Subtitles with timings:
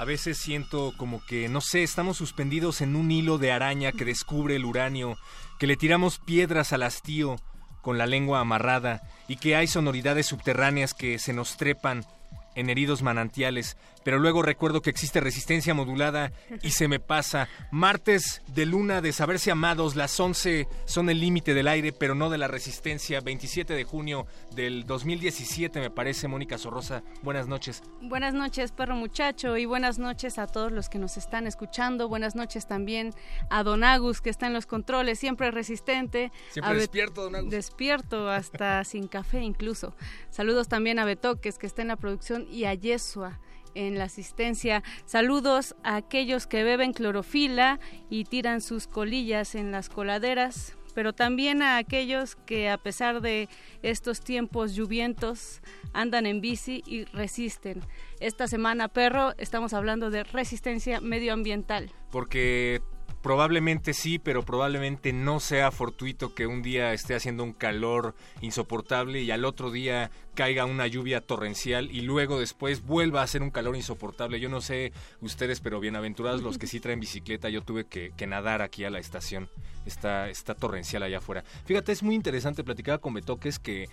[0.00, 4.06] A veces siento como que, no sé, estamos suspendidos en un hilo de araña que
[4.06, 5.18] descubre el uranio,
[5.58, 7.36] que le tiramos piedras al hastío
[7.82, 12.06] con la lengua amarrada y que hay sonoridades subterráneas que se nos trepan
[12.54, 17.48] en heridos manantiales, pero luego recuerdo que existe resistencia modulada y se me pasa.
[17.70, 22.30] Martes de luna de saberse amados, las 11 son el límite del aire, pero no
[22.30, 23.20] de la resistencia.
[23.20, 27.02] 27 de junio del 2017 me parece, Mónica Sorrosa.
[27.22, 27.82] Buenas noches.
[28.00, 32.08] Buenas noches, perro muchacho, y buenas noches a todos los que nos están escuchando.
[32.08, 33.14] Buenas noches también
[33.50, 36.32] a Don Agus, que está en los controles, siempre resistente.
[36.50, 37.50] Siempre A despierto, Don Agus.
[37.50, 39.94] Despierto, hasta sin café incluso.
[40.30, 43.38] Saludos también a Betoques, que está en la producción, y a Yesua
[43.74, 44.82] en la asistencia.
[45.04, 51.62] Saludos a aquellos que beben clorofila y tiran sus colillas en las coladeras, pero también
[51.62, 53.48] a aquellos que a pesar de
[53.82, 55.60] estos tiempos lluvientos
[55.92, 57.80] andan en bici y resisten.
[58.20, 61.92] Esta semana, perro, estamos hablando de resistencia medioambiental.
[62.10, 62.82] Porque
[63.22, 69.20] probablemente sí, pero probablemente no sea fortuito que un día esté haciendo un calor insoportable
[69.20, 73.50] y al otro día caiga una lluvia torrencial y luego después vuelva a hacer un
[73.50, 74.40] calor insoportable.
[74.40, 78.62] Yo no sé ustedes, pero bienaventurados los que sí traen bicicleta, yo tuve que, nadar
[78.62, 79.48] aquí a la estación.
[79.86, 81.42] Está, está torrencial allá afuera.
[81.64, 83.88] Fíjate, es muy interesante platicar con Betoques que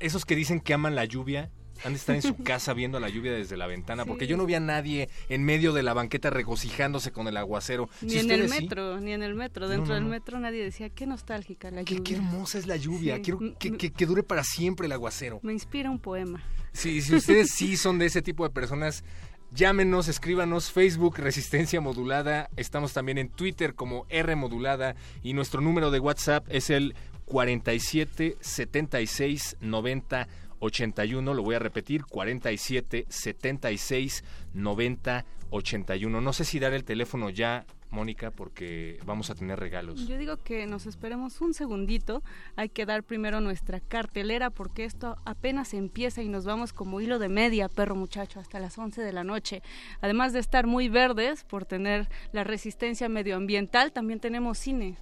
[0.00, 1.50] esos que dicen que aman la lluvia
[1.84, 4.46] han de estar en su casa viendo la lluvia desde la ventana, porque yo no
[4.46, 7.88] vi a nadie en medio de la banqueta regocijándose con el aguacero.
[8.02, 9.68] Ni Si en el sí, metro, ni en el metro.
[9.68, 12.02] Dentro no, del metro nadie decía, qué nostálgica la lluvia.
[12.04, 13.16] qué hermosa es la lluvia.
[13.16, 13.22] Sí.
[13.22, 15.40] Quiero que, M- que- que dure para siempre el aguacero.
[15.42, 16.42] Me inspira un poema.
[16.72, 19.02] Sí, si ustedes sí son de ese tipo de personas,
[19.50, 22.50] llámenos, escríbanos, Facebook Resistencia Modulada.
[22.56, 26.94] Estamos también en Twitter como R Modulada y nuestro número de WhatsApp es el
[27.24, 30.28] 47 76 90
[30.60, 31.34] 81.
[31.34, 34.24] Lo voy a repetir, 47 76
[34.54, 36.20] 90 81.
[36.20, 40.06] No sé si dar el teléfono ya, Mónica, porque vamos a tener regalos.
[40.06, 42.22] Yo digo que nos esperemos un segundito.
[42.56, 47.18] Hay que dar primero nuestra cartelera porque esto apenas empieza y nos vamos como hilo
[47.18, 49.62] de media, perro muchacho, hasta las 11 de la noche.
[50.00, 54.98] Además de estar muy verdes por tener la resistencia medioambiental, también tenemos cine.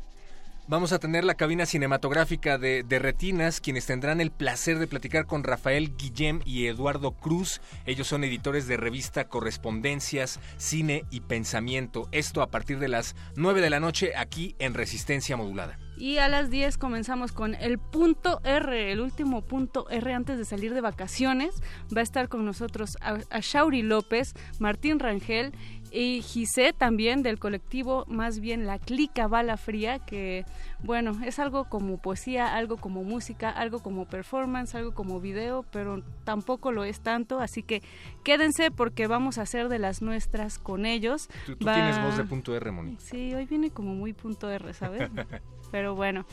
[0.66, 5.26] Vamos a tener la cabina cinematográfica de, de Retinas, quienes tendrán el placer de platicar
[5.26, 7.60] con Rafael Guillem y Eduardo Cruz.
[7.84, 12.08] Ellos son editores de revista Correspondencias, Cine y Pensamiento.
[12.12, 15.78] Esto a partir de las 9 de la noche aquí en Resistencia Modulada.
[15.98, 20.46] Y a las 10 comenzamos con el punto R, el último punto R antes de
[20.46, 21.62] salir de vacaciones.
[21.94, 25.52] Va a estar con nosotros a, a Shauri López, Martín Rangel
[25.94, 30.44] y Gisé también del colectivo, más bien la Clica Bala Fría, que
[30.80, 36.02] bueno, es algo como poesía, algo como música, algo como performance, algo como video, pero
[36.24, 37.80] tampoco lo es tanto, así que
[38.24, 41.28] quédense porque vamos a hacer de las nuestras con ellos.
[41.46, 42.96] Tú, tú Va- tienes voz de punto R, Moni.
[42.98, 45.08] Sí, hoy viene como muy punto R, ¿sabes?
[45.70, 46.26] Pero bueno,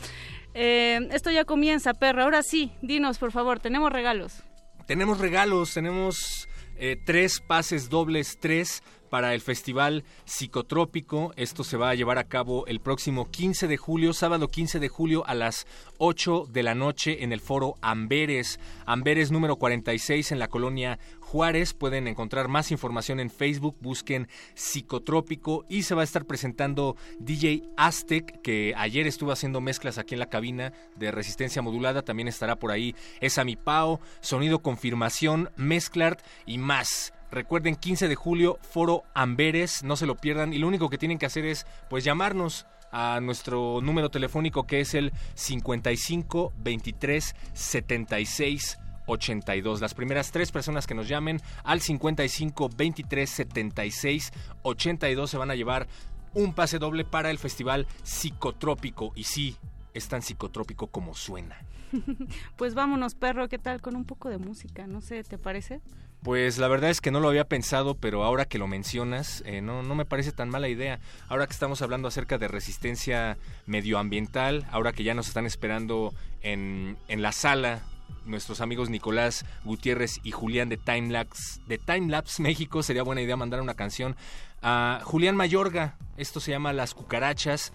[0.54, 2.24] Eh, esto ya comienza, perro.
[2.24, 4.44] Ahora sí, dinos, por favor, tenemos regalos.
[4.86, 11.34] Tenemos regalos, tenemos eh, tres pases dobles, tres para el Festival Psicotrópico.
[11.36, 14.88] Esto se va a llevar a cabo el próximo 15 de julio, sábado 15 de
[14.88, 15.68] julio a las
[16.00, 18.60] 8 de la noche en el foro Amberes.
[18.86, 21.74] Amberes número 46 en la colonia Juárez.
[21.74, 27.64] Pueden encontrar más información en Facebook, busquen Psicotrópico y se va a estar presentando DJ
[27.76, 32.02] Aztec, que ayer estuvo haciendo mezclas aquí en la cabina de resistencia modulada.
[32.02, 37.14] También estará por ahí Esa Mi Pao, Sonido Confirmación, Mezclart y más.
[37.32, 40.54] Recuerden, 15 de julio, Foro Amberes, no se lo pierdan.
[40.54, 44.82] Y lo único que tienen que hacer es, pues, llamarnos a nuestro número telefónico que
[44.82, 49.82] es el 55 23 76 82.
[49.82, 54.32] Las primeras tres personas que nos llamen al 55 23 76
[54.64, 55.88] 82 se van a llevar
[56.34, 59.12] un pase doble para el festival psicotrópico.
[59.16, 59.58] Y sí,
[59.94, 61.58] es tan psicotrópico como suena.
[62.58, 63.82] pues vámonos, perro, ¿qué tal?
[63.82, 65.82] Con un poco de música, no sé, ¿te parece?
[66.24, 69.62] Pues la verdad es que no lo había pensado, pero ahora que lo mencionas, eh,
[69.62, 71.00] no, no me parece tan mala idea.
[71.28, 76.14] Ahora que estamos hablando acerca de resistencia medioambiental, ahora que ya nos están esperando
[76.44, 77.82] en, en la sala
[78.26, 83.60] nuestros amigos Nicolás Gutiérrez y Julián de Timelapse, de Timelapse México, sería buena idea mandar
[83.62, 84.16] una canción
[84.62, 85.98] a Julián Mayorga.
[86.18, 87.74] Esto se llama Las Cucarachas.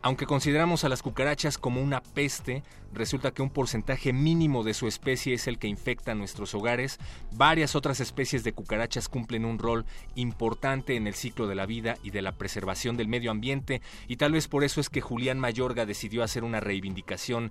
[0.00, 2.62] Aunque consideramos a las cucarachas como una peste,
[2.92, 6.98] resulta que un porcentaje mínimo de su especie es el que infecta nuestros hogares.
[7.32, 9.84] Varias otras especies de cucarachas cumplen un rol
[10.14, 14.16] importante en el ciclo de la vida y de la preservación del medio ambiente, y
[14.16, 17.50] tal vez por eso es que Julián Mayorga decidió hacer una reivindicación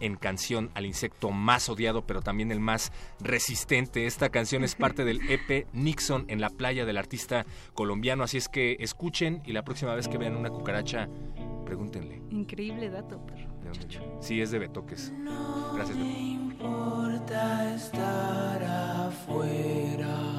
[0.00, 4.06] en canción al insecto más odiado, pero también el más resistente.
[4.06, 8.48] Esta canción es parte del EP Nixon en la playa del artista colombiano, así es
[8.48, 11.08] que escuchen y la próxima vez que vean una cucaracha,
[11.64, 12.22] pregúntenle.
[12.30, 13.48] Increíble dato, perro.
[14.20, 15.12] Sí, es de Betoques.
[15.74, 20.37] Gracias, No importa estar afuera.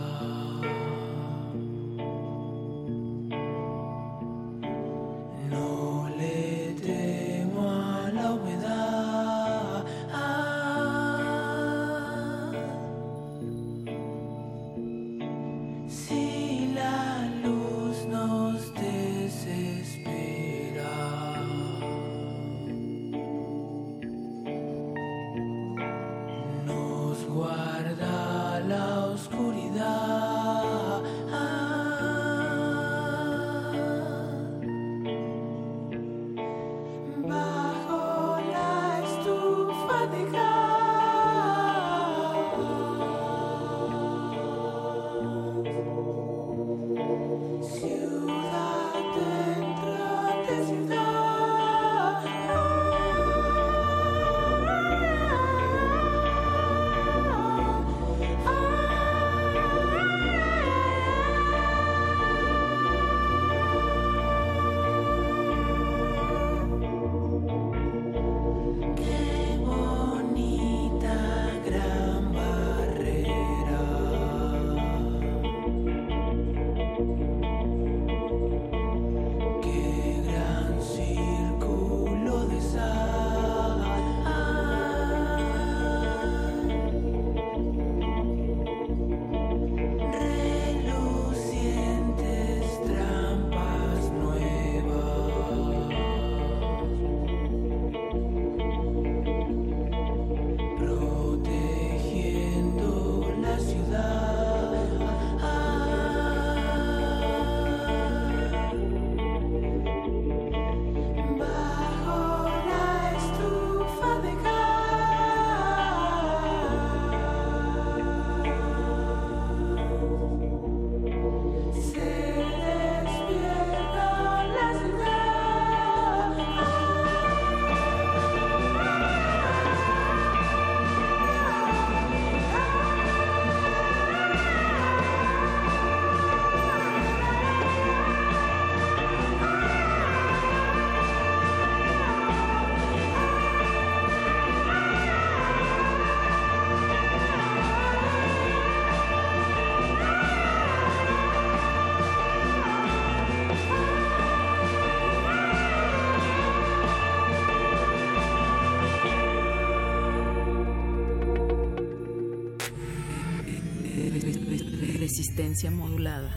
[165.50, 166.30] Resistencia modulada.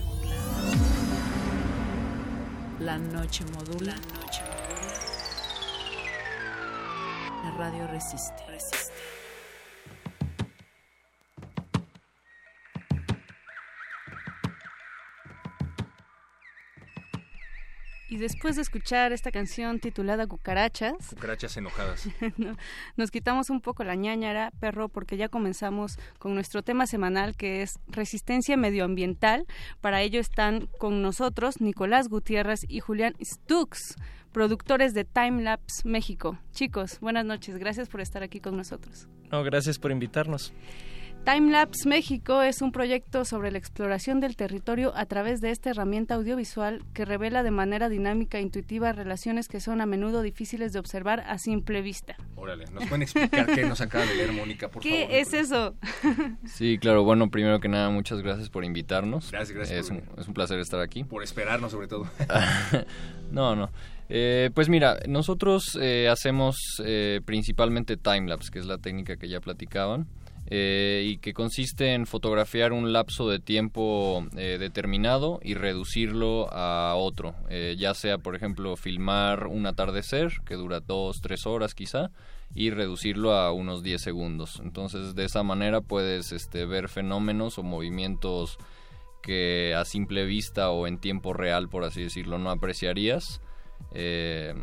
[2.80, 3.94] La noche modula.
[7.44, 8.31] La radio resiste.
[18.22, 22.08] Después de escuchar esta canción titulada Cucarachas, Cucarachas enojadas.
[22.38, 22.56] no,
[22.96, 27.62] nos quitamos un poco la ñañara, perro, porque ya comenzamos con nuestro tema semanal que
[27.62, 29.44] es resistencia medioambiental.
[29.80, 33.96] Para ello están con nosotros Nicolás Gutiérrez y Julián Stux,
[34.32, 36.38] productores de Timelapse México.
[36.52, 39.08] Chicos, buenas noches, gracias por estar aquí con nosotros.
[39.30, 40.52] No, gracias por invitarnos.
[41.24, 46.14] Timelapse México es un proyecto sobre la exploración del territorio a través de esta herramienta
[46.16, 50.80] audiovisual que revela de manera dinámica e intuitiva relaciones que son a menudo difíciles de
[50.80, 52.16] observar a simple vista.
[52.34, 55.14] Órale, ¿nos pueden explicar qué nos acaba de leer Mónica, por ¿Qué favor?
[55.14, 55.74] es eso?
[56.44, 57.04] Sí, claro.
[57.04, 59.30] Bueno, primero que nada, muchas gracias por invitarnos.
[59.30, 61.04] Gracias, gracias Es por un, es un placer estar aquí.
[61.04, 62.04] Por esperarnos, sobre todo.
[63.30, 63.70] no, no.
[64.08, 69.40] Eh, pues mira, nosotros eh, hacemos eh, principalmente timelapse, que es la técnica que ya
[69.40, 70.08] platicaban,
[70.46, 76.94] eh, y que consiste en fotografiar un lapso de tiempo eh, determinado y reducirlo a
[76.96, 77.34] otro.
[77.48, 82.10] Eh, ya sea, por ejemplo, filmar un atardecer, que dura dos, tres horas quizá,
[82.54, 84.60] y reducirlo a unos 10 segundos.
[84.62, 88.58] Entonces, de esa manera puedes este, ver fenómenos o movimientos
[89.22, 93.40] que a simple vista o en tiempo real, por así decirlo, no apreciarías
[93.94, 94.54] eh,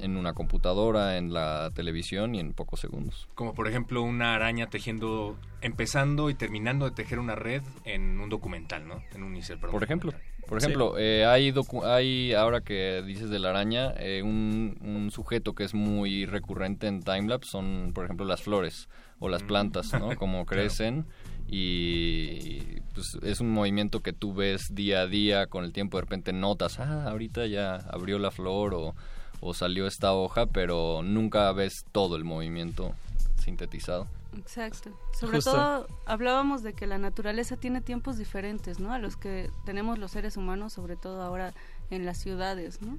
[0.00, 3.28] en una computadora, en la televisión y en pocos segundos.
[3.34, 8.28] Como por ejemplo una araña tejiendo, empezando y terminando de tejer una red en un
[8.28, 9.02] documental, ¿no?
[9.14, 10.12] En un insert, perdón, Por ejemplo,
[10.46, 15.10] por ejemplo, eh, hay, docu- hay, ahora que dices de la araña, eh, un, un
[15.10, 18.88] sujeto que es muy recurrente en timelapse son, por ejemplo, las flores
[19.18, 20.14] o las plantas, ¿no?
[20.16, 21.06] Como crecen
[21.48, 26.02] y pues, es un movimiento que tú ves día a día, con el tiempo de
[26.02, 28.94] repente notas, ah, ahorita ya abrió la flor o,
[29.40, 32.94] o salió esta hoja, pero nunca ves todo el movimiento
[33.42, 34.08] sintetizado.
[34.38, 34.90] Exacto.
[35.18, 35.52] Sobre Justo.
[35.52, 38.92] todo hablábamos de que la naturaleza tiene tiempos diferentes, ¿no?
[38.92, 41.54] A los que tenemos los seres humanos, sobre todo ahora
[41.90, 42.98] en las ciudades, ¿no?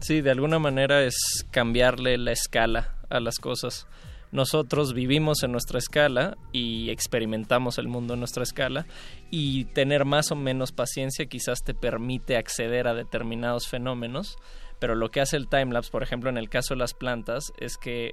[0.00, 1.16] Sí, de alguna manera es
[1.50, 3.86] cambiarle la escala a las cosas.
[4.30, 8.86] Nosotros vivimos en nuestra escala y experimentamos el mundo en nuestra escala
[9.30, 14.36] y tener más o menos paciencia quizás te permite acceder a determinados fenómenos,
[14.78, 17.76] pero lo que hace el timelapse, por ejemplo, en el caso de las plantas, es
[17.76, 18.12] que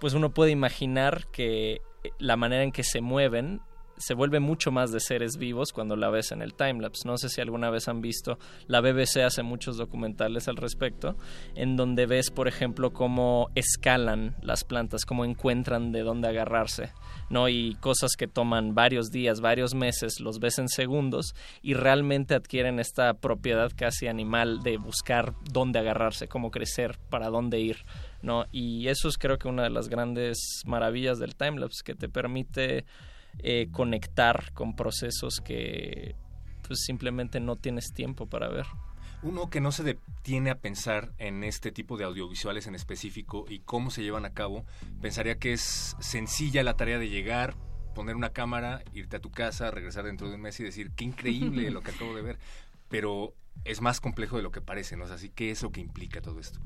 [0.00, 1.80] pues uno puede imaginar que
[2.18, 3.60] la manera en que se mueven
[3.96, 7.06] se vuelve mucho más de seres vivos cuando la ves en el timelapse.
[7.06, 11.16] No sé si alguna vez han visto, la BBC hace muchos documentales al respecto,
[11.54, 16.92] en donde ves, por ejemplo, cómo escalan las plantas, cómo encuentran de dónde agarrarse,
[17.30, 17.48] ¿no?
[17.48, 22.80] Y cosas que toman varios días, varios meses, los ves en segundos y realmente adquieren
[22.80, 27.84] esta propiedad casi animal de buscar dónde agarrarse, cómo crecer, para dónde ir.
[28.24, 28.46] ¿no?
[28.50, 32.86] Y eso es creo que una de las grandes maravillas del timelapse, que te permite
[33.38, 36.16] eh, conectar con procesos que
[36.66, 38.66] pues simplemente no tienes tiempo para ver.
[39.22, 43.60] Uno que no se detiene a pensar en este tipo de audiovisuales en específico y
[43.60, 44.64] cómo se llevan a cabo,
[45.00, 47.54] pensaría que es sencilla la tarea de llegar,
[47.94, 51.04] poner una cámara, irte a tu casa, regresar dentro de un mes y decir, qué
[51.04, 52.38] increíble lo que acabo de ver.
[52.88, 55.04] Pero es más complejo de lo que parece, ¿no?
[55.04, 56.60] Así que es lo que implica todo esto.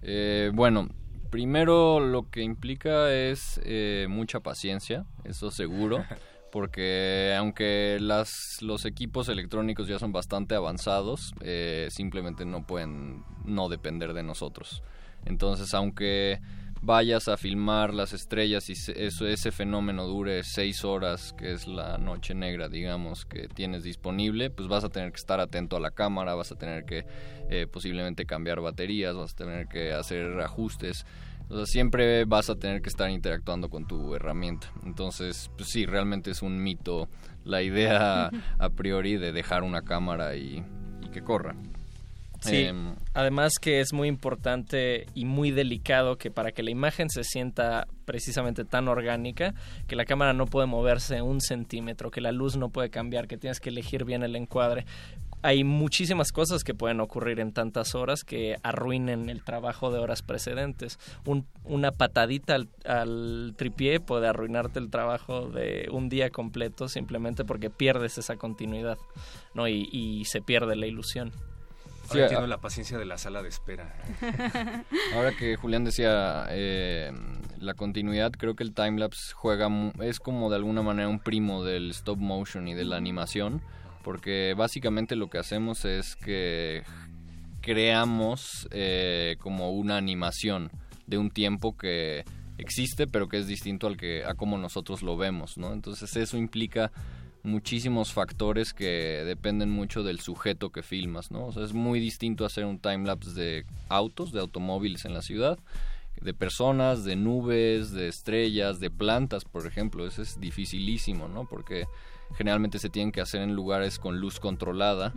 [0.00, 0.88] Eh, bueno,
[1.32, 6.04] primero lo que implica es eh, mucha paciencia, eso seguro,
[6.52, 13.70] porque aunque las, los equipos electrónicos ya son bastante avanzados, eh, simplemente no pueden no
[13.70, 14.82] depender de nosotros.
[15.24, 16.38] Entonces, aunque
[16.82, 21.96] vayas a filmar las estrellas y eso, ese fenómeno dure seis horas, que es la
[21.96, 25.92] noche negra, digamos, que tienes disponible, pues vas a tener que estar atento a la
[25.92, 27.06] cámara, vas a tener que
[27.48, 31.06] eh, posiblemente cambiar baterías, vas a tener que hacer ajustes.
[31.48, 34.72] O sea, siempre vas a tener que estar interactuando con tu herramienta.
[34.84, 37.08] Entonces, pues sí, realmente es un mito
[37.44, 40.64] la idea a priori de dejar una cámara y,
[41.00, 41.54] y que corra.
[42.42, 47.08] Sí, Em, además que es muy importante y muy delicado que para que la imagen
[47.08, 49.54] se sienta precisamente tan orgánica,
[49.86, 53.38] que la cámara no puede moverse un centímetro, que la luz no puede cambiar, que
[53.38, 54.86] tienes que elegir bien el encuadre.
[55.44, 60.22] Hay muchísimas cosas que pueden ocurrir en tantas horas que arruinen el trabajo de horas
[60.22, 60.98] precedentes.
[61.24, 67.44] Un- una patadita al, al tripié puede arruinarte el trabajo de un día completo simplemente
[67.44, 68.98] porque pierdes esa continuidad,
[69.54, 69.66] ¿no?
[69.66, 71.32] Y, y se pierde la ilusión.
[72.12, 73.94] Sí, Ahora a- la paciencia de la sala de espera.
[75.14, 77.12] Ahora que Julián decía eh,
[77.58, 81.64] la continuidad, creo que el timelapse juega mu- es como de alguna manera un primo
[81.64, 83.62] del stop motion y de la animación,
[84.04, 86.82] porque básicamente lo que hacemos es que
[87.60, 90.70] creamos eh, como una animación
[91.06, 92.24] de un tiempo que
[92.58, 95.72] existe pero que es distinto al que a como nosotros lo vemos, ¿no?
[95.72, 96.90] Entonces eso implica
[97.42, 101.46] muchísimos factores que dependen mucho del sujeto que filmas, ¿no?
[101.46, 105.58] O sea, es muy distinto hacer un timelapse de autos, de automóviles en la ciudad,
[106.20, 110.06] de personas, de nubes, de estrellas, de plantas, por ejemplo.
[110.06, 111.48] Eso es dificilísimo, ¿no?
[111.48, 111.86] Porque
[112.36, 115.12] generalmente se tienen que hacer en lugares con luz controlada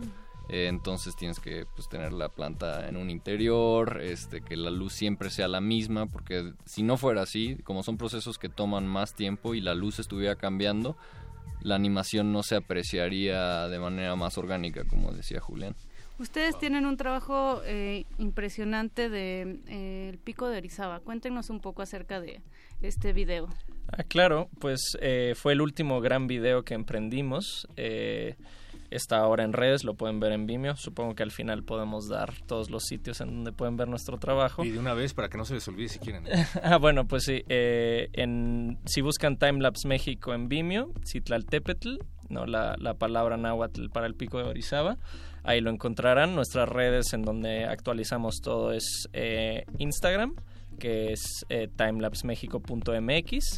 [0.48, 4.92] Eh, entonces tienes que pues, tener la planta en un interior, este, que la luz
[4.92, 9.14] siempre sea la misma, porque si no fuera así, como son procesos que toman más
[9.14, 10.96] tiempo y la luz estuviera cambiando,
[11.60, 15.74] la animación no se apreciaría de manera más orgánica, como decía Julián.
[16.18, 21.00] Ustedes tienen un trabajo eh, impresionante de eh, el pico de Orizaba.
[21.00, 22.40] Cuéntenos un poco acerca de
[22.80, 23.48] este video.
[23.92, 27.68] Ah, claro, pues eh, fue el último gran video que emprendimos.
[28.90, 30.76] Eh, está ahora en redes, lo pueden ver en Vimeo.
[30.76, 34.64] Supongo que al final podemos dar todos los sitios en donde pueden ver nuestro trabajo.
[34.64, 36.24] Y de una vez para que no se les olvide si quieren.
[36.62, 37.42] ah, bueno, pues sí.
[37.48, 44.06] eh, en, si buscan Timelapse México en Vimeo, Citlaltépetl, no la, la palabra náhuatl para
[44.06, 44.98] el pico de Orizaba,
[45.44, 46.34] ahí lo encontrarán.
[46.34, 50.34] Nuestras redes en donde actualizamos todo es eh, Instagram,
[50.76, 51.68] que es eh,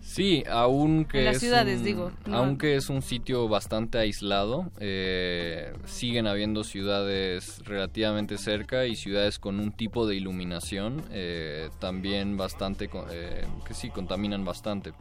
[0.00, 5.72] Sí, aunque las es ciudades, un- digo, no- aunque es un sitio bastante aislado, eh,
[5.84, 12.90] siguen habiendo ciudades relativamente cerca y ciudades con un tipo de iluminación eh, también bastante,
[13.12, 14.92] eh, que sí contaminan bastante.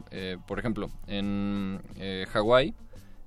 [0.46, 1.80] Por ejemplo, en
[2.28, 2.72] Hawái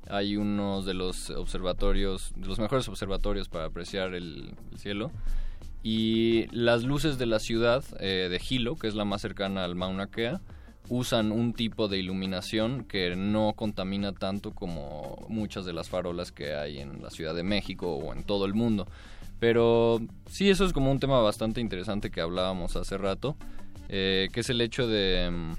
[0.07, 5.11] hay unos de los observatorios, de los mejores observatorios para apreciar el, el cielo.
[5.83, 9.75] Y las luces de la ciudad eh, de Hilo, que es la más cercana al
[9.75, 10.39] Mauna Kea,
[10.89, 16.55] usan un tipo de iluminación que no contamina tanto como muchas de las farolas que
[16.55, 18.87] hay en la Ciudad de México o en todo el mundo.
[19.39, 23.35] Pero sí, eso es como un tema bastante interesante que hablábamos hace rato,
[23.89, 25.53] eh, que es el hecho de mm,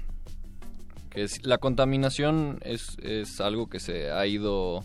[1.11, 4.83] que la contaminación es, es algo que se ha ido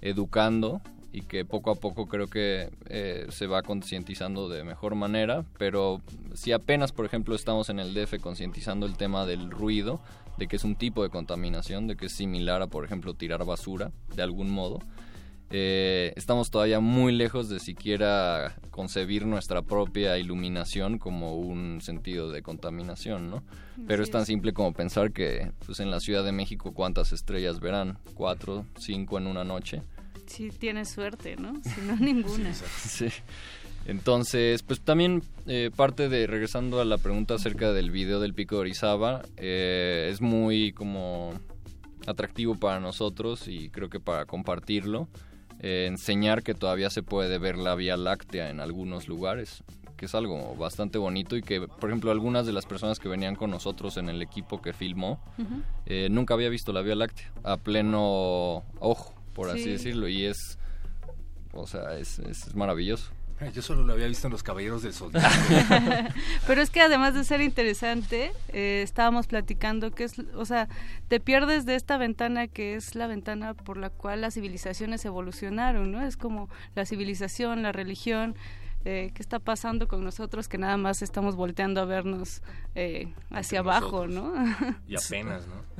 [0.00, 0.80] educando
[1.12, 6.00] y que poco a poco creo que eh, se va concientizando de mejor manera, pero
[6.34, 10.00] si apenas, por ejemplo, estamos en el DF concientizando el tema del ruido,
[10.38, 13.44] de que es un tipo de contaminación, de que es similar a, por ejemplo, tirar
[13.44, 14.78] basura de algún modo,
[15.52, 22.40] eh, estamos todavía muy lejos de siquiera concebir nuestra propia iluminación como un sentido de
[22.40, 23.42] contaminación, ¿no?
[23.88, 27.58] Pero es tan simple como pensar que pues en la Ciudad de México cuántas estrellas
[27.58, 29.82] verán, cuatro, cinco en una noche.
[30.30, 31.60] Sí, tienes suerte, ¿no?
[31.64, 32.54] Si no, ninguna.
[32.54, 33.08] Sí.
[33.86, 38.56] Entonces, pues también eh, parte de, regresando a la pregunta acerca del video del Pico
[38.56, 41.32] de Orizaba, eh, es muy como
[42.06, 45.08] atractivo para nosotros y creo que para compartirlo,
[45.58, 49.64] eh, enseñar que todavía se puede ver la Vía Láctea en algunos lugares,
[49.96, 53.34] que es algo bastante bonito y que, por ejemplo, algunas de las personas que venían
[53.34, 55.20] con nosotros en el equipo que filmó,
[55.86, 59.70] eh, nunca había visto la Vía Láctea a pleno ojo, por así Sí.
[59.70, 60.58] decirlo, y es,
[61.52, 63.10] o sea, es, es maravilloso.
[63.54, 65.26] Yo solo lo había visto en los Caballeros del Zodiaco.
[66.46, 70.68] Pero es que además de ser interesante, eh, estábamos platicando que es, o sea,
[71.08, 75.90] te pierdes de esta ventana que es la ventana por la cual las civilizaciones evolucionaron,
[75.90, 76.02] ¿no?
[76.06, 78.34] Es como la civilización, la religión,
[78.84, 82.42] eh, ¿qué está pasando con nosotros que nada más estamos volteando a vernos
[82.74, 84.32] eh, hacia Entre abajo, ¿no?
[84.88, 85.70] Y apenas, ¿no?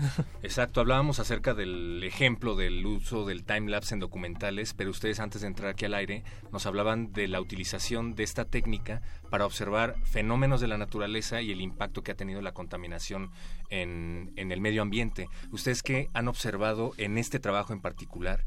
[0.42, 5.46] Exacto, hablábamos acerca del ejemplo del uso del timelapse en documentales, pero ustedes antes de
[5.46, 10.60] entrar aquí al aire nos hablaban de la utilización de esta técnica para observar fenómenos
[10.60, 13.30] de la naturaleza y el impacto que ha tenido la contaminación
[13.70, 15.28] en, en el medio ambiente.
[15.52, 18.44] ¿Ustedes qué han observado en este trabajo en particular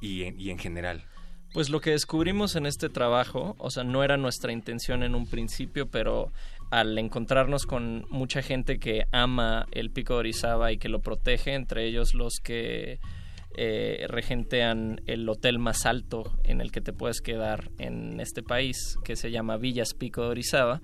[0.00, 1.04] y en, y en general?
[1.52, 5.26] Pues lo que descubrimos en este trabajo, o sea, no era nuestra intención en un
[5.26, 6.32] principio, pero
[6.70, 11.52] al encontrarnos con mucha gente que ama el pico de Orizaba y que lo protege,
[11.52, 12.98] entre ellos los que
[13.54, 18.96] eh, regentean el hotel más alto en el que te puedes quedar en este país,
[19.04, 20.80] que se llama Villas Pico de Orizaba,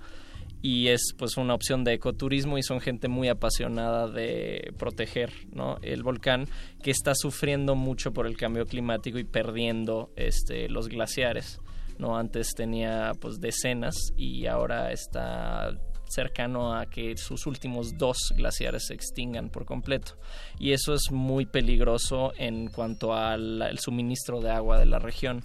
[0.61, 5.77] y es pues una opción de ecoturismo y son gente muy apasionada de proteger ¿no?
[5.81, 6.47] el volcán
[6.83, 11.59] que está sufriendo mucho por el cambio climático y perdiendo este, los glaciares.
[11.97, 15.71] no antes tenía pues decenas y ahora está
[16.09, 20.17] cercano a que sus últimos dos glaciares se extingan por completo
[20.57, 25.43] y eso es muy peligroso en cuanto al suministro de agua de la región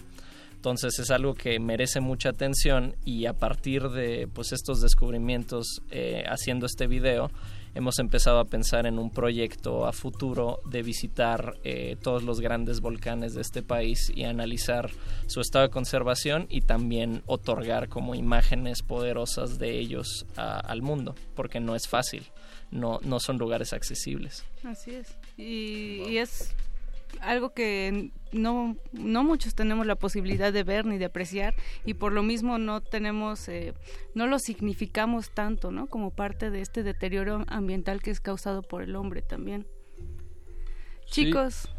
[0.64, 6.24] entonces es algo que merece mucha atención y a partir de pues estos descubrimientos eh,
[6.26, 7.30] haciendo este video
[7.74, 12.80] hemos empezado a pensar en un proyecto a futuro de visitar eh, todos los grandes
[12.80, 14.88] volcanes de este país y analizar
[15.26, 21.14] su estado de conservación y también otorgar como imágenes poderosas de ellos a- al mundo,
[21.36, 22.22] porque no es fácil,
[22.70, 24.44] no, no son lugares accesibles.
[24.64, 25.14] Así es.
[25.36, 26.54] Y, y es
[27.20, 32.12] algo que no, no muchos tenemos la posibilidad de ver ni de apreciar y por
[32.12, 33.74] lo mismo no tenemos, eh,
[34.14, 35.86] no lo significamos tanto, ¿no?
[35.86, 39.66] Como parte de este deterioro ambiental que es causado por el hombre también.
[41.06, 41.26] Sí.
[41.26, 41.73] Chicos,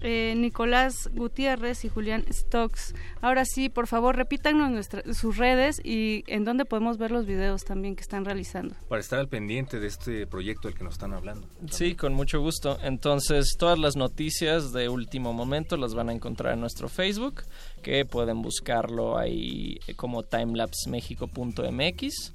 [0.00, 6.24] eh, Nicolás Gutiérrez y Julián Stokes, ahora sí, por favor, repítanos nuestra- sus redes y
[6.26, 8.74] en dónde podemos ver los videos también que están realizando.
[8.88, 11.46] Para estar al pendiente de este proyecto del que nos están hablando.
[11.70, 12.78] Sí, con mucho gusto.
[12.82, 17.42] Entonces, todas las noticias de último momento las van a encontrar en nuestro Facebook,
[17.82, 22.32] que pueden buscarlo ahí como timelapsemexico.mx.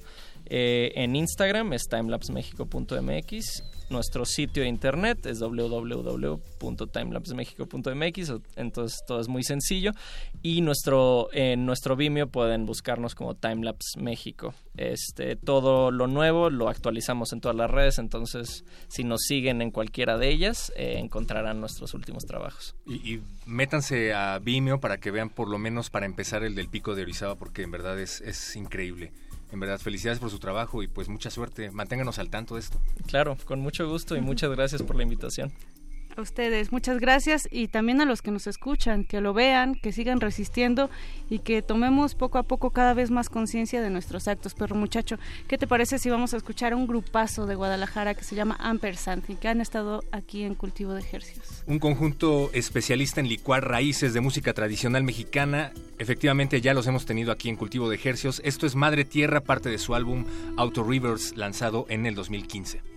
[0.47, 3.63] Eh, en Instagram es timelapsemexico.mx.
[3.87, 8.29] Nuestro sitio de internet es www.timelapsemexico.mx.
[8.31, 9.91] o- Entonces todo es muy sencillo.
[10.41, 14.53] Y nuestro, en nuestro Vimeo pueden buscarnos como Timelapse México.
[14.75, 17.99] Este, todo lo nuevo lo actualizamos en todas las redes.
[17.99, 22.75] Entonces, si nos siguen en cualquiera de ellas, eh, encontrarán nuestros últimos trabajos.
[22.87, 26.69] Y, y métanse a Vimeo para que vean por lo menos para empezar el del
[26.69, 29.11] Pico de Orizaba porque en verdad es, es increíble.
[29.51, 31.71] En verdad, felicidades por su trabajo y pues mucha suerte.
[31.71, 32.79] Manténganos al tanto de esto.
[33.07, 35.53] Claro, con mucho gusto y muchas gracias por la invitación.
[36.17, 39.91] A ustedes, muchas gracias y también a los que nos escuchan, que lo vean, que
[39.91, 40.89] sigan resistiendo
[41.29, 44.53] y que tomemos poco a poco cada vez más conciencia de nuestros actos.
[44.53, 45.17] Perro muchacho,
[45.49, 49.29] ¿qué te parece si vamos a escuchar un grupazo de Guadalajara que se llama Ampersand
[49.29, 51.63] y que han estado aquí en Cultivo de Ejercicios?
[51.67, 55.73] Un conjunto especialista en licuar raíces de música tradicional mexicana.
[55.99, 58.41] Efectivamente ya los hemos tenido aquí en Cultivo de Ejercios.
[58.45, 60.23] Esto es Madre Tierra, parte de su álbum
[60.55, 62.94] Auto Rivers, lanzado en el 2015.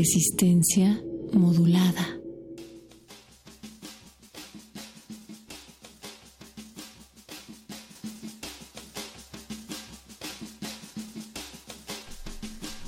[0.00, 0.98] Resistencia
[1.34, 2.18] modulada.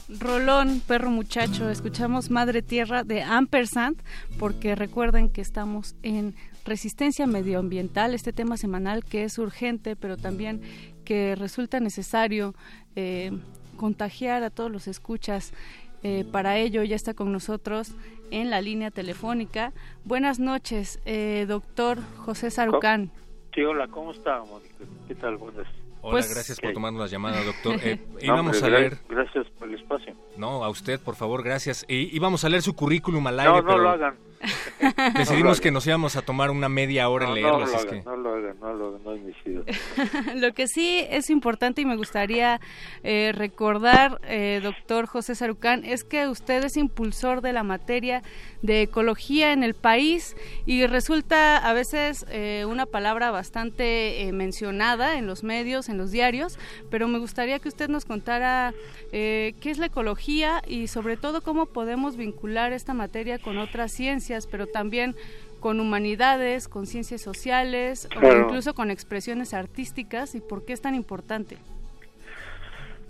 [0.08, 3.98] Rolón, perro muchacho, escuchamos Madre Tierra de Ampersand,
[4.38, 10.62] porque recuerden que estamos en resistencia medioambiental, este tema semanal que es urgente, pero también
[11.04, 12.54] que resulta necesario
[12.96, 13.32] eh,
[13.76, 15.52] contagiar a todos los escuchas.
[16.02, 17.92] Eh, para ello ya está con nosotros
[18.30, 19.72] en la línea telefónica.
[20.04, 23.10] Buenas noches, eh, doctor José Sarucán.
[23.54, 24.74] Sí, hola, ¿cómo está, Mónica?
[25.06, 25.36] ¿Qué tal?
[25.36, 25.66] Buenas.
[26.00, 27.76] Hola, gracias por tomarnos la llamada, doctor.
[27.84, 28.98] Eh, No, íbamos hombre, a leer...
[29.08, 30.14] Gracias por el espacio.
[30.36, 31.84] No, a usted, por favor, gracias.
[31.88, 34.14] Y íbamos a leer su currículum al aire, No, no pero lo hagan.
[35.16, 37.86] decidimos que nos íbamos a tomar una media hora en leerlo, no así lo es
[37.86, 38.04] hagan, que...
[38.04, 40.34] no lo hagan, no lo hagan, no.
[40.40, 42.60] Lo que sí es importante y me gustaría
[43.02, 48.22] eh, recordar, eh, doctor José Sarucán, es que usted es impulsor de la materia
[48.62, 55.18] de ecología en el país y resulta a veces eh, una palabra bastante eh, mencionada
[55.18, 56.58] en los medios, en los diarios,
[56.90, 58.72] pero me gustaría que usted nos contara
[59.10, 63.92] eh, qué es la ecología y sobre todo cómo podemos vincular esta materia con otras
[63.92, 65.14] ciencias, pero también
[65.60, 70.94] con humanidades, con ciencias sociales o incluso con expresiones artísticas y por qué es tan
[70.94, 71.58] importante.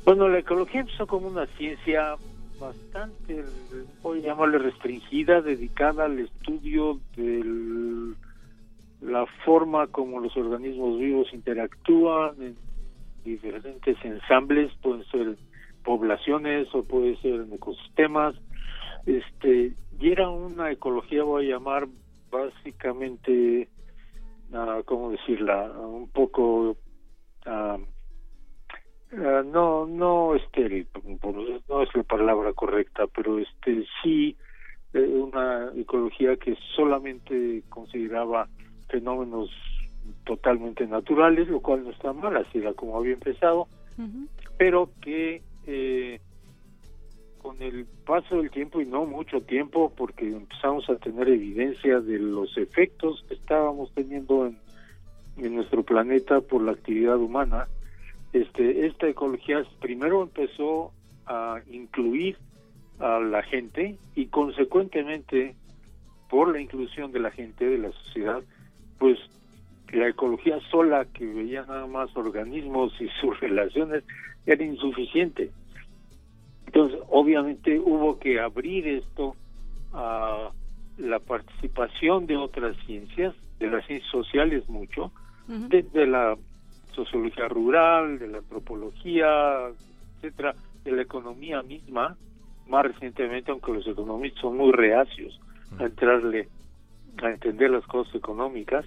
[0.05, 2.17] Bueno, la ecología empezó como una ciencia
[2.61, 3.45] bastante,
[4.03, 8.15] voy a llamarle restringida, dedicada al estudio de
[9.01, 12.57] la forma como los organismos vivos interactúan en
[13.25, 15.37] diferentes ensambles, pueden ser
[15.85, 18.35] poblaciones o puede ser en ecosistemas,
[19.07, 19.73] este,
[20.03, 21.87] y era una ecología, voy a llamar
[22.31, 23.69] básicamente,
[24.53, 25.71] ah, ¿cómo decirla?
[25.71, 26.77] Un poco
[27.47, 27.79] ah,
[29.15, 30.89] Ah, no no estéril
[31.69, 34.35] no es la palabra correcta pero este sí
[34.95, 38.49] eh, una ecología que solamente consideraba
[38.89, 39.51] fenómenos
[40.25, 43.69] totalmente naturales lo cual no está mal así era como había empezado
[44.57, 46.19] pero que eh,
[47.43, 52.19] con el paso del tiempo y no mucho tiempo porque empezamos a tener evidencia de
[52.19, 54.59] los efectos que estábamos teniendo en,
[55.55, 57.67] nuestro planeta por la actividad humana
[58.33, 60.93] este esta ecología primero empezó
[61.27, 62.37] a incluir
[62.99, 65.55] a la gente y consecuentemente
[66.29, 68.43] por la inclusión de la gente de la sociedad
[68.99, 69.19] pues
[69.91, 74.05] la ecología sola que veía nada más organismos y sus relaciones
[74.47, 75.51] era insuficiente
[76.73, 79.37] entonces obviamente hubo que abrir esto
[79.93, 80.51] a
[80.97, 85.13] la participación de otras ciencias de las ciencias sociales mucho
[85.47, 86.37] desde la
[86.95, 89.69] sociología rural, de la antropología,
[90.17, 92.17] etcétera, de la economía misma,
[92.69, 95.39] más recientemente, aunque los economistas son muy reacios
[95.79, 96.49] a entrarle
[97.23, 98.87] a entender las cosas económicas,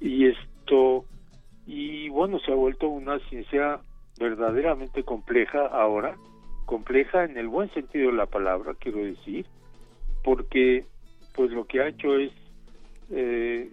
[0.00, 1.06] y esto,
[1.66, 3.80] y bueno, se ha vuelto una ciencia
[4.18, 6.16] verdaderamente compleja ahora,
[6.64, 9.46] compleja en el buen sentido de la palabra, quiero decir,
[10.22, 10.84] porque
[11.34, 12.32] pues lo que ha hecho es
[13.10, 13.70] eh,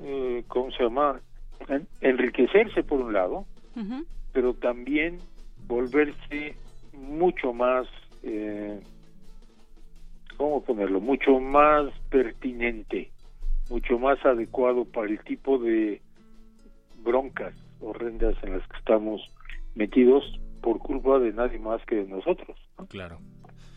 [0.00, 1.20] eh, ¿cómo se llama?
[1.68, 3.44] En- enriquecerse por un lado,
[4.32, 5.18] pero también
[5.66, 6.54] volverse
[6.92, 7.86] mucho más,
[8.22, 8.80] eh,
[10.36, 11.00] ¿cómo ponerlo?
[11.00, 13.10] Mucho más pertinente,
[13.70, 16.00] mucho más adecuado para el tipo de
[17.02, 19.20] broncas horrendas en las que estamos
[19.74, 20.24] metidos
[20.60, 22.56] por culpa de nadie más que de nosotros.
[22.88, 23.18] Claro.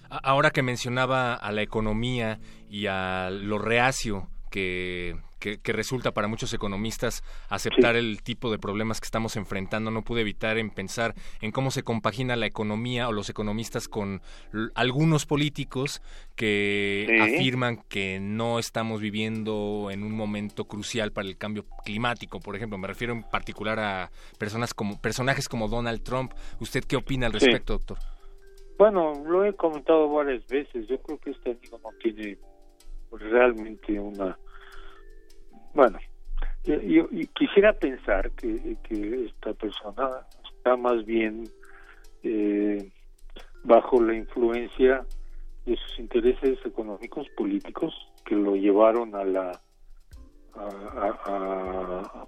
[0.10, 2.39] Ahora que mencionaba a la economía
[2.70, 8.60] y a lo reacio que, que, que resulta para muchos economistas aceptar el tipo de
[8.60, 13.10] problemas que estamos enfrentando, no pude evitar en pensar en cómo se compagina la economía
[13.10, 14.21] o los economistas con
[14.75, 16.01] algunos políticos
[16.36, 17.17] que Sí.
[17.36, 22.77] afirman que no estamos viviendo en un momento crucial para el cambio climático, por ejemplo.
[22.77, 26.34] Me refiero en particular a personas como personajes como Donald Trump.
[26.60, 27.39] ¿Usted qué opina al Sí.
[27.39, 27.97] respecto, doctor?
[28.77, 30.88] Bueno, lo he comentado varias veces.
[30.88, 32.38] Yo creo que este amigo no tiene
[33.12, 34.38] realmente una.
[35.73, 35.99] Bueno,
[36.65, 41.51] yo, yo- quisiera pensar que, que esta persona está más bien
[42.23, 42.89] eh,
[43.63, 45.05] bajo la influencia
[45.65, 47.93] de sus intereses económicos políticos
[48.25, 49.62] que lo llevaron a la
[50.55, 52.27] a-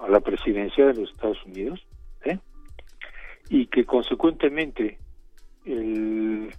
[0.00, 1.80] a la presidencia de los Estados Unidos
[2.24, 2.38] ¿eh?
[3.48, 4.98] y que consecuentemente
[5.64, 6.52] el,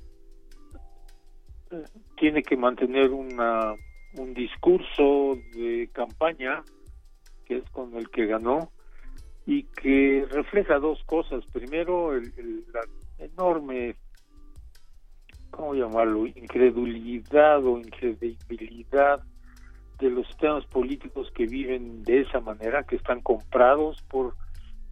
[1.72, 1.86] eh,
[2.18, 3.76] tiene que mantener una,
[4.16, 6.64] un discurso de campaña
[7.46, 8.72] que es con el que ganó
[9.46, 11.44] y que refleja dos cosas.
[11.52, 12.82] Primero, el, la
[13.18, 13.96] enorme,
[15.50, 19.22] ¿cómo llamarlo?, incredulidad o incredibilidad
[20.00, 24.36] de los sistemas políticos que viven de esa manera, que están comprados por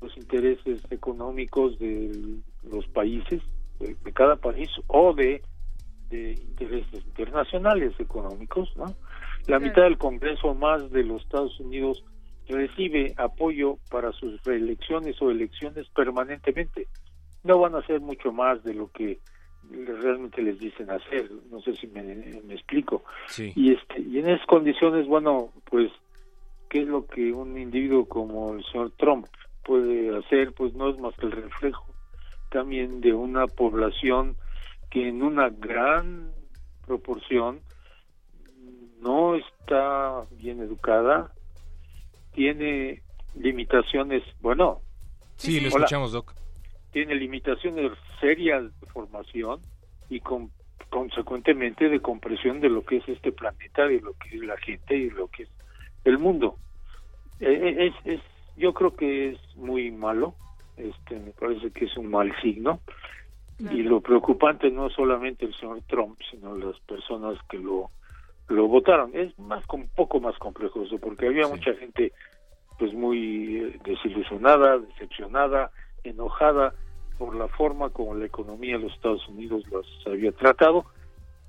[0.01, 3.41] los intereses económicos de los países,
[3.79, 5.41] de, de cada país, o de
[6.11, 8.95] intereses internacionales económicos, ¿no?
[9.49, 12.03] La mitad del Congreso más de los Estados Unidos
[12.47, 16.87] recibe apoyo para sus reelecciones o elecciones permanentemente.
[17.43, 19.17] No van a hacer mucho más de lo que
[19.71, 21.31] realmente les dicen hacer.
[21.49, 23.03] No sé si me, me explico.
[23.27, 23.51] Sí.
[23.55, 25.91] Y, este, y en esas condiciones, bueno, pues,
[26.69, 29.25] ¿qué es lo que un individuo como el señor Trump
[29.63, 30.53] puede hacer?
[30.53, 31.87] Pues no es más que el reflejo
[32.51, 34.35] también de una población
[34.91, 36.31] que en una gran
[36.85, 37.61] proporción
[39.01, 41.31] no está bien educada,
[42.33, 43.01] tiene
[43.35, 44.81] limitaciones, bueno,
[45.37, 45.85] Sí, lo Hola.
[45.85, 46.33] escuchamos, Doc.
[46.91, 49.61] tiene limitaciones serias de formación
[50.09, 50.51] y con,
[50.89, 54.97] consecuentemente de compresión de lo que es este planeta, de lo que es la gente
[54.97, 55.49] y de lo que es
[56.03, 56.57] el mundo.
[57.39, 58.21] Eh, Es, es,
[58.57, 60.35] yo creo que es muy malo,
[60.75, 62.81] este, me parece que es un mal signo
[63.59, 67.91] y lo preocupante no es solamente el señor Trump, sino las personas que lo
[68.49, 69.11] lo votaron.
[69.13, 72.11] Es más un poco más complejo eso, porque había mucha gente
[72.77, 75.71] pues muy eh, desilusionada, decepcionada,
[76.03, 76.73] enojada
[77.17, 80.85] por la forma como la economía de los Estados Unidos los había tratado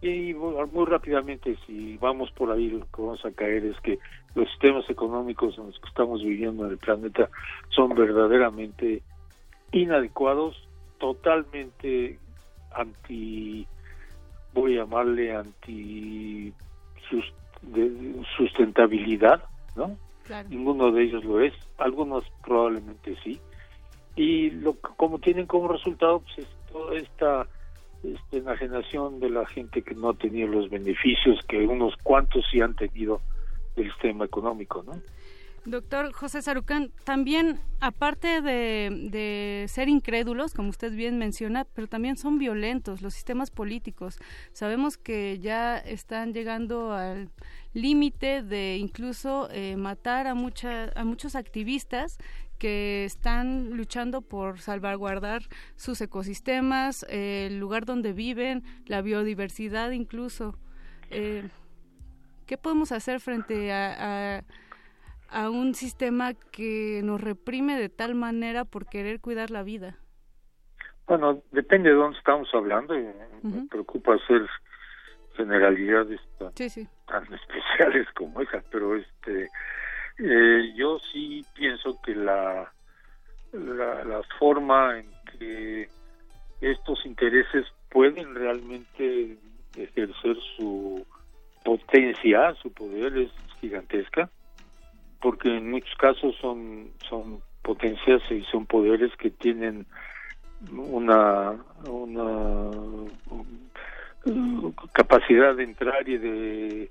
[0.02, 3.98] y muy rápidamente si vamos por ahí lo que vamos a caer es que
[4.34, 7.28] los sistemas económicos en los que estamos viviendo en el planeta
[7.68, 9.02] son verdaderamente
[9.72, 10.56] inadecuados,
[10.98, 12.18] totalmente
[12.72, 13.66] anti
[14.54, 16.52] voy a llamarle anti
[17.62, 19.42] de- sustentabilidad,
[19.76, 19.96] ¿no?
[20.24, 20.48] Claro.
[20.48, 23.40] Ninguno de ellos lo es, algunos probablemente sí.
[24.16, 27.46] Y lo como tienen como resultado pues es toda esta,
[28.02, 32.60] esta enajenación de la gente que no ha tenido los beneficios que unos cuantos sí
[32.60, 33.20] han tenido
[33.76, 34.92] del sistema económico, ¿no?
[35.66, 42.38] Doctor José Sarucán, también, aparte de, ser incrédulos, como usted bien menciona, pero también son
[42.38, 44.16] violentos los sistemas políticos.
[44.52, 47.30] Sabemos que ya están llegando al
[47.74, 52.16] límite de incluso eh, matar a, mucha, a muchos activistas
[52.58, 55.42] que están luchando por salvaguardar
[55.76, 60.58] sus ecosistemas, el lugar donde viven, la biodiversidad incluso.
[61.10, 61.48] Eh,
[62.46, 64.44] ¿Qué podemos hacer frente a, a
[65.30, 69.96] a un sistema que nos reprime de tal manera por querer cuidar la vida.
[71.06, 73.02] Bueno, depende de dónde estamos hablando y
[73.42, 74.46] me preocupa hacer
[75.36, 76.88] generalidades tan, Sí, sí.
[77.06, 79.48] tan especiales como esas, pero este
[80.18, 82.70] eh, yo sí pienso que la,
[83.52, 85.06] la la forma en
[85.38, 85.88] que
[86.60, 89.38] estos intereses pueden realmente
[89.76, 91.06] ejercer su
[91.64, 93.30] potencia, su poder es
[93.60, 94.28] gigantesca,
[95.20, 99.86] porque en muchos casos son son potencias y son poderes que tienen
[100.72, 101.56] una
[101.86, 102.70] una
[103.30, 106.90] um, capacidad de entrar y de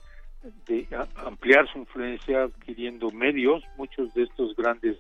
[1.26, 3.64] ampliar su influencia adquiriendo medios.
[3.78, 4.98] Muchos de estos grandes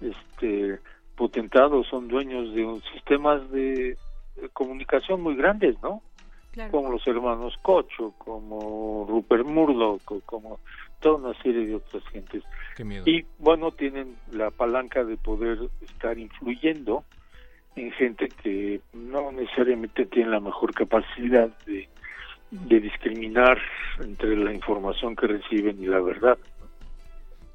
[0.00, 0.78] este,
[1.16, 3.96] potentados son dueños de sistemas de,
[4.36, 6.02] de comunicación muy grandes, ¿no?
[6.52, 6.70] Claro.
[6.72, 10.58] Como los hermanos Cocho, como Rupert Murdoch, como
[11.00, 12.42] toda una serie de otras gentes.
[12.76, 13.04] Qué miedo.
[13.06, 17.04] Y bueno, tienen la palanca de poder estar influyendo
[17.76, 21.88] en gente que no necesariamente tiene la mejor capacidad de,
[22.50, 23.58] de discriminar
[24.00, 26.38] entre la información que reciben y la verdad.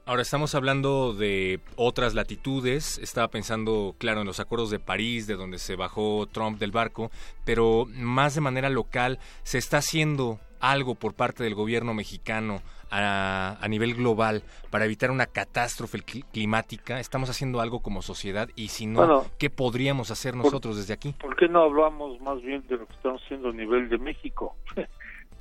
[0.05, 2.97] Ahora estamos hablando de otras latitudes.
[2.97, 7.11] Estaba pensando, claro, en los acuerdos de París, de donde se bajó Trump del barco,
[7.45, 12.61] pero más de manera local, ¿se está haciendo algo por parte del gobierno mexicano
[12.91, 16.99] a, a nivel global para evitar una catástrofe cli- climática?
[16.99, 18.49] ¿Estamos haciendo algo como sociedad?
[18.55, 21.13] Y si no, Bueno, ¿qué podríamos hacer nosotros desde aquí?
[21.19, 24.55] ¿Por qué no hablamos más bien de lo que estamos haciendo a nivel de México?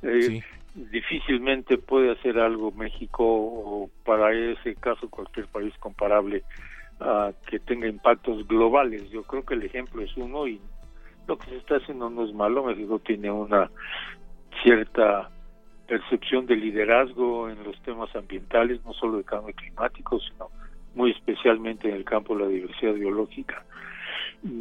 [0.03, 0.41] Eh,
[0.73, 6.43] Difícilmente puede hacer algo México o para ese caso cualquier país comparable
[7.01, 9.07] ah, que tenga impactos globales.
[9.11, 10.59] Yo creo que el ejemplo es uno y
[11.27, 12.63] lo que se está haciendo no es malo.
[12.63, 13.69] México tiene una
[14.63, 15.29] cierta
[15.91, 20.47] percepción de liderazgo en los temas ambientales, no solo de cambio climático, sino
[20.95, 23.65] muy especialmente en el campo de la diversidad biológica.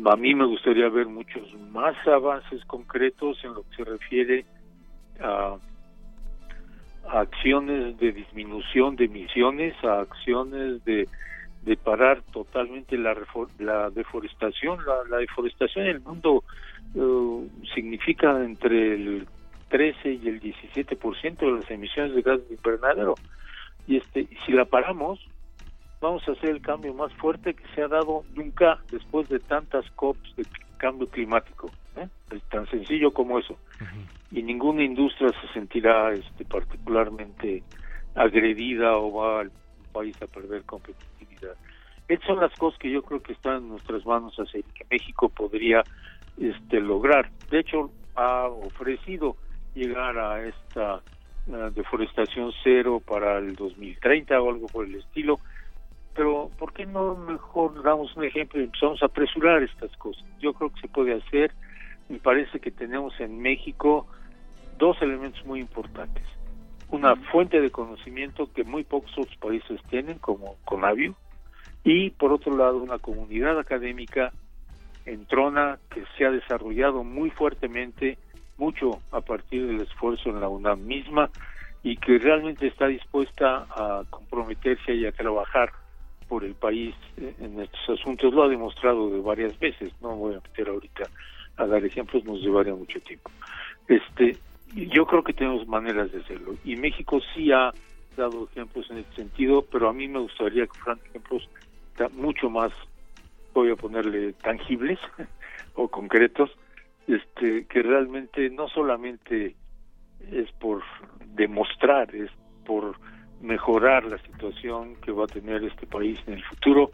[0.07, 4.45] A mí me gustaría ver muchos más avances concretos en lo que se refiere
[5.21, 5.57] a,
[7.07, 11.07] acciones de disminución de emisiones, a acciones de,
[11.63, 13.15] de parar totalmente la,
[13.61, 14.85] la deforestación.
[14.85, 16.43] La, la deforestación en el mundo
[16.97, 19.29] eh, significa entre el
[19.71, 23.15] 13 y el 17% de las emisiones de gases de invernadero.
[23.87, 25.19] Y este, si la paramos,
[26.01, 29.89] vamos a hacer el cambio más fuerte que se ha dado nunca después de tantas
[29.93, 30.45] COPs de
[30.77, 31.71] cambio climático.
[31.97, 32.09] ¿eh?
[32.31, 33.57] Es tan sencillo como eso.
[34.31, 37.63] Y ninguna industria se sentirá este, particularmente
[38.15, 39.53] agredida o va al
[39.93, 41.55] país a perder competitividad.
[42.09, 45.29] Estas son las cosas que yo creo que están en nuestras manos hacer que México
[45.29, 45.85] podría
[46.39, 47.31] este, lograr.
[47.51, 49.37] De hecho, ha ofrecido
[49.75, 51.03] llegar a esta
[51.47, 55.41] eh, deforestación cero para el 2030 o algo por el estilo,
[56.15, 60.25] pero ¿por qué no mejor damos un ejemplo y empezamos a apresurar estas cosas?
[60.41, 61.53] Yo creo que se puede hacer.
[62.09, 64.07] Me parece que tenemos en México
[64.79, 66.25] dos elementos muy importantes.
[66.91, 71.15] Una fuente de conocimiento que muy pocos otros países tienen, como Conavio,
[71.85, 74.33] y por otro lado una comunidad académica
[75.07, 78.19] en Trona que se ha desarrollado muy fuertemente,
[78.61, 81.31] mucho a partir del esfuerzo en la UNAM misma
[81.83, 85.73] y que realmente está dispuesta a comprometerse y a trabajar
[86.29, 88.33] por el país en estos asuntos.
[88.33, 91.09] Lo ha demostrado de varias veces, no voy a meter ahorita
[91.57, 93.31] a dar ejemplos, nos llevaría mucho tiempo.
[93.89, 94.39] Este,
[94.75, 97.75] yo creo que tenemos maneras de hacerlo y México sí ha
[98.17, 101.49] dado ejemplos en este sentido, pero a mí me gustaría que fueran ejemplos
[102.13, 102.73] mucho más,
[103.53, 104.99] voy a ponerle tangibles
[105.75, 106.51] o concretos,
[107.11, 109.57] este, que realmente no solamente
[110.31, 110.83] es por
[111.27, 112.31] demostrar, es
[112.65, 112.97] por
[113.41, 116.93] mejorar la situación que va a tener este país en el futuro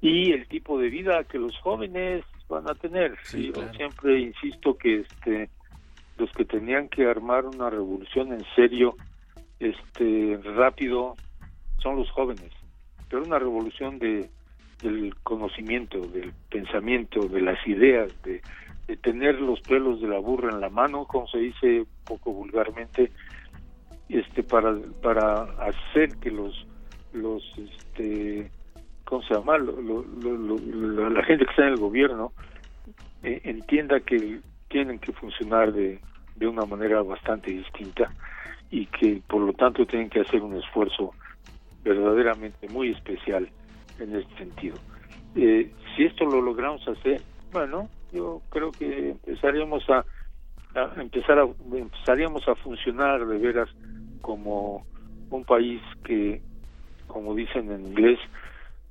[0.00, 3.16] y el tipo de vida que los jóvenes van a tener.
[3.22, 3.74] Sí, Yo claro.
[3.74, 5.50] siempre insisto que este
[6.16, 8.98] los que tenían que armar una revolución en serio,
[9.58, 11.16] este rápido,
[11.78, 12.52] son los jóvenes.
[13.08, 14.28] Pero una revolución de
[14.82, 18.42] del conocimiento, del pensamiento, de las ideas, de,
[18.86, 22.32] de tener los pelos de la burra en la mano, como se dice un poco
[22.32, 23.12] vulgarmente,
[24.08, 26.54] este para para hacer que los
[27.12, 28.50] los este
[29.04, 30.04] cómo se llama Lo-
[31.10, 32.32] la gente que está en el gobierno
[33.22, 36.00] eh, entienda que tienen que funcionar de,
[36.34, 38.12] de una manera bastante distinta
[38.70, 41.14] y que por lo tanto tienen que hacer un esfuerzo
[41.82, 43.48] verdaderamente muy especial
[43.98, 44.78] en este sentido.
[45.34, 47.22] Eh, si esto lo logramos hacer,
[47.52, 50.04] bueno, yo creo que empezaríamos a,
[50.74, 53.68] a empezar a empezaríamos a funcionar de veras
[54.20, 54.86] como
[55.30, 56.40] un país que,
[57.06, 58.18] como dicen en inglés,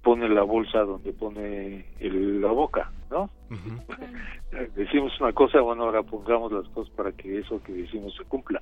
[0.02, 3.30] pone la bolsa donde pone el- la boca, ¿no?
[4.76, 8.62] Decimos una cosa, bueno, ahora pongamos las cosas para que eso que decimos se cumpla.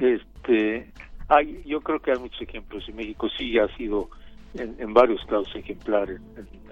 [0.00, 0.92] Este,
[1.28, 4.08] hay, yo creo que hay muchos ejemplos y México sí ha sido
[4.54, 6.64] en, en varios casos ejemplar en, en-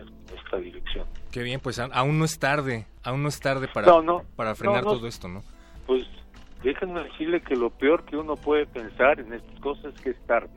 [0.45, 1.07] esta dirección.
[1.31, 4.55] Qué bien, pues aún no es tarde, aún no es tarde para, No, no, para
[4.55, 4.93] frenar no.
[4.93, 5.43] todo esto, ¿no?
[5.87, 6.07] Pues
[6.63, 10.21] déjenme decirle que lo peor que uno puede pensar en estas cosas es que es
[10.27, 10.49] tarde.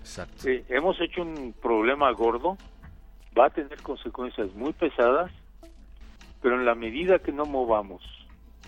[0.00, 0.48] Exacto.
[0.48, 2.56] Eh, hemos hecho un problema gordo,
[3.38, 5.30] va a tener consecuencias muy pesadas,
[6.40, 8.02] pero en la medida que no movamos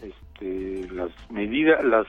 [0.02, 2.06] este, las medidas, las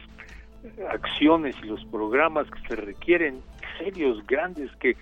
[0.90, 3.42] acciones y los programas que se requieren,
[3.78, 4.96] serios, grandes, que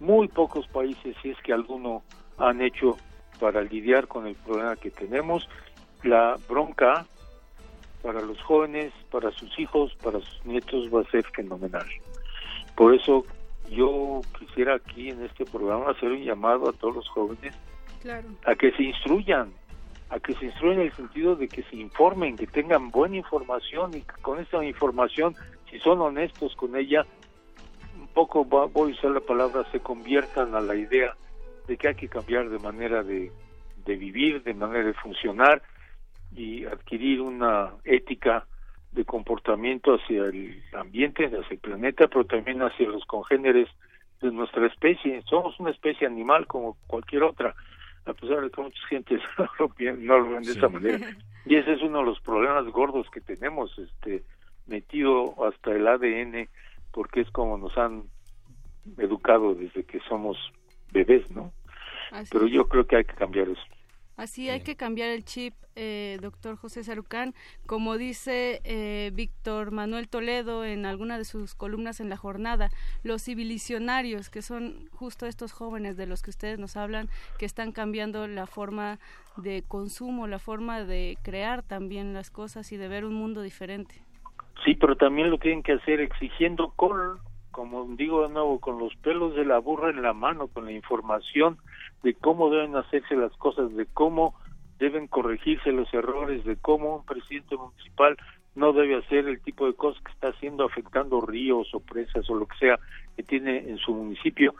[0.00, 2.02] muy pocos países, si es que alguno,
[2.38, 2.96] han hecho
[3.40, 5.48] para lidiar con el problema que tenemos.
[6.02, 7.06] La bronca
[8.02, 11.86] para los jóvenes, para sus hijos, para sus nietos va a ser fenomenal.
[12.76, 13.24] Por eso
[13.70, 17.54] yo quisiera aquí en este programa hacer un llamado a todos los jóvenes
[18.02, 18.28] Claro.
[18.44, 19.52] a que se instruyan,
[20.10, 23.90] a que se instruyan en el sentido de que se informen, que tengan buena información
[23.96, 25.34] y que con esa información,
[25.70, 27.04] si son honestos con ella,
[28.16, 31.14] un poco va- voy a usar la palabra, se conviertan a la idea
[31.68, 33.30] de que hay que cambiar de manera de,
[33.84, 35.62] de vivir, de manera de funcionar
[36.34, 38.46] y adquirir una ética
[38.92, 43.68] de comportamiento hacia el ambiente, hacia el planeta, pero también hacia los congéneres
[44.22, 45.20] de nuestra especie.
[45.28, 47.54] Somos una especie animal como cualquier otra,
[48.06, 50.98] a pesar de que muchas gentes no lo ven, no lo ven de esa manera.
[51.44, 54.22] Y ese es uno de los problemas gordos que tenemos, este
[54.66, 56.48] metido hasta el ADN,
[56.96, 58.04] porque es como nos han
[58.96, 60.38] educado desde que somos
[60.92, 61.52] bebés, ¿no?
[62.10, 63.60] Así Pero yo creo que hay que cambiar eso.
[64.16, 67.34] Así hay que cambiar el chip, eh, doctor José Sarucán.
[67.66, 72.70] Como dice eh, Víctor Manuel Toledo en alguna de sus columnas en la jornada,
[73.02, 77.72] los civilizacionarios, que son justo estos jóvenes de los que ustedes nos hablan, que están
[77.72, 78.98] cambiando la forma
[79.36, 84.05] de consumo, la forma de crear también las cosas y de ver un mundo diferente.
[84.64, 87.18] Sí, pero también lo tienen que hacer exigiendo con,
[87.50, 90.72] como digo de nuevo, con los pelos de la burra en la mano, con la
[90.72, 91.58] información
[92.02, 94.34] de cómo deben hacerse las cosas, de cómo
[94.78, 98.16] deben corregirse los errores, de cómo un presidente municipal
[98.54, 102.34] no debe hacer el tipo de cosas que está haciendo afectando ríos o presas o
[102.34, 102.78] lo que sea
[103.16, 104.54] que tiene en su municipio.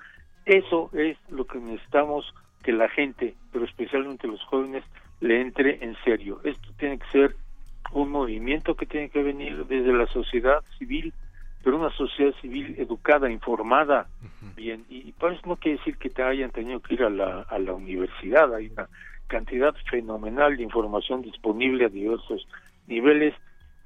[0.44, 2.32] Eso es lo que necesitamos
[2.62, 4.84] que la gente, pero especialmente los jóvenes,
[5.20, 6.40] le entre en serio.
[6.44, 7.36] Esto tiene que ser
[7.92, 11.12] un movimiento que tiene que venir desde la sociedad civil,
[11.62, 14.08] pero una sociedad civil educada, informada,
[14.56, 14.84] bien.
[14.88, 17.58] Y por eso no quiere decir que te hayan tenido que ir a la, a
[17.58, 18.54] la universidad.
[18.54, 18.88] Hay una
[19.26, 22.46] cantidad fenomenal de información disponible a diversos
[22.86, 23.34] niveles.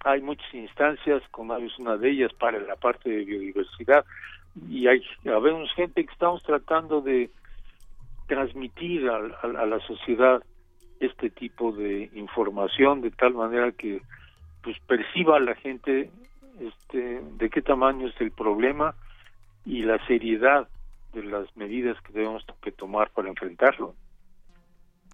[0.05, 4.05] Hay muchas instancias, como es una de ellas para la parte de biodiversidad.
[4.68, 7.30] Y hay, habemos gente que estamos tratando de
[8.26, 10.42] transmitir a, a- a la sociedad
[11.01, 14.03] este tipo de información de tal manera que
[14.62, 16.11] pues perciba la gente
[16.61, 18.94] este de qué tamaño es el problema
[19.64, 20.68] y la seriedad
[21.12, 23.94] de las medidas que debemos que tomar para enfrentarlo.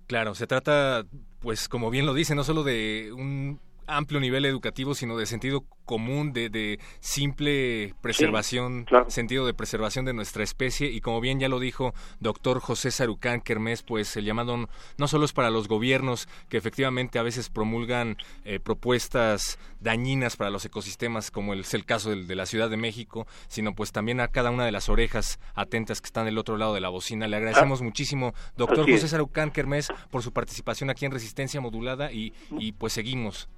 [0.07, 1.05] Claro, se trata,
[1.41, 5.64] pues como bien lo dice, no solo de un amplio nivel educativo, sino de sentido
[5.84, 10.91] común, de, de simple preservación, sentido de preservación de nuestra especie.
[10.91, 14.68] Y como bien ya lo dijo doctor José Sarucán Kermés, pues el llamado
[14.99, 20.51] no solo es para los gobiernos que efectivamente a veces promulgan eh, propuestas dañinas para
[20.51, 24.28] los ecosistemas, como es el caso de la Ciudad de México, sino pues también a
[24.28, 27.28] cada una de las orejas atentas que están del otro lado de la bocina.
[27.28, 28.91] Le agradecemos muchísimo, doctor.
[28.91, 33.49] José Sarucán Kermés, por su participación aquí en Resistencia Modulada y, y pues seguimos.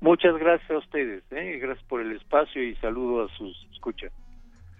[0.00, 1.58] Muchas gracias a ustedes, ¿eh?
[1.60, 4.12] gracias por el espacio y saludo a sus escuchas.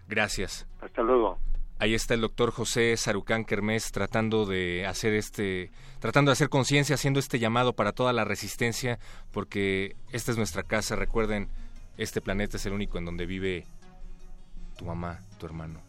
[0.07, 0.67] Gracias.
[0.81, 1.39] Hasta luego.
[1.81, 6.95] Ahí está el doctor José Sarucán Kermés tratando de hacer este, tratando de hacer conciencia,
[6.95, 8.99] haciendo este llamado para toda la resistencia,
[9.33, 10.97] porque esta es nuestra casa.
[10.97, 11.49] Recuerden,
[11.97, 13.65] este planeta es el único en donde vive
[14.77, 15.81] tu mamá, tu hermano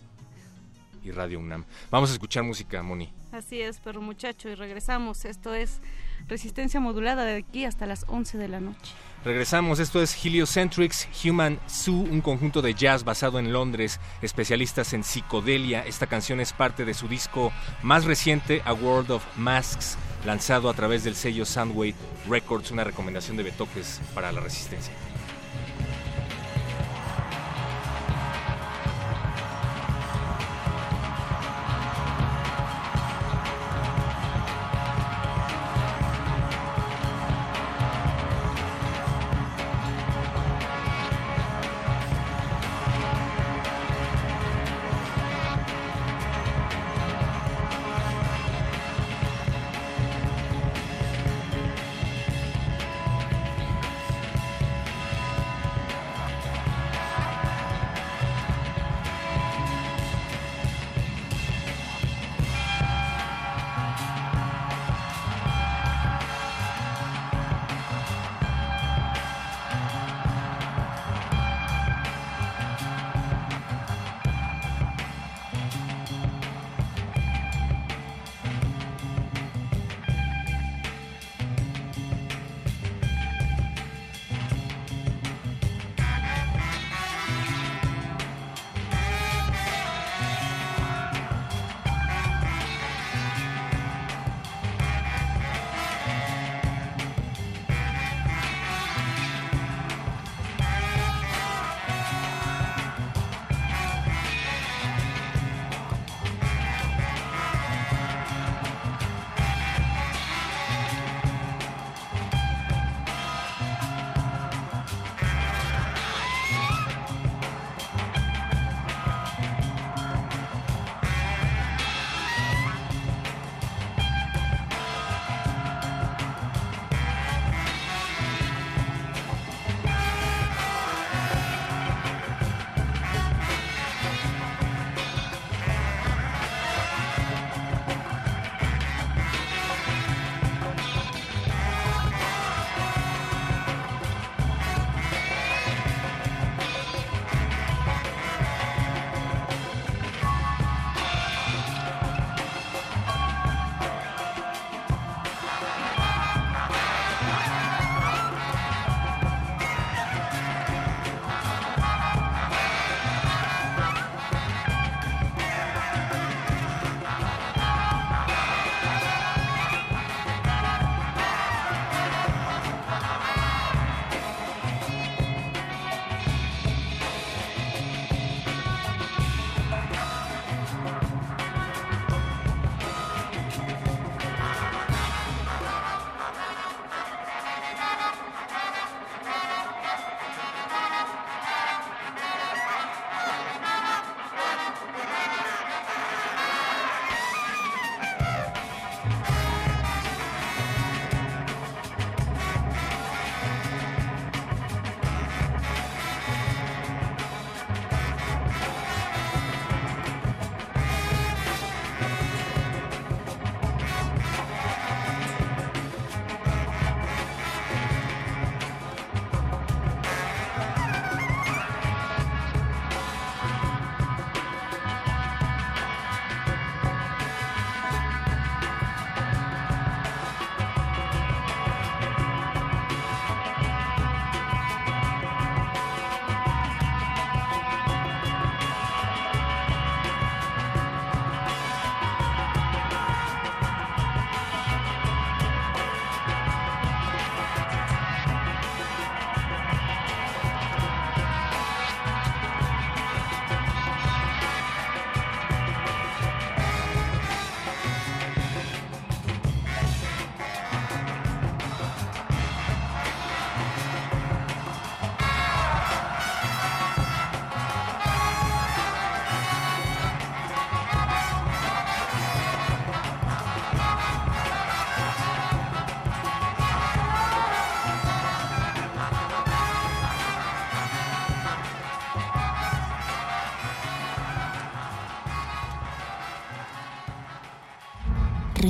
[1.04, 1.66] y Radio UNAM.
[1.90, 3.12] Vamos a escuchar música, Moni.
[3.32, 5.26] Así es, perro muchacho, y regresamos.
[5.26, 5.82] Esto es
[6.28, 8.94] Resistencia Modulada de aquí hasta las 11 de la noche.
[9.26, 15.04] Regresamos, esto es Heliocentrics Human Zoo, un conjunto de jazz basado en Londres, especialistas en
[15.04, 15.86] psicodelia.
[15.86, 17.52] Esta canción es parte de su disco
[17.82, 21.96] más reciente, A World of Masks, lanzado a través del sello Soundwave
[22.30, 24.94] Records, una recomendación de Betoques para la resistencia.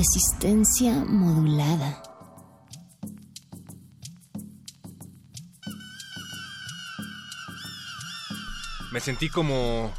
[0.00, 2.02] Resistencia modulada.
[8.92, 9.92] Me sentí como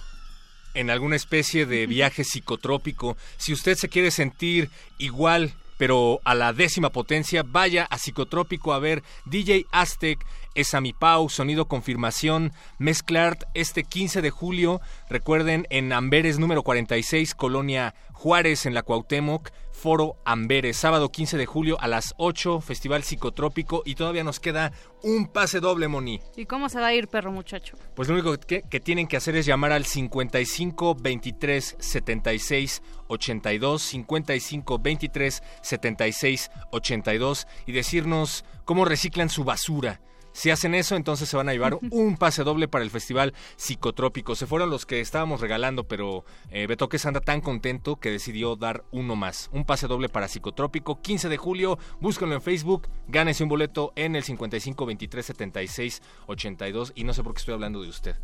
[0.73, 3.15] en alguna especie de viaje psicotrópico.
[3.37, 8.79] Si usted se quiere sentir igual, pero a la décima potencia, vaya a psicotrópico a
[8.79, 10.25] ver DJ Aztec,
[10.55, 14.81] Esami Pau, Sonido Confirmación, Mezclart este 15 de julio.
[15.09, 19.49] Recuerden, en Amberes número 46, Colonia Juárez, en la Cuauhtémoc.
[19.81, 24.71] Foro Amberes, sábado 15 de julio a las 8, Festival Psicotrópico y todavía nos queda
[25.01, 26.21] un pase doble, Moni.
[26.35, 27.77] ¿Y cómo se va a ir, perro muchacho?
[27.95, 33.81] Pues lo único que, que tienen que hacer es llamar al 55 23 76 82,
[33.81, 39.99] 55 23 76 82 y decirnos cómo reciclan su basura.
[40.33, 44.35] Si hacen eso, entonces se van a llevar un pase doble para el Festival Psicotrópico.
[44.35, 48.83] Se fueron los que estábamos regalando, pero eh, Betoques anda tan contento que decidió dar
[48.91, 49.49] uno más.
[49.51, 51.77] Un pase doble para Psicotrópico, 15 de julio.
[51.99, 56.93] Búsquenlo en Facebook, gánese un boleto en el 55 23 76 82.
[56.95, 58.15] Y no sé por qué estoy hablando de usted.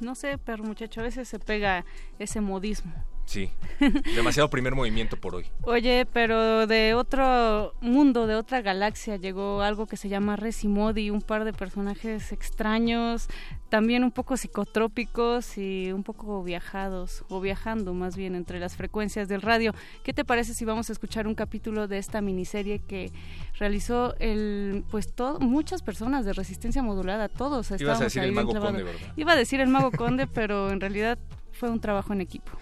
[0.00, 1.84] No sé, perro muchacho, a veces se pega
[2.18, 2.94] ese modismo.
[3.26, 3.50] Sí,
[4.14, 5.46] demasiado primer movimiento por hoy.
[5.62, 11.20] Oye, pero de otro mundo, de otra galaxia, llegó algo que se llama Resimodi, un
[11.20, 13.26] par de personajes extraños,
[13.68, 19.26] también un poco psicotrópicos y un poco viajados, o viajando más bien entre las frecuencias
[19.26, 19.74] del radio.
[20.04, 23.10] ¿Qué te parece si vamos a escuchar un capítulo de esta miniserie que
[23.58, 28.34] realizó el, pues todo, muchas personas de resistencia modulada, todos Ibas a decir ahí el
[28.34, 28.54] Mago.
[28.54, 29.00] Conde, ¿verdad?
[29.16, 31.18] Iba a decir el Mago Conde, pero en realidad
[31.50, 32.52] fue un trabajo en equipo.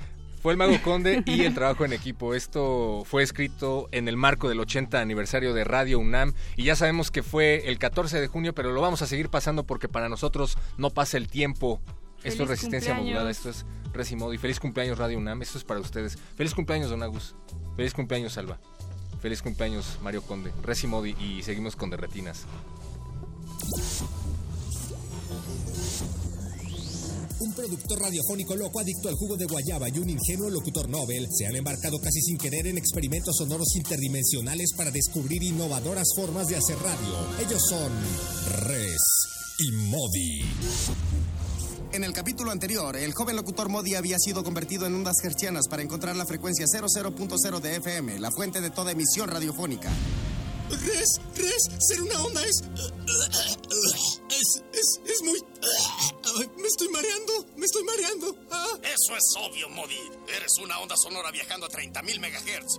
[0.45, 2.35] Fue el Mago Conde y el trabajo en equipo.
[2.35, 7.11] Esto fue escrito en el marco del 80 aniversario de Radio UNAM y ya sabemos
[7.11, 10.59] que fue el 14 de junio, pero lo vamos a seguir pasando porque para nosotros
[10.77, 11.81] no pasa el tiempo.
[12.19, 13.15] Esto es Feliz Resistencia cumpleaños.
[13.15, 13.65] Modulada, esto es
[13.95, 14.37] Resimodi.
[14.37, 16.19] Feliz cumpleaños Radio UNAM, esto es para ustedes.
[16.37, 17.35] Feliz cumpleaños Don Agus.
[17.75, 18.59] Feliz cumpleaños Salva.
[19.23, 20.53] Feliz cumpleaños Mario Conde.
[20.63, 22.45] Resimodi y seguimos con Derretinas.
[27.41, 31.47] Un productor radiofónico loco adicto al jugo de guayaba y un ingenuo locutor Nobel se
[31.47, 36.77] han embarcado casi sin querer en experimentos sonoros interdimensionales para descubrir innovadoras formas de hacer
[36.79, 37.45] radio.
[37.45, 37.93] Ellos son
[38.69, 39.03] Res
[39.59, 40.43] y Modi.
[41.93, 45.83] En el capítulo anterior, el joven locutor Modi había sido convertido en ondas hertzianas para
[45.83, 49.91] encontrar la frecuencia 00.0 de FM, la fuente de toda emisión radiofónica.
[50.71, 52.63] Res, Res, ser una onda es...
[54.31, 55.41] Es, es, es muy...
[56.57, 58.37] Me estoy mareando, me estoy mareando.
[58.51, 58.79] Ah.
[58.83, 59.99] Eso es obvio, Modi.
[60.29, 62.79] Eres una onda sonora viajando a 30.000 megahertz.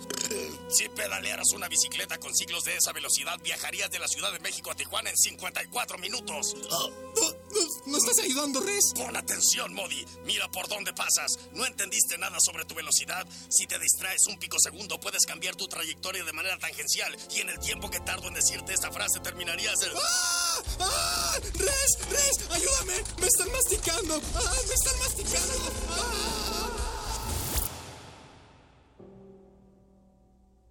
[0.69, 4.71] Si pedalearas una bicicleta con ciclos de esa velocidad, viajarías de la Ciudad de México
[4.71, 6.55] a Tijuana en 54 minutos.
[6.69, 8.91] No, no, no estás ayudando, Res.
[8.95, 10.05] Pon atención, Modi.
[10.25, 11.37] Mira por dónde pasas.
[11.53, 13.25] ¿No entendiste nada sobre tu velocidad?
[13.49, 17.15] Si te distraes un picosegundo, puedes cambiar tu trayectoria de manera tangencial.
[17.35, 19.91] Y en el tiempo que tardo en decirte esta frase, terminarías el...
[19.95, 20.61] ¡Ah!
[20.79, 21.39] ¡Ah!
[21.53, 22.09] ¡Res!
[22.09, 22.49] ¡Res!
[22.49, 23.03] ¡Ayúdame!
[23.19, 24.21] ¡Me están masticando!
[24.35, 24.53] ¡Ah!
[24.67, 25.73] ¡Me están masticando!
[25.89, 26.35] ¡Ah!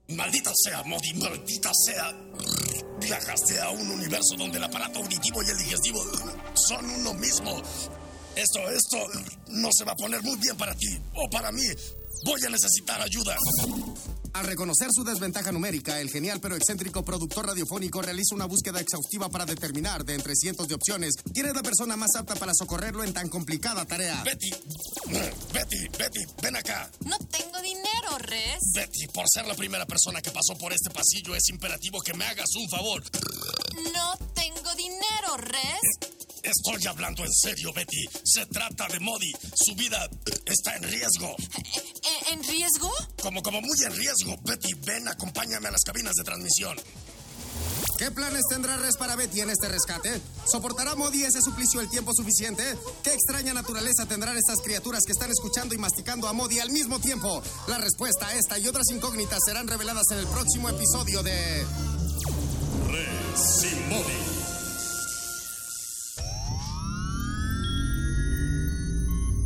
[0.09, 2.13] Maldita sea, Modi, maldita sea.
[3.01, 6.03] Viajaste a un universo donde el aparato auditivo y el digestivo
[6.55, 7.63] son uno mismo.
[8.37, 8.99] Esto, esto
[9.49, 11.67] no se va a poner muy bien para ti o para mí.
[12.25, 13.37] Voy a necesitar ayuda.
[14.35, 19.29] Al reconocer su desventaja numérica, el genial pero excéntrico productor radiofónico realiza una búsqueda exhaustiva
[19.29, 23.05] para determinar, de entre cientos de opciones, quién es la persona más apta para socorrerlo
[23.05, 24.25] en tan complicada tarea.
[24.25, 24.51] Betty,
[25.53, 26.91] Betty, Betty, ven acá.
[27.05, 28.59] No tengo dinero, Res.
[28.75, 32.25] Betty, por ser la primera persona que pasó por este pasillo, es imperativo que me
[32.25, 33.05] hagas un favor.
[33.95, 36.24] No tengo dinero, Res.
[36.45, 38.05] Estoy hablando en serio, Betty.
[38.23, 39.33] Se trata de Modi.
[39.55, 40.09] Su vida
[40.45, 41.35] está en riesgo.
[42.31, 42.93] ¿En, en riesgo?
[43.23, 44.37] Como, como muy en riesgo.
[44.45, 46.77] Betty, ven, acompáñame a las cabinas de transmisión.
[47.99, 50.21] ¿Qué planes tendrá Res para Betty en este rescate?
[50.51, 52.63] ¿Soportará Modi ese suplicio el tiempo suficiente?
[53.03, 57.01] ¿Qué extraña naturaleza tendrán estas criaturas que están escuchando y masticando a Modi al mismo
[57.01, 57.43] tiempo?
[57.69, 61.65] La respuesta a esta y otras incógnitas serán reveladas en el próximo episodio de...
[62.91, 64.34] Res y Modi.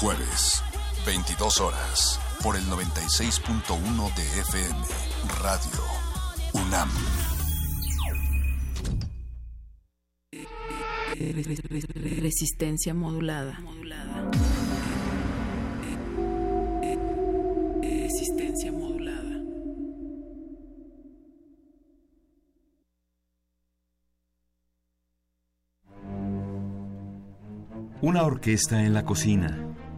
[0.00, 0.62] Jueves,
[1.06, 4.78] 22 horas, por el 96.1 de FM.
[5.40, 5.80] Radio
[6.52, 6.90] UNAM.
[12.20, 13.58] Resistencia modulada.
[17.80, 19.40] Resistencia modulada.
[28.02, 29.65] Una orquesta en la cocina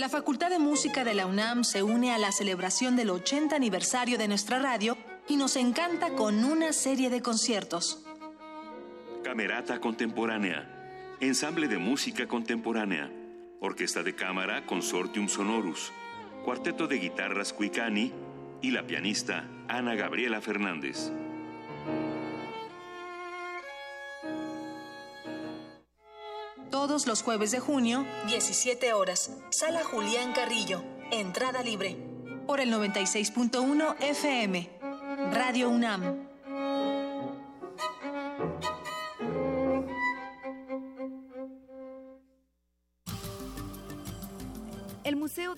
[0.00, 4.16] La Facultad de Música de la UNAM se une a la celebración del 80 aniversario
[4.16, 4.96] de nuestra radio
[5.28, 8.02] y nos encanta con una serie de conciertos.
[9.22, 13.12] Camerata Contemporánea, Ensamble de Música Contemporánea,
[13.60, 15.92] Orquesta de Cámara Consortium Sonorus,
[16.46, 18.10] Cuarteto de Guitarras Cuicani
[18.62, 21.12] y la pianista Ana Gabriela Fernández.
[26.70, 31.96] Todos los jueves de junio, 17 horas, Sala Julián Carrillo, entrada libre.
[32.46, 34.70] Por el 96.1 FM.
[35.32, 36.29] Radio UNAM.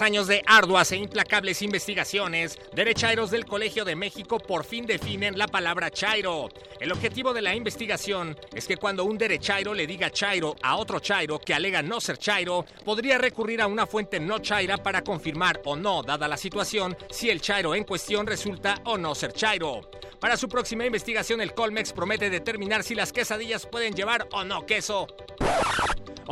[0.00, 5.46] Años de arduas e implacables investigaciones, derechairos del Colegio de México por fin definen la
[5.46, 6.48] palabra chairo.
[6.80, 11.00] El objetivo de la investigación es que cuando un derechairo le diga chairo a otro
[11.00, 15.60] chairo que alega no ser chairo, podría recurrir a una fuente no chaira para confirmar
[15.66, 19.82] o no, dada la situación, si el chairo en cuestión resulta o no ser chairo.
[20.18, 24.64] Para su próxima investigación, el Colmex promete determinar si las quesadillas pueden llevar o no
[24.64, 25.06] queso.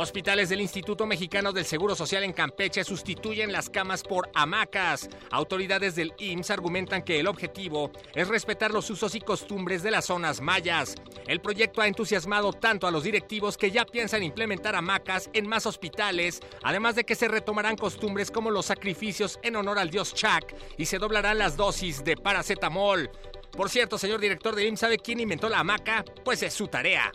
[0.01, 5.09] Hospitales del Instituto Mexicano del Seguro Social en Campeche sustituyen las camas por hamacas.
[5.29, 10.05] Autoridades del IMSS argumentan que el objetivo es respetar los usos y costumbres de las
[10.05, 10.95] zonas mayas.
[11.27, 15.65] El proyecto ha entusiasmado tanto a los directivos que ya piensan implementar hamacas en más
[15.65, 20.55] hospitales, además de que se retomarán costumbres como los sacrificios en honor al dios Chak
[20.77, 23.11] y se doblarán las dosis de paracetamol.
[23.51, 26.05] Por cierto, señor director del IMSS, ¿sabe quién inventó la hamaca?
[26.23, 27.11] Pues es su tarea.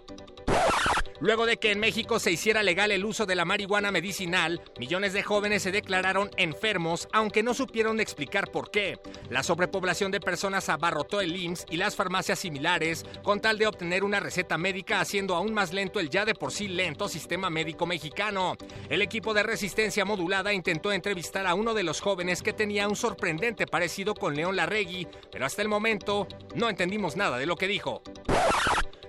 [1.25, 5.15] Luego de que en México se hiciera legal el uso de la marihuana medicinal, millones
[5.15, 9.01] de jóvenes se declararon enfermos, aunque no supieron explicar por qué.
[9.31, 14.05] La sobrepoblación de personas abarrotó el IMSS y las farmacias similares con tal de obtener
[14.05, 17.87] una receta médica, haciendo aún más lento el ya de por sí lento sistema médico
[17.87, 18.59] mexicano.
[18.91, 22.97] El equipo de resistencia modulada intentó entrevistar a uno de los jóvenes que tenía un
[22.97, 27.67] sorprendente parecido con León Larregui, pero hasta el momento no entendimos nada de lo que
[27.67, 28.03] dijo.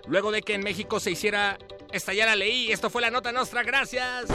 [0.08, 1.58] Luego de que en México se hiciera
[1.92, 4.26] estallar la ley, esto fue la nota nostra, gracias.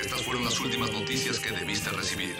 [0.00, 2.34] Estas fueron las últimas noticias que debiste recibir.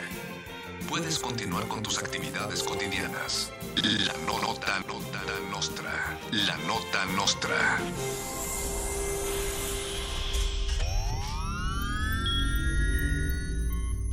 [0.88, 3.50] Puedes continuar con tus actividades cotidianas.
[3.76, 6.18] La no- nota, nota nostra.
[6.32, 7.78] La nota nostra.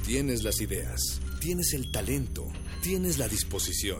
[0.06, 2.48] Tienes las ideas, tienes el talento,
[2.82, 4.00] tienes la disposición,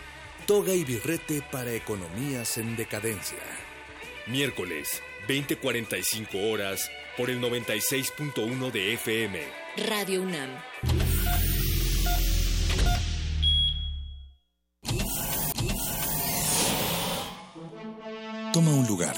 [0.51, 3.39] Toga y birrete para economías en decadencia.
[4.27, 9.39] Miércoles, 20:45 horas, por el 96.1 de FM.
[9.87, 10.49] Radio UNAM.
[18.51, 19.15] Toma un lugar.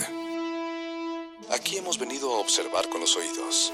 [1.50, 3.74] Aquí hemos venido a observar con los oídos.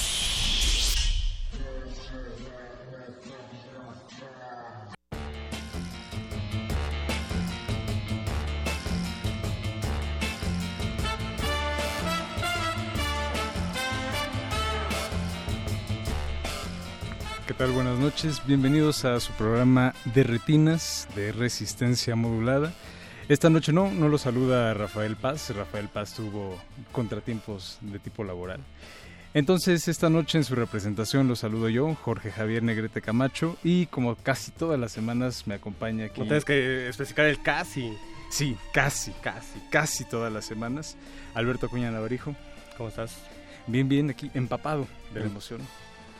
[17.51, 17.71] ¿Qué tal?
[17.71, 18.41] Buenas noches.
[18.47, 22.71] Bienvenidos a su programa de retinas de resistencia modulada.
[23.27, 25.53] Esta noche no, no lo saluda Rafael Paz.
[25.53, 26.57] Rafael Paz tuvo
[26.93, 28.61] contratiempos de tipo laboral.
[29.33, 34.15] Entonces, esta noche en su representación lo saludo yo, Jorge Javier Negrete Camacho, y como
[34.15, 36.21] casi todas las semanas me acompaña aquí.
[36.21, 37.91] No tienes que especificar el casi.
[38.29, 40.95] Sí, casi, casi, casi todas las semanas.
[41.33, 42.33] Alberto Cuña Navarijo.
[42.77, 43.17] ¿Cómo estás?
[43.67, 45.59] Bien, bien, aquí empapado de la emoción.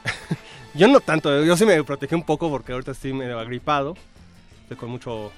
[0.73, 3.93] Yo no tanto, yo sí me protegí un poco porque ahorita estoy medio agripado.
[4.63, 5.29] Estoy con mucho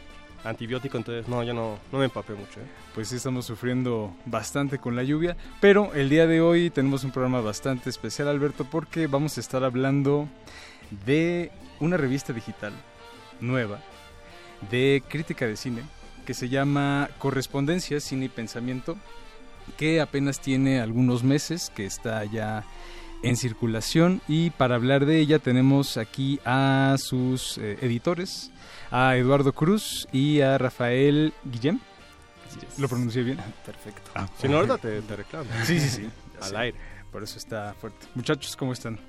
[0.43, 2.59] antibiótico, entonces no, yo no, no me empapé mucho.
[2.59, 2.65] ¿eh?
[2.93, 7.09] Pues sí, estamos sufriendo bastante con la lluvia, pero el día de hoy tenemos un
[7.09, 10.27] programa bastante especial, Alberto, porque vamos a estar hablando
[11.05, 12.73] de una revista digital
[13.39, 13.79] nueva
[14.69, 15.81] de crítica de cine
[16.25, 18.97] que se llama Correspondencia, Cine y Pensamiento,
[19.77, 22.63] que apenas tiene algunos meses, que está ya
[23.23, 28.51] en circulación y para hablar de ella tenemos aquí a sus eh, editores,
[28.91, 31.79] a Eduardo Cruz y a Rafael Guillem.
[32.77, 33.39] ¿Lo pronuncié bien?
[33.65, 34.11] Perfecto.
[34.13, 35.49] Ah, Si no, ahorita te, te reclamo.
[35.65, 36.09] Sí, sí, sí.
[36.41, 36.77] Al Sí, aire.
[37.11, 38.05] Por eso está fuerte.
[38.15, 38.99] Muchachos, ¿cómo están?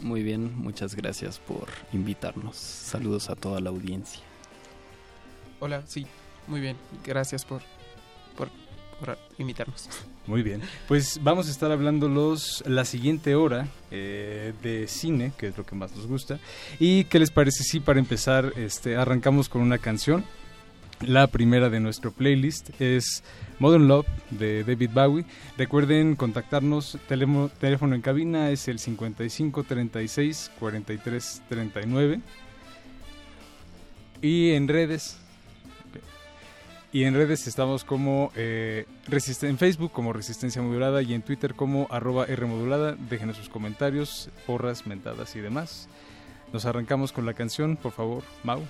[0.00, 2.56] Muy bien, muchas gracias por invitarnos.
[2.56, 4.20] Saludos a toda la audiencia.
[5.60, 6.06] Hola, sí,
[6.46, 6.76] muy bien.
[7.04, 7.62] Gracias por,
[9.00, 9.88] por, invitarnos.
[10.26, 10.60] Muy bien.
[10.88, 15.64] Pues vamos a estar hablando los, la siguiente hora eh, de cine, que es lo
[15.64, 16.38] que más nos gusta.
[16.80, 20.24] ¿Y qué les parece si para empezar este, arrancamos con una canción?
[21.02, 23.22] La primera de nuestro playlist es
[23.58, 25.24] Modern Love de David Bowie.
[25.58, 32.20] Recuerden contactarnos, telemo- teléfono en cabina es el 55 36 43 39.
[34.22, 35.18] Y en redes,
[36.92, 38.86] y en redes estamos como eh,
[39.42, 42.96] en Facebook como Resistencia Modulada y en Twitter como arroba R Modulada.
[43.08, 45.88] Déjenos sus comentarios, porras, mentadas y demás.
[46.52, 48.62] Nos arrancamos con la canción, por favor, Mau.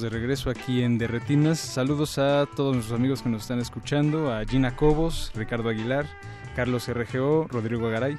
[0.00, 1.58] Estamos de regreso aquí en Derretinas.
[1.58, 6.06] Saludos a todos nuestros amigos que nos están escuchando, a Gina Cobos, Ricardo Aguilar,
[6.56, 8.16] Carlos RGO, Rodrigo Agaray,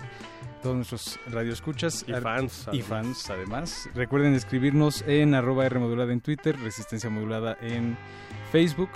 [0.62, 2.06] todos nuestros radioescuchas.
[2.08, 2.88] Y fans, Y además.
[2.88, 3.90] fans, además.
[3.96, 7.98] Recuerden escribirnos en arroba R modulada en Twitter, Resistencia modulada en
[8.52, 8.90] Facebook.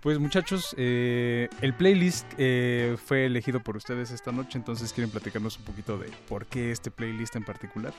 [0.00, 5.58] Pues muchachos, eh, el playlist eh, fue elegido por ustedes esta noche, entonces quieren platicarnos
[5.58, 7.92] un poquito de por qué este playlist en particular.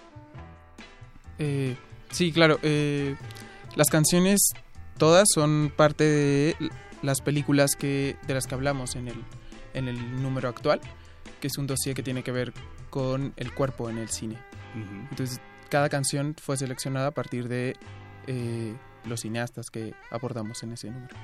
[1.37, 1.75] Eh,
[2.11, 2.59] sí, claro.
[2.63, 3.15] eh,
[3.75, 4.51] las canciones
[4.97, 6.55] todas son parte de
[7.01, 9.23] las películas que de las que hablamos en el,
[9.73, 10.81] en el número actual,
[11.39, 12.53] que es un dossier que tiene que ver
[12.89, 14.37] con el cuerpo en el cine.
[15.09, 17.75] Entonces, cada canción fue seleccionada a partir de
[18.27, 21.15] eh, los cineastas que abordamos en ese número.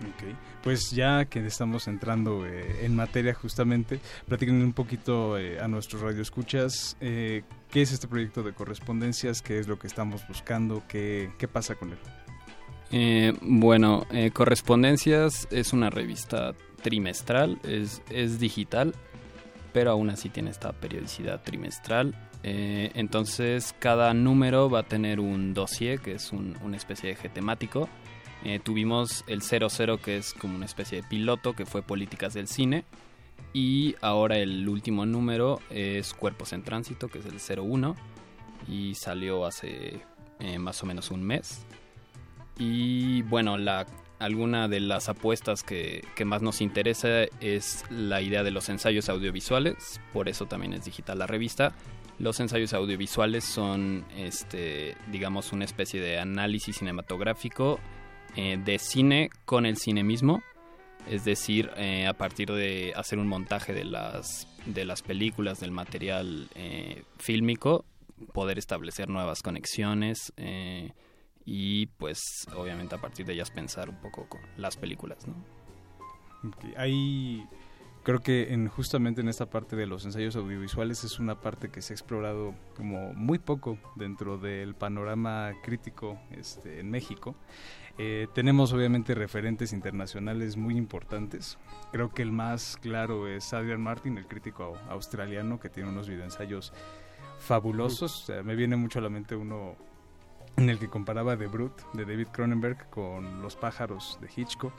[0.00, 5.68] Ok, pues ya que estamos entrando eh, en materia justamente, platiquen un poquito eh, a
[5.68, 10.82] nuestros radioescuchas eh, qué es este proyecto de correspondencias, qué es lo que estamos buscando,
[10.88, 11.98] qué, qué pasa con él.
[12.90, 18.94] Eh, bueno, eh, Correspondencias es una revista trimestral, es, es digital,
[19.72, 22.14] pero aún así tiene esta periodicidad trimestral.
[22.46, 27.30] Entonces, cada número va a tener un dossier, que es un- una especie de eje
[27.30, 27.88] temático.
[28.44, 32.46] Eh, tuvimos el 00, que es como una especie de piloto, que fue Políticas del
[32.46, 32.84] Cine.
[33.52, 37.96] Y ahora el último número es Cuerpos en Tránsito, que es el 01.
[38.68, 40.00] Y salió hace
[40.40, 41.64] eh, más o menos un mes.
[42.58, 43.86] Y bueno, la,
[44.18, 49.08] alguna de las apuestas que, que más nos interesa es la idea de los ensayos
[49.08, 51.74] audiovisuales, por eso también es digital la revista.
[52.18, 57.80] Los ensayos audiovisuales son, este, digamos, una especie de análisis cinematográfico
[58.36, 60.42] eh, de cine con el cine mismo.
[61.06, 65.70] Es decir, eh, a partir de hacer un montaje de las, de las películas, del
[65.70, 67.84] material eh, fílmico,
[68.32, 70.92] poder establecer nuevas conexiones eh,
[71.44, 75.34] y pues obviamente a partir de ellas pensar un poco con las películas, ¿no?
[76.76, 77.46] Ahí
[78.02, 81.82] creo que en justamente en esta parte de los ensayos audiovisuales es una parte que
[81.82, 87.34] se ha explorado como muy poco dentro del panorama crítico este, en México.
[87.96, 91.58] Eh, tenemos obviamente referentes internacionales muy importantes.
[91.92, 96.08] Creo que el más claro es Adrian Martin, el crítico au- australiano, que tiene unos
[96.08, 96.72] videoensayos
[97.38, 98.22] fabulosos.
[98.22, 99.76] O sea, me viene mucho a la mente uno
[100.56, 104.72] en el que comparaba The Brute de David Cronenberg con Los pájaros de Hitchcock.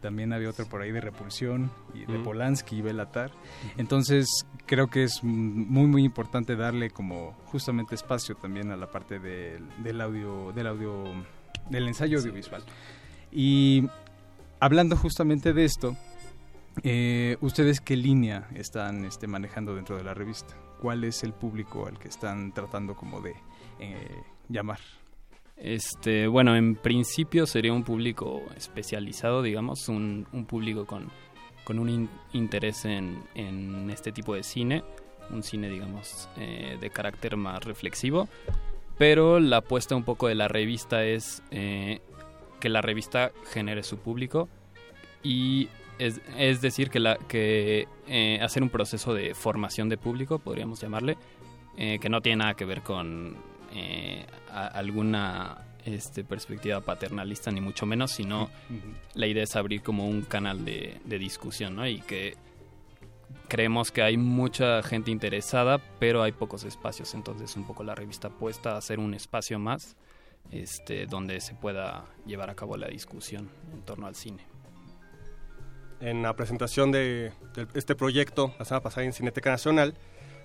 [0.00, 2.18] También había otro por ahí de Repulsión y de.
[2.20, 3.32] Polanski y Belatar.
[3.76, 4.28] Entonces
[4.66, 9.64] creo que es muy muy importante darle como justamente espacio también a la parte del,
[9.82, 11.04] del audio del audio
[11.70, 12.62] del ensayo audiovisual.
[13.32, 13.84] Y
[14.60, 15.96] hablando justamente de esto,
[16.82, 20.54] eh, ¿ustedes qué línea están este, manejando dentro de la revista?
[20.80, 23.34] ¿Cuál es el público al que están tratando como de
[23.80, 24.80] eh, llamar?
[25.56, 31.10] Este, bueno, en principio sería un público especializado, digamos, un, un público con,
[31.64, 34.84] con un in- interés en, en este tipo de cine,
[35.30, 38.28] un cine, digamos, eh, de carácter más reflexivo,
[38.98, 42.00] pero la apuesta un poco de la revista es eh,
[42.60, 44.48] que la revista genere su público
[45.22, 45.68] y
[45.98, 50.80] es, es decir, que, la, que eh, hacer un proceso de formación de público, podríamos
[50.80, 51.16] llamarle,
[51.78, 53.34] eh, que no tiene nada que ver con
[53.74, 58.50] eh, a- alguna este, perspectiva paternalista, ni mucho menos, sino
[59.14, 61.86] la idea es abrir como un canal de, de discusión, ¿no?
[61.86, 62.34] Y que
[63.48, 68.28] creemos que hay mucha gente interesada, pero hay pocos espacios, entonces un poco la revista
[68.28, 69.96] apuesta a hacer un espacio más
[70.50, 74.44] este, donde se pueda llevar a cabo la discusión en torno al cine.
[76.00, 79.94] en la presentación de, de este proyecto la semana pasada en Cineteca Nacional,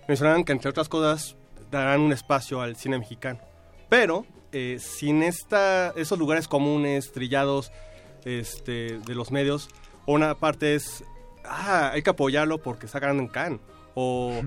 [0.07, 1.35] mencionaban que entre otras cosas
[1.69, 3.39] darán un espacio al cine mexicano.
[3.89, 7.71] Pero eh, sin esta, esos lugares comunes, trillados
[8.25, 9.69] este, de los medios,
[10.05, 11.03] una parte es,
[11.45, 13.59] ah, hay que apoyarlo porque está ganando en Cannes.
[13.95, 14.41] O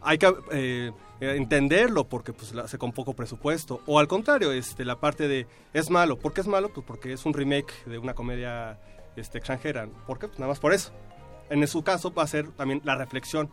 [0.00, 3.80] hay que eh, eh, entenderlo porque pues, hace con poco presupuesto.
[3.86, 6.18] O al contrario, este, la parte de, es malo.
[6.18, 6.70] ¿Por qué es malo?
[6.72, 8.78] Pues porque es un remake de una comedia
[9.16, 9.88] este, extranjera.
[10.06, 10.28] ¿Por qué?
[10.28, 10.92] Pues nada más por eso.
[11.50, 13.50] En su caso va a ser también la reflexión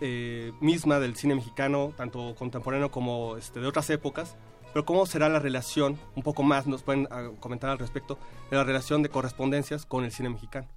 [0.00, 4.36] eh, misma del cine mexicano, tanto contemporáneo como este, de otras épocas,
[4.72, 8.18] pero cómo será la relación, un poco más nos pueden ah, comentar al respecto,
[8.50, 10.68] de la relación de correspondencias con el cine mexicano.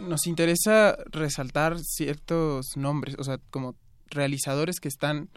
[0.00, 3.76] Nos interesa resaltar ciertos nombres, o sea, como
[4.08, 5.28] realizadores que están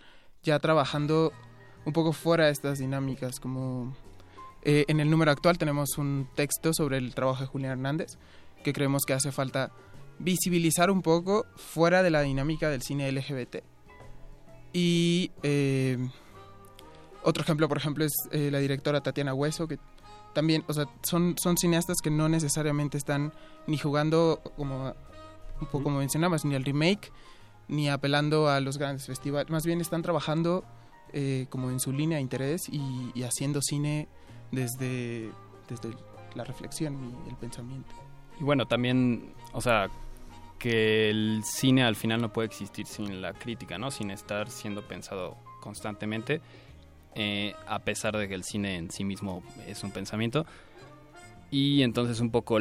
[0.44, 1.32] ya trabajando
[1.86, 3.96] un poco fuera de estas dinámicas, como
[4.64, 8.18] eh, en el número actual tenemos un texto sobre el trabajo de Julián Hernández,
[8.64, 9.72] que creemos que hace falta
[10.20, 13.58] visibilizar un poco fuera de la dinámica del cine LGBT.
[14.74, 15.98] Y eh,
[17.24, 19.80] otro ejemplo, por ejemplo, es eh, la directora Tatiana Hueso, que
[20.34, 23.34] también, o sea, son, son cineastas que no necesariamente están
[23.68, 24.94] ni jugando, como
[25.62, 27.12] un poco como mencionabas, ni al remake,
[27.68, 29.50] ni apelando a los grandes festivales.
[29.50, 30.64] Más bien están trabajando
[31.14, 34.08] eh, como en su línea de interés y, y haciendo cine
[34.52, 35.32] desde,
[35.68, 35.96] desde
[36.36, 37.90] la reflexión y el pensamiento.
[38.40, 39.90] Y bueno, también, o sea,
[40.58, 43.92] que el cine al final no puede existir sin la crítica, ¿no?
[43.92, 46.42] Sin estar siendo pensado constantemente,
[47.15, 50.45] eh, a pesar de que el cine en sí mismo es un pensamiento.
[51.52, 52.60] Y entonces un poco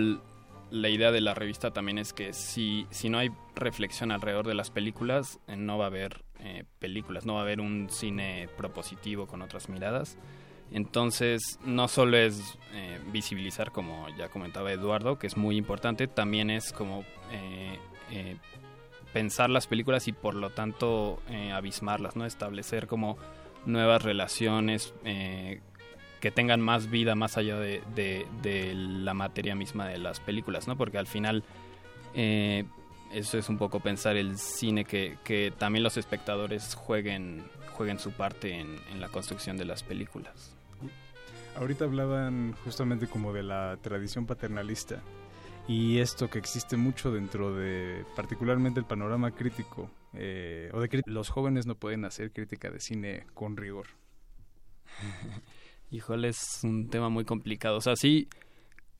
[0.70, 4.54] la idea de la revista también es que si, si no hay reflexión alrededor de
[4.54, 8.48] las películas, eh, no va a haber eh, películas, no va a haber un cine
[8.56, 10.16] propositivo con otras miradas.
[10.70, 16.50] Entonces, no solo es eh, visibilizar, como ya comentaba Eduardo, que es muy importante, también
[16.50, 17.04] es como
[19.12, 21.22] pensar las películas y por lo tanto
[21.54, 22.26] abismarlas, ¿no?
[22.26, 23.16] Establecer como
[23.68, 25.60] nuevas relaciones eh,
[26.20, 30.76] que tengan más vida más allá de, de- la materia misma de las películas, ¿no?
[30.76, 31.44] Porque al final
[32.14, 32.64] eh,
[33.12, 38.10] eso es un poco pensar el cine que, que también los espectadores jueguen, jueguen su
[38.12, 40.54] parte en, en la construcción de las películas.
[41.56, 45.00] Ahorita hablaban justamente como de la tradición paternalista
[45.66, 51.28] y esto que existe mucho dentro de particularmente el panorama crítico eh, o de los
[51.28, 53.86] jóvenes no pueden hacer crítica de cine con rigor.
[55.90, 57.78] Híjole, es un tema muy complicado.
[57.78, 58.28] O sea, sí,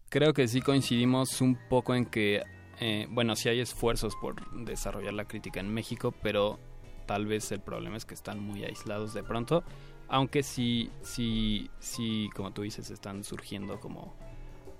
[0.09, 2.43] creo que sí coincidimos un poco en que,
[2.81, 6.59] eh, bueno, sí hay esfuerzos por desarrollar la crítica en México, pero
[7.07, 9.65] tal vez el problema es que están muy aislados de pronto.
[10.09, 14.17] Aunque sí, sí, sí, como tú dices, están surgiendo como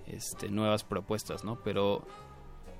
[0.07, 1.61] este, nuevas propuestas, ¿no?
[1.63, 2.07] Pero,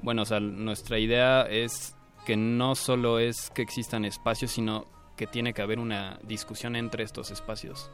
[0.02, 4.86] bueno, o sea, nuestra idea es que no solo es que existan espacios, sino
[5.16, 7.92] que tiene que haber una discusión entre estos espacios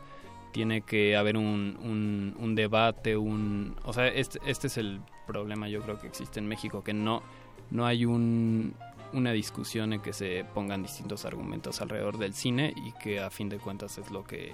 [0.55, 3.75] tiene que haber un, un, un debate, un...
[3.83, 7.23] O sea, este, este es el problema yo creo que existe en México, que no,
[7.71, 8.73] no hay un,
[9.11, 13.49] una discusión en que se pongan distintos argumentos alrededor del cine y que a fin
[13.49, 14.53] de cuentas es lo que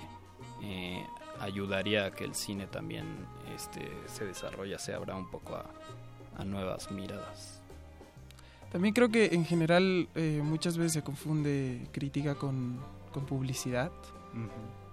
[0.63, 1.05] eh,
[1.39, 3.05] ayudaría a que el cine también
[3.53, 5.69] este, se desarrolle, se abra un poco a,
[6.35, 7.60] a nuevas miradas.
[8.71, 12.79] También creo que en general eh, muchas veces se confunde crítica con,
[13.11, 13.91] con publicidad.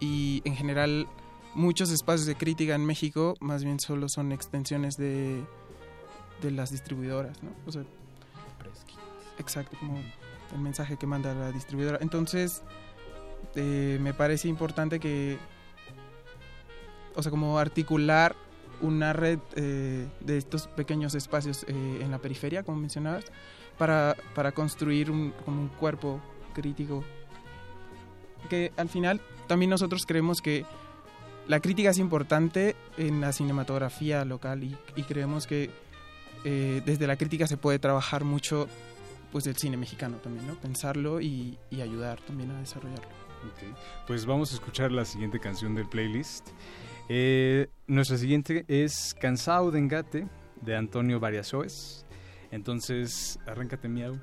[0.01, 1.07] Y en general
[1.55, 5.45] muchos espacios de crítica en México más bien solo son extensiones de,
[6.43, 7.51] de las distribuidoras, ¿no?
[7.67, 7.83] O sea,
[9.39, 9.99] exacto, como
[10.53, 11.99] el mensaje que manda la distribuidora.
[12.01, 12.63] Entonces,
[13.55, 15.39] eh, me parece importante que,
[17.15, 18.35] o sea, como articular
[18.81, 23.25] una red eh, de estos pequeños espacios eh, en la periferia, como mencionabas,
[23.79, 26.21] para, para construir un, como un cuerpo
[26.55, 27.05] crítico.
[28.49, 30.65] Que al final también nosotros creemos que
[31.47, 35.71] la crítica es importante en la cinematografía local y, y creemos que
[36.45, 38.69] eh, desde la crítica se puede trabajar mucho
[39.33, 40.55] pues el cine mexicano también, ¿no?
[40.55, 43.09] Pensarlo y, y ayudar también a desarrollarlo.
[43.39, 43.77] Ok,
[44.07, 46.49] Pues vamos a escuchar la siguiente canción del playlist.
[47.09, 50.27] Eh, nuestra siguiente es Cansado de Engate
[50.61, 52.05] de Antonio Variasoes.
[52.51, 54.19] Entonces, arráncate miau.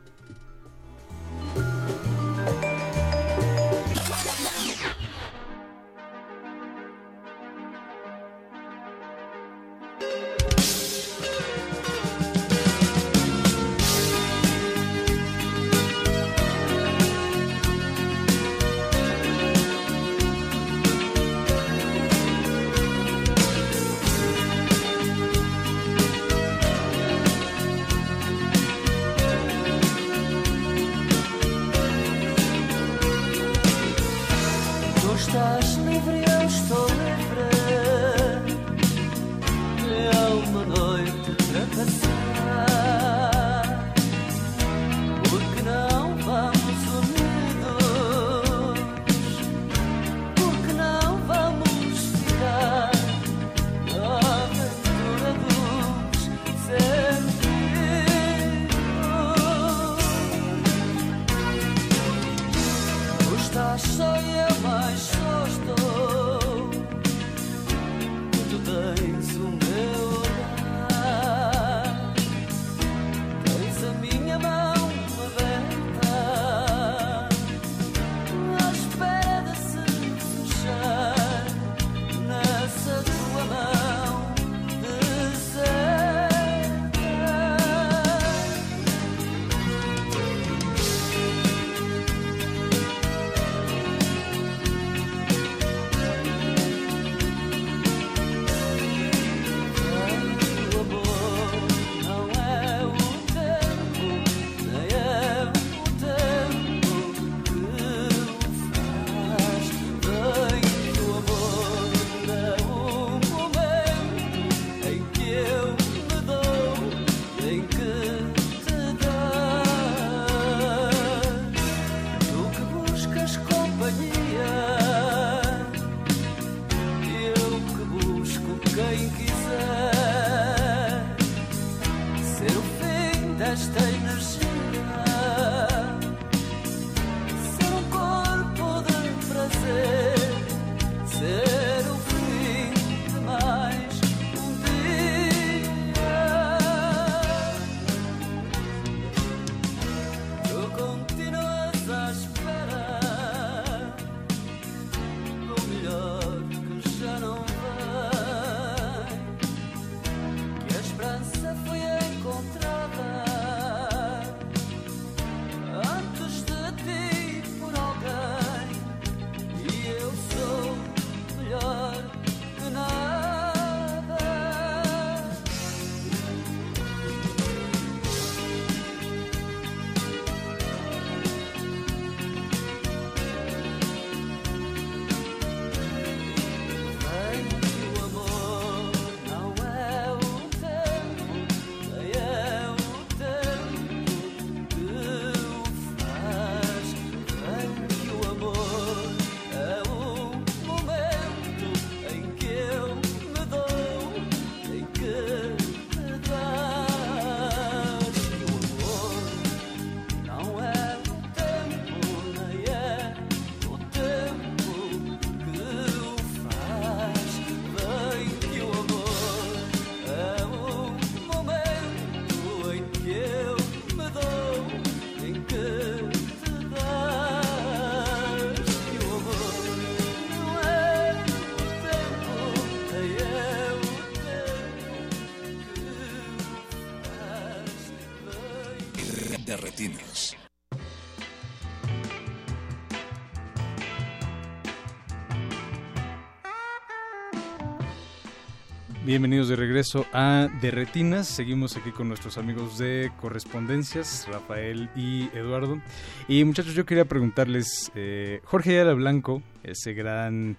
[249.15, 251.25] Bienvenidos de regreso a De Retinas.
[251.25, 255.79] Seguimos aquí con nuestros amigos de correspondencias, Rafael y Eduardo.
[256.27, 260.57] Y muchachos, yo quería preguntarles, eh, Jorge Ayala Blanco, ese gran,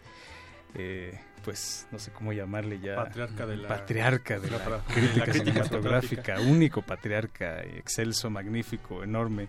[0.74, 5.02] eh, pues no sé cómo llamarle ya, Patriarca de la- patriarca de la, crítica, de
[5.18, 6.40] la crítica cinematográfica, cinematográfica.
[6.50, 9.48] único patriarca, excelso, magnífico, enorme,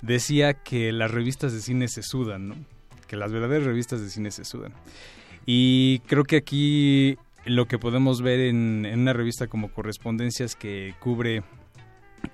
[0.00, 2.56] decía que las revistas de cine se sudan, ¿no?
[3.06, 4.72] que las verdaderas revistas de cine se sudan.
[5.46, 11.42] Y creo que aquí lo que podemos ver en, una revista como Correspondencias que cubre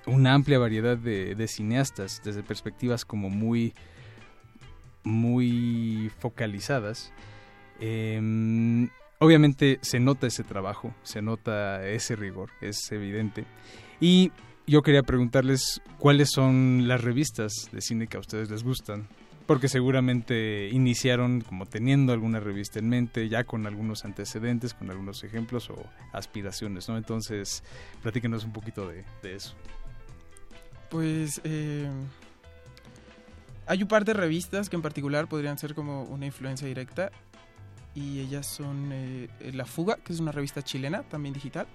[0.05, 3.73] una amplia variedad de, de cineastas desde perspectivas como muy
[5.03, 7.11] muy focalizadas
[7.79, 8.87] eh,
[9.19, 13.45] obviamente se nota ese trabajo se nota ese rigor es evidente.
[13.99, 14.31] Y
[14.67, 19.07] yo quería preguntarles cuáles son las revistas de cine que a ustedes les gustan
[19.49, 25.23] porque seguramente iniciaron como teniendo alguna revista en mente, ya con algunos antecedentes, con algunos
[25.23, 25.75] ejemplos o
[26.13, 26.97] aspiraciones, ¿no?
[26.97, 27.63] Entonces,
[28.03, 29.55] platíquenos un poquito de, de eso.
[30.91, 31.89] Pues eh,
[33.65, 37.09] hay un par de revistas que en particular podrían ser como una influencia directa
[37.95, 41.65] y ellas son eh, La Fuga, que es una revista chilena, también digital,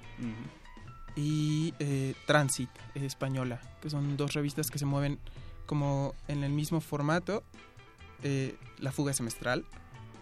[1.17, 5.19] y eh, Transit, eh, española, que son dos revistas que se mueven
[5.67, 7.43] como en el mismo formato.
[8.23, 9.65] eh, La Fuga es semestral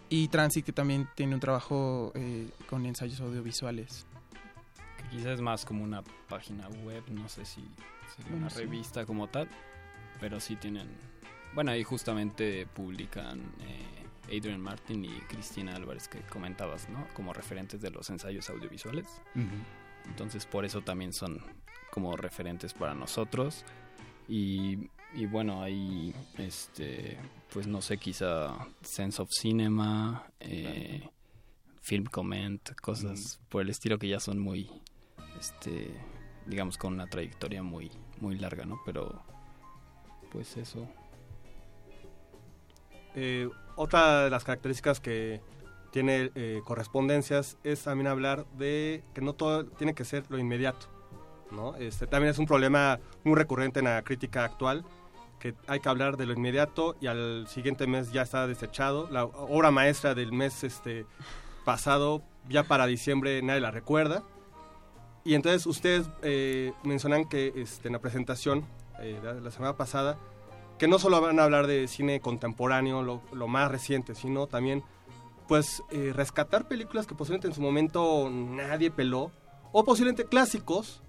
[0.09, 4.07] y Transit que también tiene un trabajo eh, con ensayos audiovisuales.
[4.99, 7.61] Que quizás es más como una página web, no sé si
[8.15, 8.59] sería Bueno, una sí.
[8.61, 9.49] revista como tal,
[10.21, 10.89] pero sí tienen...
[11.55, 17.07] Bueno, ahí justamente publican eh, Adrian Martin y Cristina Álvarez que comentabas, ¿no?
[17.15, 19.07] Como referentes de los ensayos audiovisuales.
[20.07, 21.41] Entonces por eso también son
[21.91, 23.65] como referentes para nosotros.
[24.29, 27.19] Y, y bueno, ahí, este,
[27.53, 31.09] pues no sé, quizá Sense of Cinema, eh,
[31.81, 34.71] Film Comment, cosas por el estilo que ya son muy,
[35.39, 35.91] este,
[36.47, 37.91] digamos, con una trayectoria muy,
[38.21, 38.81] muy larga, ¿no?
[38.85, 39.23] Pero,
[40.31, 40.89] pues eso.
[43.15, 45.43] Eh, otra de las características que
[45.91, 50.89] tiene eh, correspondencias es también hablar de que no todo tiene que ser lo inmediato.
[51.51, 51.77] ¿no?
[51.77, 54.85] Este, también es un problema muy recurrente en la crítica actual,
[55.43, 59.09] que hay que hablar de lo inmediato y al siguiente mes ya está desechado.
[59.11, 61.05] La obra maestra del mes este,
[61.65, 64.23] pasado, ya para diciembre nadie la recuerda.
[65.25, 68.65] Y entonces ustedes eh, mencionan que este, en la presentación
[69.01, 70.17] eh, de la semana pasada,
[70.79, 74.85] que no solo van a hablar de cine contemporáneo, lo, lo más reciente, sino también
[75.49, 79.33] pues eh, rescatar películas que posiblemente en su momento nadie peló,
[79.73, 81.03] o posiblemente clásicos,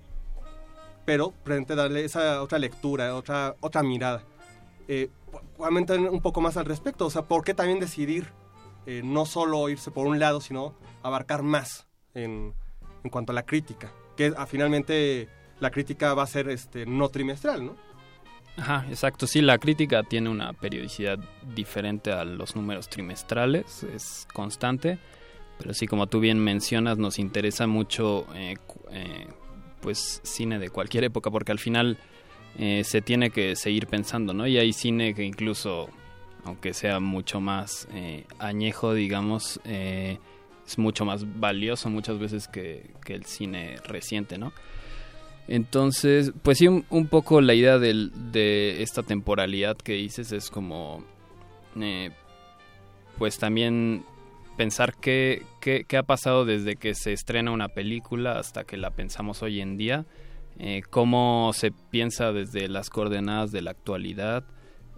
[1.05, 4.23] pero presente darle esa otra lectura, otra, otra mirada.
[4.87, 5.09] Eh,
[5.57, 8.27] un poco más al respecto, o sea, ¿por qué también decidir
[8.85, 12.53] eh, no solo irse por un lado, sino abarcar más en,
[13.03, 13.91] en cuanto a la crítica?
[14.15, 17.75] Que ah, finalmente la crítica va a ser este, no trimestral, ¿no?
[18.57, 19.25] Ajá, exacto.
[19.25, 21.17] Sí, la crítica tiene una periodicidad
[21.55, 24.99] diferente a los números trimestrales, es constante,
[25.57, 28.55] pero sí, como tú bien mencionas, nos interesa mucho eh,
[28.91, 29.27] eh,
[29.83, 31.97] pues cine de cualquier época, porque al final
[32.57, 34.47] eh, se tiene que seguir pensando, ¿no?
[34.47, 35.89] Y hay cine que incluso,
[36.45, 40.17] aunque sea mucho más eh, añejo, digamos, eh,
[40.65, 44.53] es mucho más valioso muchas veces que, que el cine reciente, ¿no?
[45.49, 51.03] Entonces, pues sí, un, poco la idea de esta temporalidad que dices es como,
[53.17, 54.05] pues también
[54.55, 59.41] pensar qué, qué, ha pasado desde que se estrena una película hasta que la pensamos
[59.41, 60.05] hoy en día,
[60.59, 64.43] eh, cómo se piensa desde las coordenadas de la actualidad,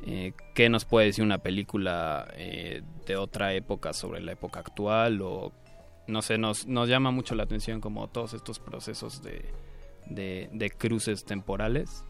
[0.06, 5.22] eh, qué nos puede decir una película eh, de otra época sobre la época actual
[5.22, 5.52] o
[6.08, 12.04] no sé, nos, llama mucho la atención como todos estos procesos de cruces temporales.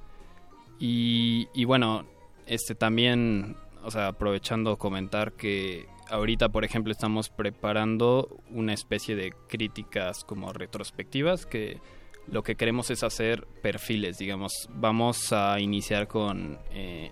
[0.79, 2.05] Y, y bueno,
[2.45, 9.33] este también, o sea, aprovechando comentar que ahorita, por ejemplo, estamos preparando una especie de
[9.47, 11.79] críticas como retrospectivas que
[12.27, 14.67] lo que queremos es hacer perfiles, digamos.
[14.73, 17.11] Vamos a iniciar con eh,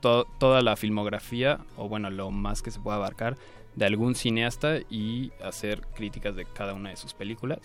[0.00, 3.36] to- toda la filmografía, o bueno, lo más que se pueda abarcar,
[3.76, 7.60] de algún cineasta y hacer críticas de cada una de sus películas.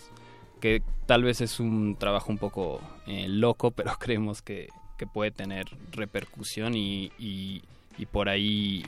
[0.60, 5.30] Que tal vez es un trabajo un poco eh, loco, pero creemos que, que puede
[5.32, 8.84] tener repercusión y- y por ahí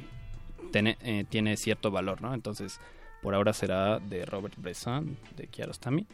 [0.72, 2.34] tiene, eh, tiene cierto valor, ¿no?
[2.34, 2.80] Entonces,
[3.22, 6.06] por ahora será de Robert Bresson, de Kiarostami.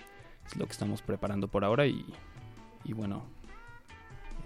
[0.47, 2.05] Es lo que estamos preparando por ahora y,
[2.85, 3.25] y bueno,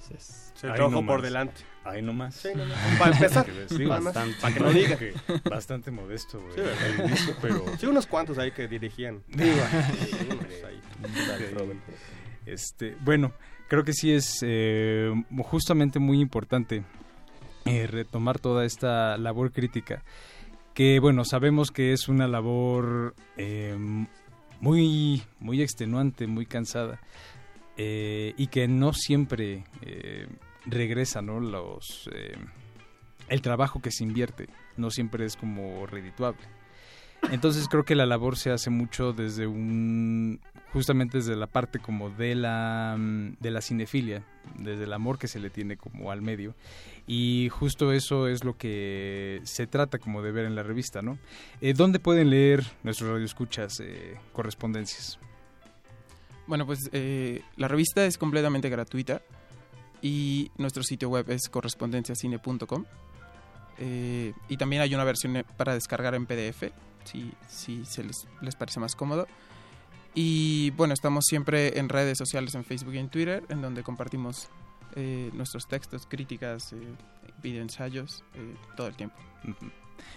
[0.09, 1.62] Sí, el trabajo por delante.
[1.85, 2.35] Ahí nomás.
[2.35, 2.78] Sí, nomás.
[2.99, 3.47] Para empezar.
[3.69, 4.37] Sí, Bastante.
[4.41, 5.15] Para que no diga que
[5.49, 7.65] bastante modesto Sí, eh, al inicio, pero...
[7.78, 9.23] Sí, unos cuantos ahí que dirigían.
[9.28, 9.57] Digo,
[10.05, 10.16] Sí,
[10.66, 10.81] ahí.
[12.47, 13.33] Este, bueno,
[13.69, 15.12] creo que sí es eh,
[15.45, 16.85] justamente muy importante
[17.66, 20.02] eh, retomar toda esta labor crítica,
[20.74, 23.76] que bueno, sabemos que es una labor eh,
[24.60, 27.01] muy, muy extenuante, muy cansada,
[27.76, 30.26] eh, y que no siempre eh,
[30.64, 31.40] regresa, ¿no?
[31.40, 32.36] Los, eh,
[33.28, 36.40] el trabajo que se invierte no siempre es como redituable.
[37.30, 40.38] Entonces creo que la labor se hace mucho desde un
[40.72, 44.22] justamente desde la parte como de la de la cinefilia,
[44.59, 46.55] desde el amor que se le tiene como al medio
[47.07, 51.19] y justo eso es lo que se trata como de ver en la revista, ¿no?
[51.61, 55.19] Eh, ¿Dónde pueden leer nuestros radioescuchas eh, correspondencias?
[56.49, 59.23] Bueno, pues eh, la revista es completamente gratuita
[60.03, 62.85] y nuestro sitio web es correspondenciacine.com.
[63.78, 66.73] Y también hay una versión para descargar en PDF,
[67.05, 69.28] si, si se les, les parece más cómodo.
[70.15, 74.49] Y bueno, estamos siempre en redes sociales, en Facebook y en Twitter, en donde compartimos
[74.97, 76.78] eh, nuestros textos, críticas, eh,
[77.43, 79.16] videoensayos, eh, todo el tiempo.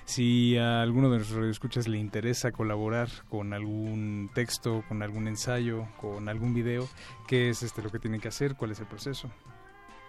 [0.06, 5.88] Si a alguno de nuestros radioescuchas le interesa colaborar con algún texto, con algún ensayo,
[6.02, 6.88] con algún video,
[7.28, 8.56] ¿qué es este lo que tienen que hacer?
[8.56, 9.30] ¿Cuál es el proceso?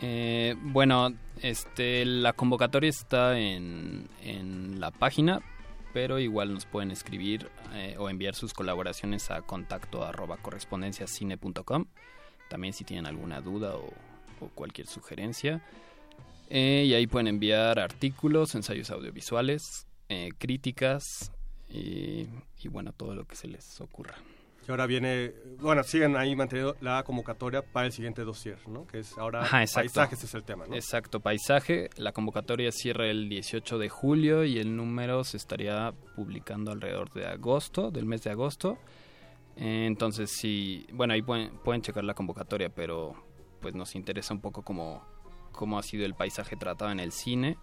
[0.01, 5.43] Eh, bueno, este, la convocatoria está en, en la página,
[5.93, 11.87] pero igual nos pueden escribir eh, o enviar sus colaboraciones a contacto arroba correspondenciacine.com.
[12.49, 13.93] También si tienen alguna duda o,
[14.41, 15.63] o cualquier sugerencia.
[16.49, 21.31] Eh, y ahí pueden enviar artículos, ensayos audiovisuales, eh, críticas
[21.69, 22.27] y,
[22.61, 24.17] y bueno, todo lo que se les ocurra.
[24.67, 28.87] Y ahora viene, bueno, siguen ahí manteniendo la convocatoria para el siguiente dossier, ¿no?
[28.87, 30.75] Que es ahora Ajá, paisajes es el tema, ¿no?
[30.75, 31.89] Exacto, paisaje.
[31.97, 37.27] La convocatoria cierra el 18 de julio y el número se estaría publicando alrededor de
[37.27, 38.77] agosto, del mes de agosto.
[39.57, 43.15] Eh, Entonces, sí, bueno, ahí pueden, pueden checar la convocatoria, pero
[43.61, 45.03] pues nos interesa un poco cómo,
[45.53, 47.57] cómo ha sido el paisaje tratado en el cine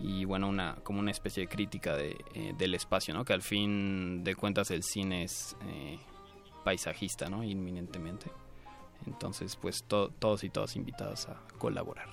[0.00, 3.24] y bueno, una como una especie de crítica de, eh, del espacio, ¿no?
[3.24, 5.98] Que al fin de cuentas el cine es eh,
[6.64, 7.42] paisajista, ¿no?
[7.42, 8.30] Inminentemente.
[9.06, 12.08] Entonces, pues to- todos y todas invitados a colaborar.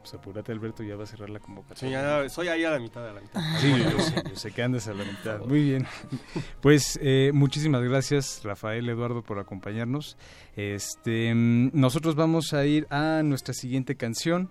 [0.00, 2.22] Pues apúrate Alberto, ya va a cerrar la convocatoria.
[2.22, 3.40] Sí, soy ahí a la mitad de la mitad.
[3.58, 5.40] Sí, yo sé, yo sé que andas a la mitad.
[5.40, 5.86] Muy bien.
[6.60, 10.16] Pues eh, muchísimas gracias, Rafael, Eduardo, por acompañarnos.
[10.56, 14.50] Este, mm, nosotros vamos a ir a nuestra siguiente canción,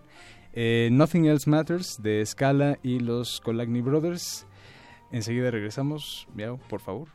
[0.53, 4.45] eh, Nothing Else Matters, de Scala y los Colagny Brothers.
[5.11, 6.27] Enseguida regresamos.
[6.33, 7.09] Miau, por favor.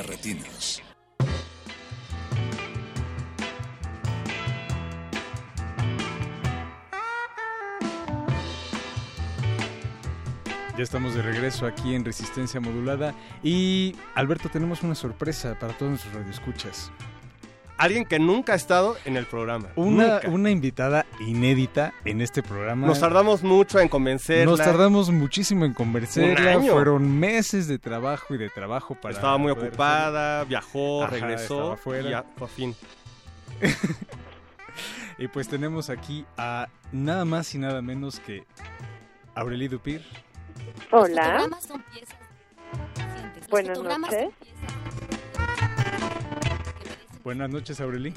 [0.00, 0.82] Retinos.
[10.76, 15.90] Ya estamos de regreso aquí en Resistencia Modulada y Alberto tenemos una sorpresa para todos
[15.90, 16.90] nuestros radioescuchas.
[17.82, 19.68] Alguien que nunca ha estado en el programa.
[19.74, 20.28] Una, Nunca.
[20.28, 22.86] una invitada inédita en este programa.
[22.86, 24.44] Nos tardamos mucho en convencerla.
[24.44, 26.40] Nos tardamos muchísimo en convencerla.
[26.40, 26.72] Un año.
[26.74, 29.16] Fueron meses de trabajo y de trabajo para.
[29.16, 32.08] Estaba muy ocupada, viajó, Ajá, regresó estaba afuera.
[32.08, 32.74] y ya, por fin.
[35.18, 38.44] Y pues tenemos aquí a nada más y nada menos que
[39.34, 40.02] Aureli Dupir.
[40.90, 41.46] Hola.
[43.50, 44.28] Buenas noches.
[47.24, 48.12] Buenas noches, Aureli.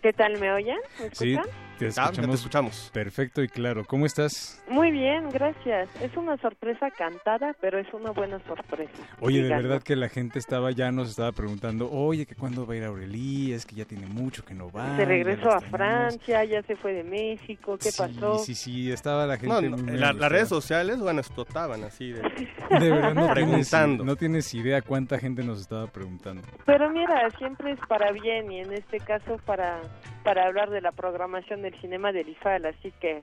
[0.00, 0.78] ¿Qué tal me oyen?
[1.00, 1.36] ¿Me Sí,
[1.74, 1.78] escuchan?
[1.78, 2.34] te Ah, ya te escuchamos.
[2.40, 2.90] escuchamos.
[2.92, 3.84] Perfecto y claro.
[3.84, 4.62] ¿Cómo estás?
[4.68, 5.88] Muy bien, gracias.
[6.00, 8.92] Es una sorpresa cantada, pero es una buena sorpresa.
[9.20, 12.74] Oye, de verdad que la gente estaba ya nos estaba preguntando, oye, que cuándo va
[12.74, 14.96] a ir Aureli, es que ya tiene mucho que no va.
[14.96, 15.70] Se regresó a extrañamos".
[15.70, 18.38] Francia, ya se fue de México, ¿qué pasó?
[18.38, 19.68] Sí, sí, sí, estaba la gente.
[19.70, 22.22] No, no, la- las redes sociales, bueno, explotaban así de,
[22.70, 24.04] De verdad, no tienes, preguntando.
[24.04, 26.42] no tienes idea cuánta gente nos estaba preguntando.
[26.64, 29.80] Pero mira, siempre es para bien y en este caso para,
[30.22, 33.22] para hablar de la programación del cinema del IFAL, así que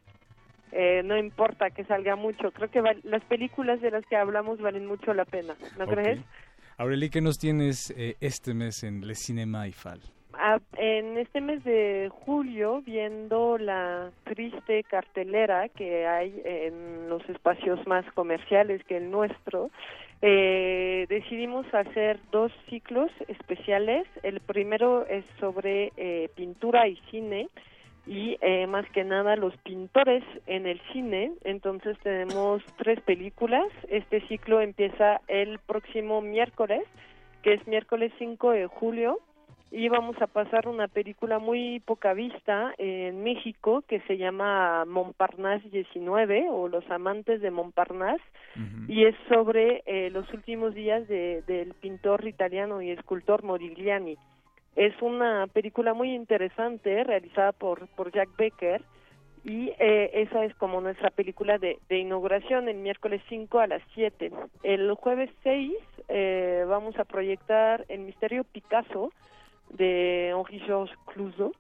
[0.74, 2.52] eh, no importa que salga mucho.
[2.52, 5.94] Creo que val- las películas de las que hablamos valen mucho la pena, ¿no Ok.
[5.94, 6.20] crees?
[6.78, 10.00] Aureli, ¿qué nos tienes eh, este mes en Le Cinema IFAL?
[10.34, 17.86] Ah, en este mes de julio, viendo la triste cartelera que hay en los espacios
[17.86, 19.70] más comerciales que el nuestro,
[20.22, 24.08] eh, decidimos hacer dos ciclos especiales.
[24.24, 27.50] El primero es sobre eh, pintura y cine
[28.08, 31.34] y eh, más que nada los pintores en el cine.
[31.44, 33.68] Entonces tenemos tres películas.
[33.90, 36.84] Este ciclo empieza el próximo miércoles,
[37.44, 39.20] que es miércoles 5 de julio
[39.74, 45.70] y vamos a pasar una película muy poca vista en México que se llama Montparnasse
[45.70, 48.22] 19 o Los amantes de Montparnasse
[48.90, 54.18] y es sobre eh, los últimos días de- del pintor italiano y escultor Modigliani.
[54.76, 58.82] Es una película muy interesante realizada por, por Jack Becker
[59.44, 63.82] y eh, esa es como nuestra película de, de inauguración el miércoles 5 a las
[63.96, 64.32] 7.
[64.64, 65.74] El jueves 6
[66.10, 69.12] eh, vamos a proyectar El misterio Picasso
[69.70, 71.56] de Henri-Georges Clouzot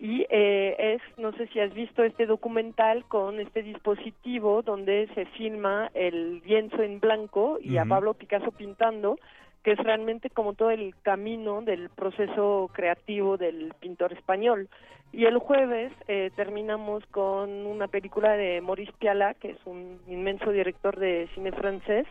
[0.00, 5.26] y eh, es, no sé si has visto este documental con este dispositivo donde se
[5.26, 7.84] filma el lienzo en blanco y a.
[7.84, 9.18] Pablo Picasso pintando,
[9.62, 14.68] que es realmente como todo el camino del proceso creativo del pintor español.
[15.12, 20.50] Y el jueves eh, terminamos con una película de Maurice Pialat, que es un inmenso
[20.52, 22.06] director de cine francés,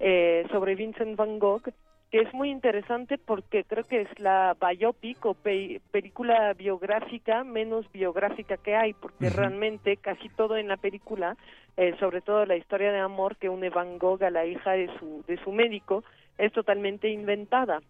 [0.00, 1.70] eh, sobre Vincent Van Gogh,
[2.10, 7.84] que es muy interesante porque creo que es la biopic o pe- película biográfica menos
[7.92, 11.36] biográfica que hay, porque realmente casi todo en la película,
[11.76, 14.88] eh, sobre todo la historia de amor que une Van Gogh a la hija de
[14.98, 16.02] su, de su médico,
[16.38, 17.80] es totalmente inventada.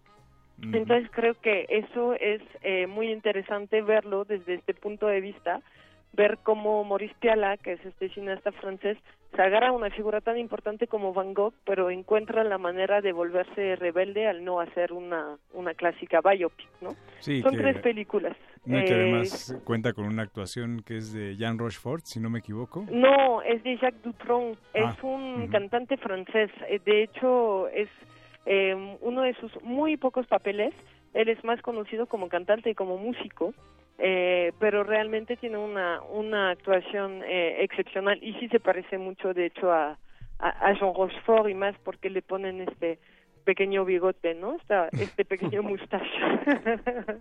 [0.61, 5.61] Entonces creo que eso es eh, muy interesante verlo desde este punto de vista,
[6.12, 8.99] ver cómo Maurice Pialat, que es este cineasta francés,
[9.37, 13.12] se agarra a una figura tan importante como Van Gogh, pero encuentra la manera de
[13.12, 16.97] volverse rebelde al no hacer una, una clásica biopic, ¿no?
[17.20, 18.37] Sí, Son que- tres películas.
[18.65, 22.31] No, que Eh, además cuenta con una actuación que es de Jean Rochefort, si no
[22.31, 22.85] me equivoco.
[22.91, 25.53] No, es de Jacques Dutronc, Ah, es un ujú.
[25.53, 26.51] cantante francés.
[26.69, 27.89] Eh, De hecho, es
[28.51, 30.73] eh, uno de sus muy pocos papeles.
[31.12, 33.53] Él es más conocido como cantante y como músico,
[33.99, 39.47] eh, pero realmente tiene una, una actuación eh, excepcional y sí se parece mucho, de
[39.47, 39.99] hecho, a,
[40.39, 42.99] a, a Jean Rochefort y más porque le ponen este
[43.45, 44.57] pequeño bigote, ¿no?
[44.57, 46.07] Esta, este pequeño mustache.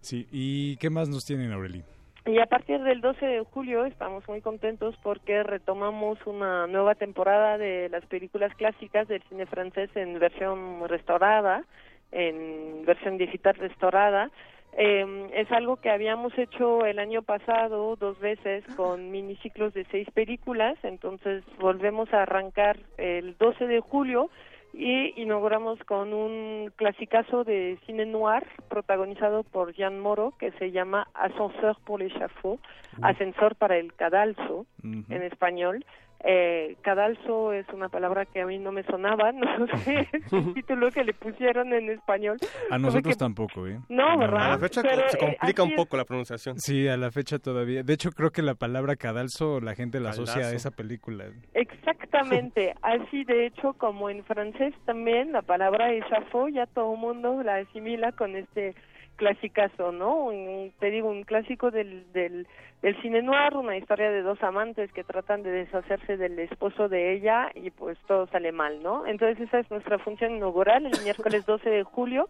[0.00, 1.82] Sí, ¿y qué más nos tienen, Aureli?
[2.28, 7.56] Y a partir del 12 de julio estamos muy contentos porque retomamos una nueva temporada
[7.56, 11.64] de las películas clásicas del cine francés en versión restaurada,
[12.12, 14.30] en versión digital restaurada.
[14.76, 20.06] Eh, es algo que habíamos hecho el año pasado dos veces con miniciclos de seis
[20.10, 24.28] películas, entonces volvemos a arrancar el 12 de julio
[24.72, 31.08] y inauguramos con un clasicazo de cine noir protagonizado por Jean Moro que se llama
[31.14, 32.58] Ascenseur pour l'échafaud,
[33.02, 35.84] Ascensor para el cadalso en español.
[36.24, 40.52] Eh, cadalso es una palabra que a mí no me sonaba, no sé, es un
[40.52, 42.38] título que le pusieron en español.
[42.70, 43.78] A nosotros que- tampoco, ¿eh?
[43.88, 44.46] No, ¿verdad?
[44.46, 45.76] A la fecha Pero, se eh, complica un es.
[45.76, 46.58] poco la pronunciación.
[46.58, 47.84] Sí, a la fecha todavía.
[47.84, 51.26] De hecho, creo que la palabra cadalso la gente la asocia a esa película.
[51.54, 57.42] Exactamente, así de hecho como en francés también la palabra échafaud ya todo el mundo
[57.42, 58.74] la asimila con este
[59.18, 60.16] clasicazo, ¿no?
[60.24, 62.46] Un- te digo, un clásico del, del,
[62.80, 67.12] del cine noir, una historia de dos amantes que tratan de deshacerse del esposo de
[67.12, 69.06] ella y pues todo sale mal, ¿no?
[69.06, 72.28] Entonces esa es nuestra función inaugural el miércoles 12 de julio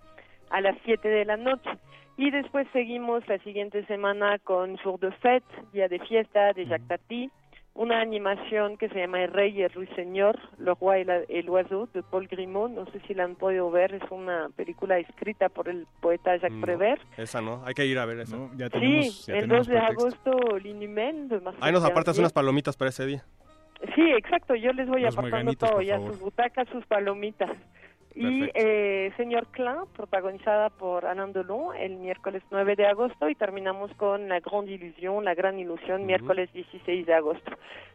[0.51, 1.71] a las 7 de la noche.
[2.17, 6.89] Y después seguimos la siguiente semana con Jour de Fête, Día de Fiesta de Jacques
[6.89, 7.31] Tati,
[7.79, 11.89] una animación que se llama El Rey y el Ruiseñor, Le Roi y el Oiseau
[11.95, 15.69] de Paul Grimaud, no sé si la han podido ver, es una película escrita por
[15.69, 17.01] el poeta Jacques No, Prévert.
[17.17, 18.37] Esa no, hay que ir a ver esa.
[18.57, 22.89] ya Sí, el 2 de agosto, Linumel de Marcel Ahí nos apartas unas palomitas para
[22.89, 23.25] ese día.
[23.95, 26.11] Sí, exacto, yo les voy Los apartando todo, ya favor.
[26.13, 27.51] sus butacas, sus palomitas.
[28.15, 33.93] Y eh, Señor Klein, protagonizada por Alain Delon, el miércoles 9 de agosto y terminamos
[33.95, 37.53] con La Grande Illusion, La Gran Ilusión, miércoles 16 de agosto.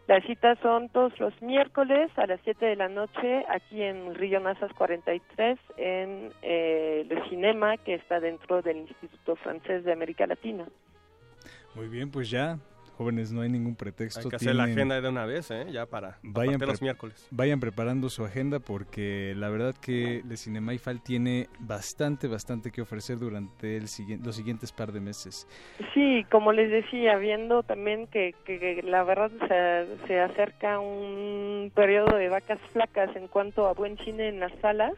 [0.07, 4.39] Las citas son todos los miércoles a las 7 de la noche aquí en Río
[4.39, 10.65] Nazas 43 en eh, el cinema que está dentro del Instituto Francés de América Latina.
[11.75, 12.59] Muy bien, pues ya,
[12.93, 14.21] jóvenes, no hay ningún pretexto.
[14.21, 15.65] Hay que hacer la agenda de una vez, ¿eh?
[15.71, 17.27] Ya para Vayan, los miércoles.
[17.31, 23.17] vayan preparando su agenda porque la verdad que Le Cinemaifal tiene bastante, bastante que ofrecer
[23.19, 25.47] durante el siguiente, los siguientes par de meses.
[25.93, 31.71] Sí, como les decía, viendo también que, que- que la verdad se, se acerca un
[31.75, 34.93] periodo de vacas flacas en cuanto a buen cine en las salas,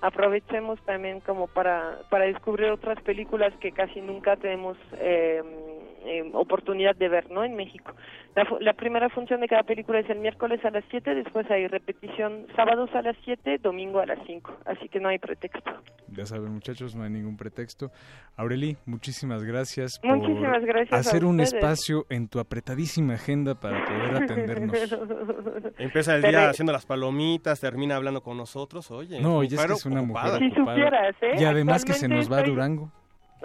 [0.00, 5.42] aprovechemos también como para, para descubrir otras películas que casi nunca tenemos eh,
[6.04, 7.44] eh, oportunidad de ver, ¿no?
[7.44, 7.92] En México.
[8.60, 12.46] La, primera función de cada película es el miércoles a las 7, después hay repetición
[12.54, 15.70] sábados a las 7, domingo a las 5, así que no hay pretexto.
[16.08, 17.90] Ya saben, muchachos, no hay ningún pretexto.
[18.36, 23.84] Aureli, muchísimas gracias por Muchísimas gracias a hacer un espacio en tu apretadísima agenda para
[23.84, 24.76] poder atendernos.
[25.78, 29.20] Empieza el Pero- día haciendo las palomitas, termina hablando con nosotros, oye.
[29.20, 30.32] No, ella es que es una ocupada.
[30.34, 30.76] mujer Si ocupada.
[30.76, 31.34] supieras, ¿eh?
[31.38, 32.92] Y además que se nos va a estoy- Durango.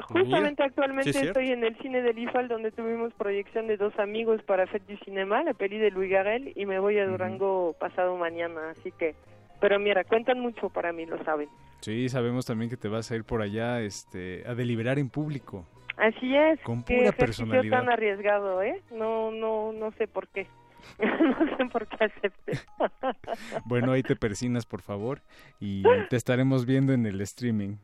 [0.09, 3.97] Justamente actualmente Sí, es estoy en el cine del IFAL donde tuvimos proyección de dos
[3.97, 7.73] amigos para Fête du Cinema, la peli de Luis Garrel, y me voy a Durango
[7.79, 9.15] pasado mañana, así que...
[9.61, 11.47] Pero mira, cuentan mucho para mí, lo saben.
[11.79, 15.65] Sí, sabemos también que te vas a ir por allá este, a deliberar en público.
[15.95, 16.59] Así es.
[16.59, 17.79] Con pura personalidad.
[17.79, 18.81] tan arriesgado, ¿eh?
[18.91, 20.45] No, no, no sé por qué.
[20.99, 22.59] no sé por qué acepté.
[23.65, 25.21] Bueno, ahí te persinas, por favor,
[25.59, 27.77] y te estaremos viendo en el streaming.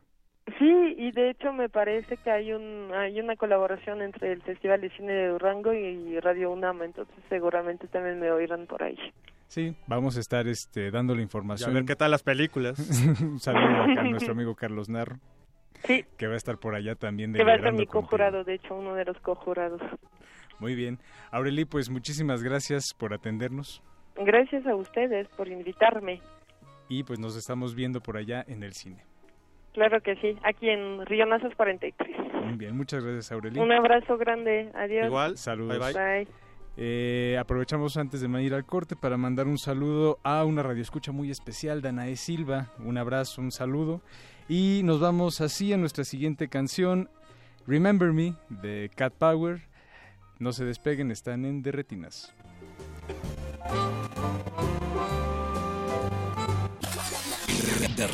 [0.58, 4.80] Sí, y de hecho me parece que hay un hay una colaboración entre el Festival
[4.80, 8.98] de Cine de Durango y Radio UNAM, entonces seguramente también me oirán por ahí.
[9.52, 11.68] Sí, vamos a estar este, dando la información.
[11.68, 12.78] Y a ver qué tal las películas.
[13.20, 15.18] Un saludo acá a nuestro amigo Carlos Narro.
[15.84, 16.06] Sí.
[16.16, 18.54] Que va a estar por allá también Que va a ser deliberando mi cojurado, de
[18.54, 19.82] hecho, uno de los cojurados.
[20.62, 21.00] Muy bien.
[21.32, 23.82] Aureli, pues muchísimas gracias por atendernos
[24.14, 26.20] Gracias a ustedes por invitarme.
[26.88, 29.04] y pues nos estamos viendo por allá en el cine.
[29.72, 32.16] Claro que sí, aquí en Río Nazas 43.
[32.44, 33.58] Muy bien, muchas gracias Aureli.
[33.58, 35.40] Un abrazo grande, adiós.
[35.40, 35.78] Saludos.
[35.78, 36.28] Bye, bye.
[36.76, 41.30] Eh, aprovechamos antes de ir al corte para mandar un saludo a una radioescucha muy
[41.30, 42.70] especial, Danae Silva.
[42.78, 44.00] Un abrazo, un saludo.
[44.48, 47.08] Y nos vamos así a nuestra siguiente canción,
[47.66, 49.71] Remember Me, de Cat Power.
[50.42, 52.34] No se despeguen, están en Derretinas.
[57.96, 58.08] De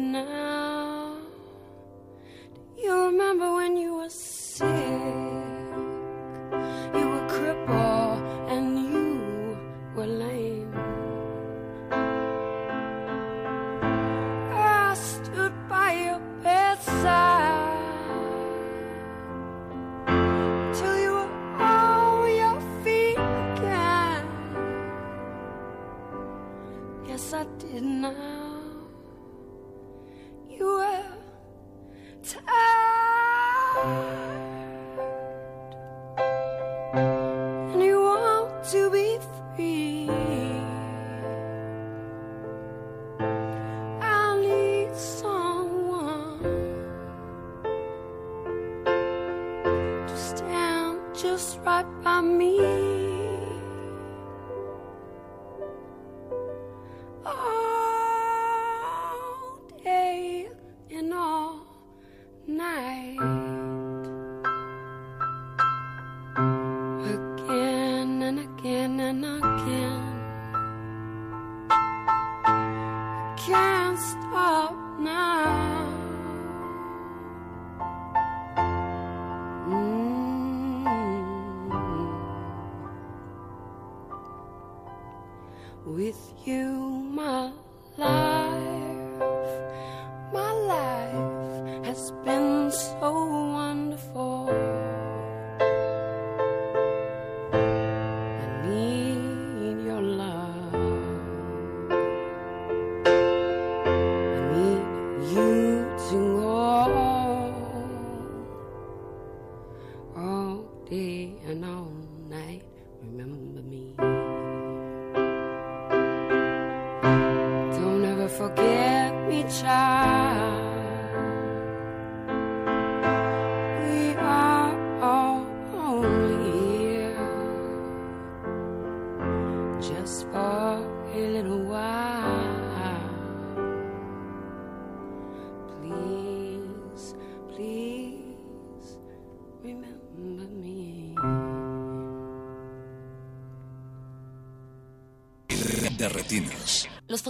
[0.00, 1.16] now.
[2.76, 3.52] Do you remember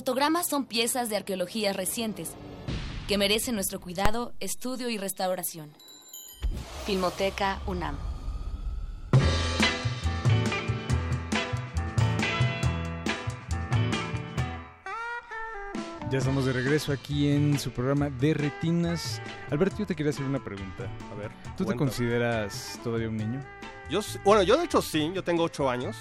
[0.00, 2.30] fotogramas son piezas de arqueología recientes
[3.06, 5.74] que merecen nuestro cuidado, estudio y restauración.
[6.86, 7.98] Filmoteca UNAM.
[16.10, 19.20] Ya estamos de regreso aquí en su programa de retinas.
[19.50, 20.84] Alberto, yo te quería hacer una pregunta.
[21.12, 21.30] A ver.
[21.58, 23.44] ¿Tú te consideras todavía un niño?
[23.90, 25.94] Yo, bueno, yo de hecho sí, yo tengo 8 años.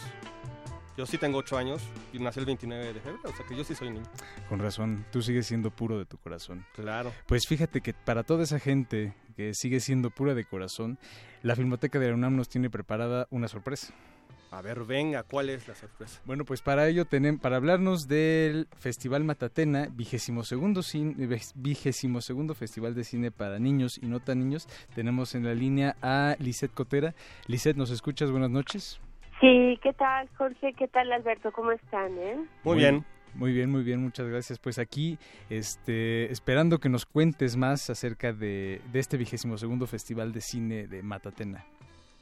[0.95, 1.81] Yo sí tengo 8 años
[2.13, 4.05] y nací el 29 de febrero, o sea que yo sí soy niño.
[4.47, 6.65] Con razón, tú sigues siendo puro de tu corazón.
[6.73, 7.13] Claro.
[7.27, 10.99] Pues fíjate que para toda esa gente que sigue siendo pura de corazón,
[11.43, 13.93] la Filmoteca de la UNAM nos tiene preparada una sorpresa.
[14.51, 16.21] A ver, venga, ¿cuál es la sorpresa?
[16.25, 20.81] Bueno, pues para ello tenemos, para hablarnos del Festival Matatena, vigésimo segundo,
[21.55, 25.97] vigésimo segundo Festival de Cine para Niños y no tan niños, tenemos en la línea
[26.01, 27.13] a Lisette Cotera.
[27.45, 28.31] Lisette, ¿nos escuchas?
[28.31, 28.99] Buenas noches.
[29.39, 30.73] Sí, ¿qué tal, Jorge?
[30.73, 31.51] ¿Qué tal, Alberto?
[31.51, 32.45] ¿Cómo están, eh?
[32.63, 33.05] Muy bien.
[33.35, 34.59] Muy bien, muy bien, muchas gracias.
[34.59, 35.17] Pues aquí,
[35.49, 40.87] este, esperando que nos cuentes más acerca de, de este vigésimo segundo Festival de Cine
[40.87, 41.63] de Matatena.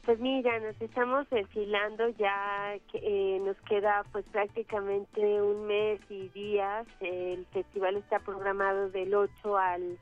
[0.04, 6.28] Pues mira, nos estamos enfilando ya, que, eh, nos queda pues prácticamente un mes y
[6.28, 6.86] días.
[7.00, 9.98] El festival está programado del 8 al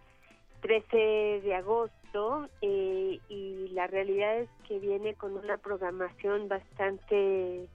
[0.61, 0.97] 13
[1.43, 2.06] de agosto
[2.63, 7.69] eh, y la realidad es que viene con una programación bastante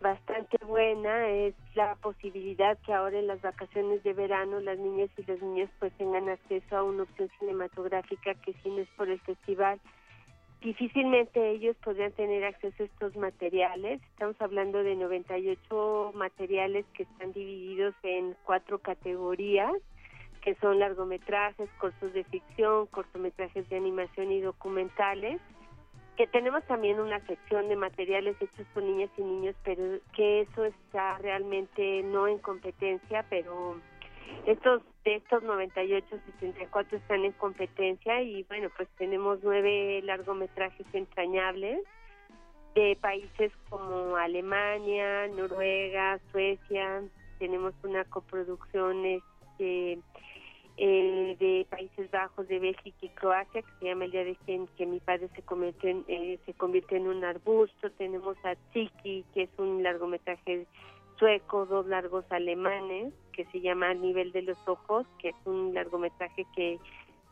[0.00, 5.22] bastante buena es la posibilidad que ahora en las vacaciones de verano las niñas y
[5.22, 9.20] los niños pues tengan acceso a una opción cinematográfica que si no es por el
[9.20, 9.80] festival
[10.62, 14.00] difícilmente ellos podrían tener acceso a estos materiales.
[14.02, 19.72] Estamos hablando de 98 materiales que están divididos en cuatro categorías,
[20.42, 25.40] que son largometrajes, cortos de ficción, cortometrajes de animación y documentales.
[26.16, 30.64] Que tenemos también una sección de materiales hechos por niñas y niños, pero que eso
[30.64, 33.76] está realmente no en competencia, pero
[34.46, 36.06] estos de estos 98,
[36.38, 41.80] 64 están en competencia y bueno, pues tenemos nueve largometrajes entrañables
[42.74, 47.02] de países como Alemania, Noruega, Suecia.
[47.38, 49.98] Tenemos una coproducción este,
[50.84, 54.36] eh, de Países Bajos, de Bélgica y Croacia que se llama El día de
[54.76, 57.88] que, mi padre se convierte en, eh, se convierte en un arbusto.
[57.92, 60.66] Tenemos a Tsiki, que es un largometraje
[61.20, 65.72] sueco, dos largos alemanes, que se llama Al nivel de los ojos, que es un
[65.72, 66.80] largometraje que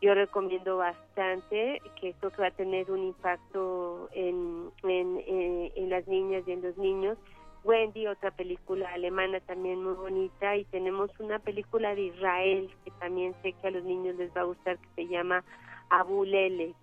[0.00, 5.90] yo recomiendo bastante, que creo que va a tener un impacto en, en, en, en
[5.90, 7.18] las niñas y en los niños.
[7.64, 13.34] Wendy, otra película alemana también muy bonita, y tenemos una película de Israel que también
[13.42, 15.44] sé que a los niños les va a gustar, que se llama
[15.90, 16.74] Abulele.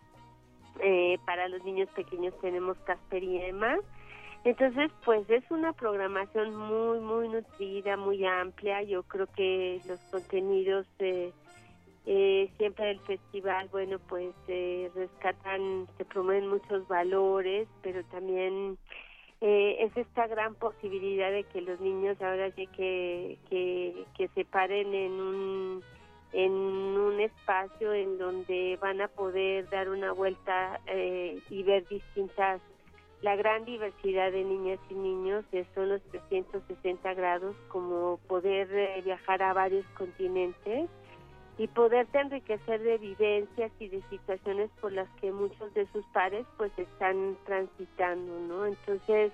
[0.79, 3.77] Eh, para los niños pequeños tenemos Casper y Emma.
[4.43, 8.83] Entonces, pues es una programación muy, muy nutrida, muy amplia.
[8.83, 11.33] Yo creo que los contenidos eh,
[12.05, 18.77] eh, siempre del festival, bueno, pues eh, rescatan, se promueven muchos valores, pero también
[19.41, 24.93] eh, es esta gran posibilidad de que los niños ahora sí que, que, se paren
[24.93, 25.83] en un
[26.33, 32.61] en un espacio en donde van a poder dar una vuelta eh, y ver distintas
[33.21, 35.43] la gran diversidad de niñas y niños,
[35.73, 40.89] son los 360 grados, como poder eh, viajar a varios continentes
[41.57, 46.45] y poderte enriquecer de vivencias y de situaciones por las que muchos de sus pares
[46.57, 48.65] pues están transitando, ¿no?
[48.67, 49.31] Entonces,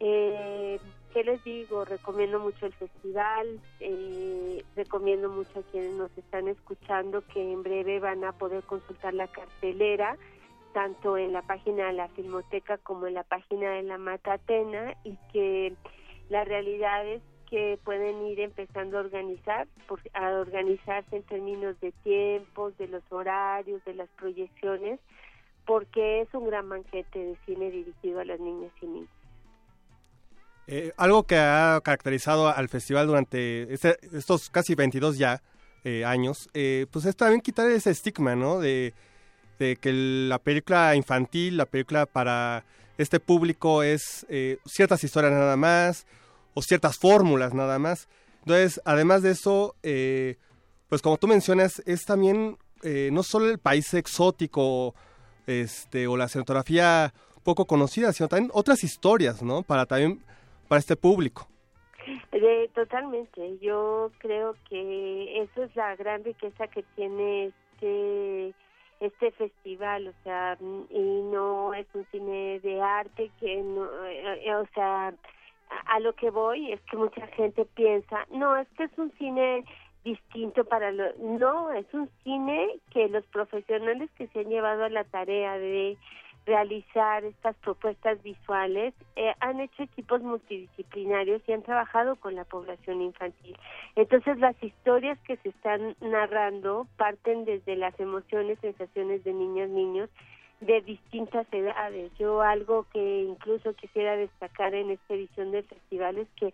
[0.00, 0.78] eh,
[1.14, 1.86] ¿qué les digo?
[1.86, 8.00] Recomiendo mucho el festival, eh, recomiendo mucho a quienes nos están escuchando que en breve
[8.00, 10.18] van a poder consultar la cartelera,
[10.74, 15.16] tanto en la página de la Filmoteca como en la página de la Matatena, y
[15.32, 15.74] que
[16.28, 19.66] la realidad es que pueden ir empezando a organizar,
[20.14, 25.00] a organizarse en términos de tiempos, de los horarios, de las proyecciones,
[25.66, 29.08] porque es un gran banquete de cine dirigido a las niñas y niños.
[30.68, 35.42] Eh, algo que ha caracterizado al festival durante este- estos casi 22 ya
[35.82, 38.60] eh, años, eh, pues es también quitar ese estigma, ¿no?
[38.60, 38.92] De,
[39.58, 42.64] de que la película infantil, la película para
[42.98, 46.06] este público es eh, ciertas historias nada más
[46.54, 48.08] o ciertas fórmulas nada más.
[48.40, 50.36] Entonces, además de eso, eh,
[50.88, 54.94] pues como tú mencionas, es también eh, no solo el país exótico
[55.46, 57.12] este, o la cinematografía
[57.42, 59.62] poco conocida, sino también otras historias, ¿no?
[59.62, 60.22] Para también
[60.68, 61.48] para este público.
[62.80, 63.58] Totalmente.
[63.60, 68.54] Yo creo que eso es la gran riqueza que tiene este
[69.00, 74.54] este festival, o sea, y no es un cine de arte que no, eh, eh,
[74.54, 75.14] o sea,
[75.86, 79.64] a, lo que voy es que mucha gente piensa, no, es que es un cine
[80.04, 84.88] distinto para lo, no, es un cine que los profesionales que se han llevado a
[84.88, 85.98] la tarea de
[86.46, 93.02] realizar estas propuestas visuales eh, han hecho equipos multidisciplinarios y han trabajado con la población
[93.02, 93.56] infantil.
[93.94, 100.08] Entonces las historias que se están narrando parten desde las emociones, sensaciones de niñas, niños
[100.60, 102.12] de distintas edades.
[102.18, 106.52] Yo algo que incluso quisiera destacar en esta edición del festival es que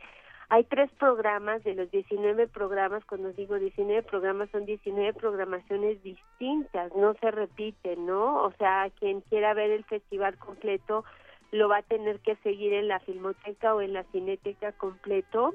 [0.49, 6.95] hay tres programas de los 19 programas, cuando digo 19 programas son 19 programaciones distintas,
[6.95, 8.45] no se repiten, ¿no?
[8.45, 11.05] O sea, quien quiera ver el festival completo
[11.51, 15.53] lo va a tener que seguir en la filmoteca o en la cineteca completo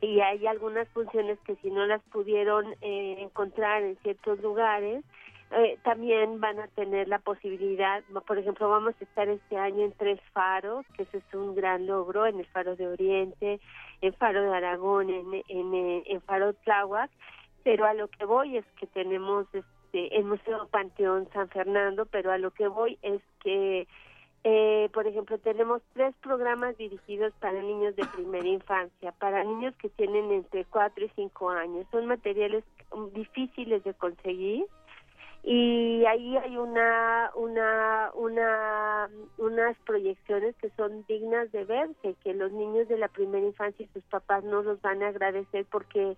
[0.00, 5.04] y hay algunas funciones que si no las pudieron eh, encontrar en ciertos lugares,
[5.54, 9.92] eh, también van a tener la posibilidad, por ejemplo, vamos a estar este año en
[9.92, 13.60] tres faros, que eso es un gran logro, en el Faro de Oriente,
[14.00, 17.10] en Faro de Aragón, en, en, eh, en Faro Tláhuac,
[17.64, 22.32] pero a lo que voy es que tenemos este, el Museo Panteón San Fernando, pero
[22.32, 23.86] a lo que voy es que
[24.44, 29.88] eh, por ejemplo, tenemos tres programas dirigidos para niños de primera infancia, para niños que
[29.88, 31.86] tienen entre 4 y 5 años.
[31.92, 34.66] Son materiales um, difíciles de conseguir
[35.44, 39.08] y ahí hay una, una, una,
[39.38, 43.88] unas proyecciones que son dignas de verse, que los niños de la primera infancia y
[43.92, 46.16] sus papás no los van a agradecer porque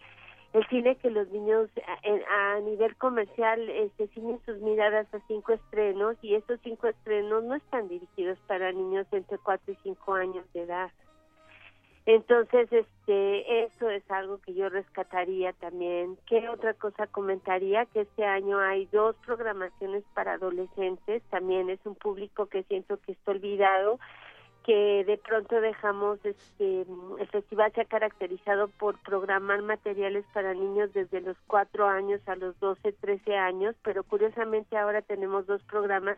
[0.52, 5.52] el cine que los niños a, a nivel comercial este ciñen sus miradas a cinco
[5.52, 10.44] estrenos y esos cinco estrenos no están dirigidos para niños entre cuatro y cinco años
[10.52, 10.90] de edad
[12.06, 16.18] entonces este eso es algo que yo rescataría también.
[16.26, 21.22] Qué otra cosa comentaría que este año hay dos programaciones para adolescentes.
[21.30, 23.98] También es un público que siento que está olvidado
[24.64, 30.92] que de pronto dejamos este el festival se ha caracterizado por programar materiales para niños
[30.94, 36.16] desde los cuatro años a los 12, 13 años, pero curiosamente ahora tenemos dos programas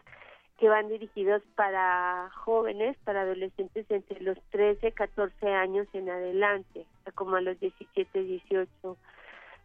[0.58, 7.36] que van dirigidos para jóvenes, para adolescentes entre los 13, 14 años en adelante, como
[7.36, 8.96] a los 17, 18.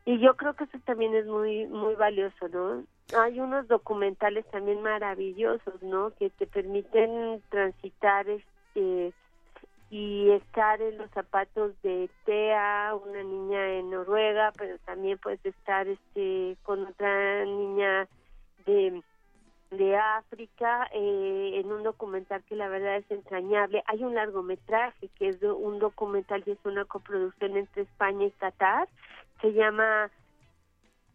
[0.06, 2.84] Y yo creo que eso también es muy muy valioso, ¿no?
[3.18, 6.12] Hay unos documentales también maravillosos, ¿no?
[6.16, 9.14] Que te permiten transitar este
[9.92, 15.86] y estar en los zapatos de Tea, una niña en Noruega, pero también puedes estar
[15.88, 18.08] este con otra niña
[18.66, 19.04] de
[19.72, 23.84] de África eh, en un documental que la verdad es entrañable.
[23.88, 28.90] Hay un largometraje que es un documental y es una coproducción entre España y Qatar.
[29.42, 30.12] Se llama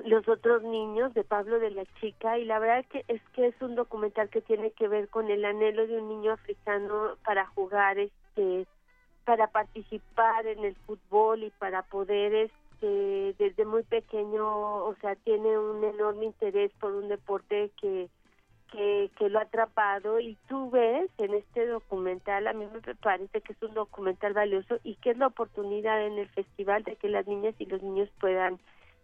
[0.05, 3.61] Los otros niños de Pablo de la Chica y la verdad que es que es
[3.61, 7.99] un documental que tiene que ver con el anhelo de un niño africano para jugar
[7.99, 8.67] este
[9.27, 15.59] para participar en el fútbol y para poder este desde muy pequeño, o sea, tiene
[15.59, 18.09] un enorme interés por un deporte que
[18.73, 23.41] que, que lo ha atrapado y tú ves en este documental, a mí me parece
[23.41, 27.09] que es un documental valioso y que es la oportunidad en el festival de que
[27.09, 28.59] las niñas y los niños puedan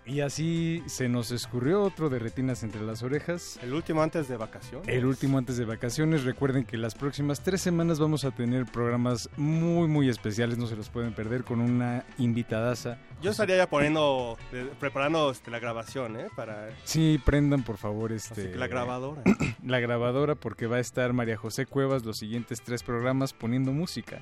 [0.06, 3.58] Y así se nos escurrió otro de retinas entre las orejas.
[3.64, 4.88] El último antes de vacaciones.
[4.90, 6.26] El último antes de vacaciones.
[6.26, 10.58] Recuerden que las próximas tres semanas vamos a tener programas muy, muy especiales.
[10.58, 12.98] No se los pueden perder con una invitadaza.
[13.22, 14.38] Yo estaría ya poniendo,
[14.80, 16.28] preparando este, la grabación, ¿eh?
[16.36, 16.70] Para...
[16.84, 18.56] Sí, prendan por favor este...
[18.56, 19.22] la grabadora.
[19.66, 24.20] la grabadora porque va a estar María José Cuevas los siguientes tres programas poniendo música.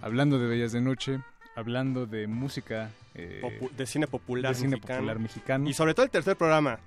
[0.00, 1.20] Hablando de Bellas de Noche,
[1.58, 4.98] hablando de música eh, de cine popular, de cine mexicano.
[4.98, 5.68] popular mexicano.
[5.68, 6.78] Y sobre todo el tercer programa.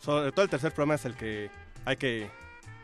[0.00, 1.50] Sobre todo el tercer programa es el que
[1.84, 2.30] hay que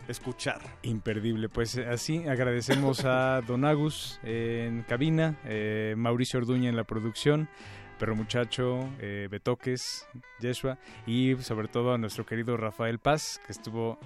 [0.09, 0.61] escuchar.
[0.83, 1.49] Imperdible.
[1.49, 7.49] Pues así agradecemos a Don Agus en cabina eh, Mauricio Orduña en la producción
[7.99, 10.09] Perro Muchacho, eh, Betoques,
[10.41, 14.01] Yeshua y sobre todo a nuestro querido Rafael Paz que estuvo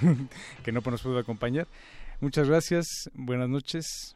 [0.62, 1.66] que no nos pudo acompañar.
[2.20, 3.10] Muchas gracias.
[3.14, 4.15] Buenas noches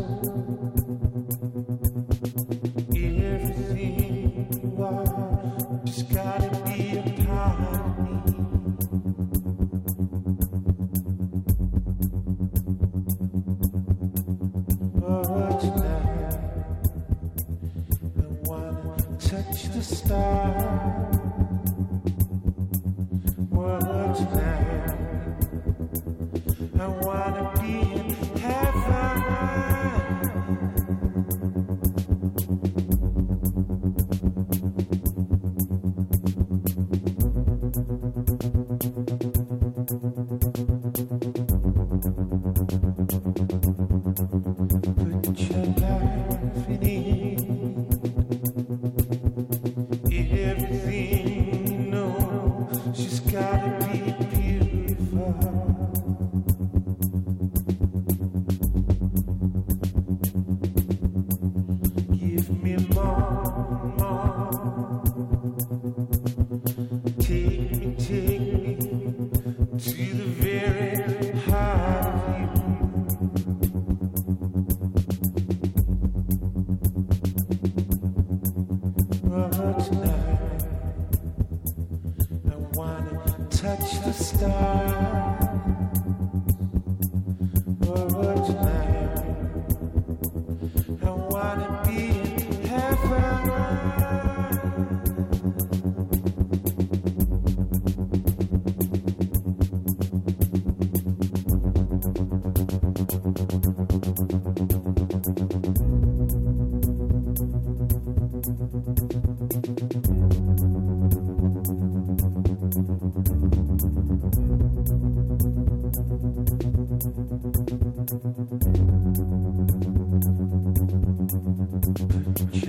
[121.71, 122.60] Thank you.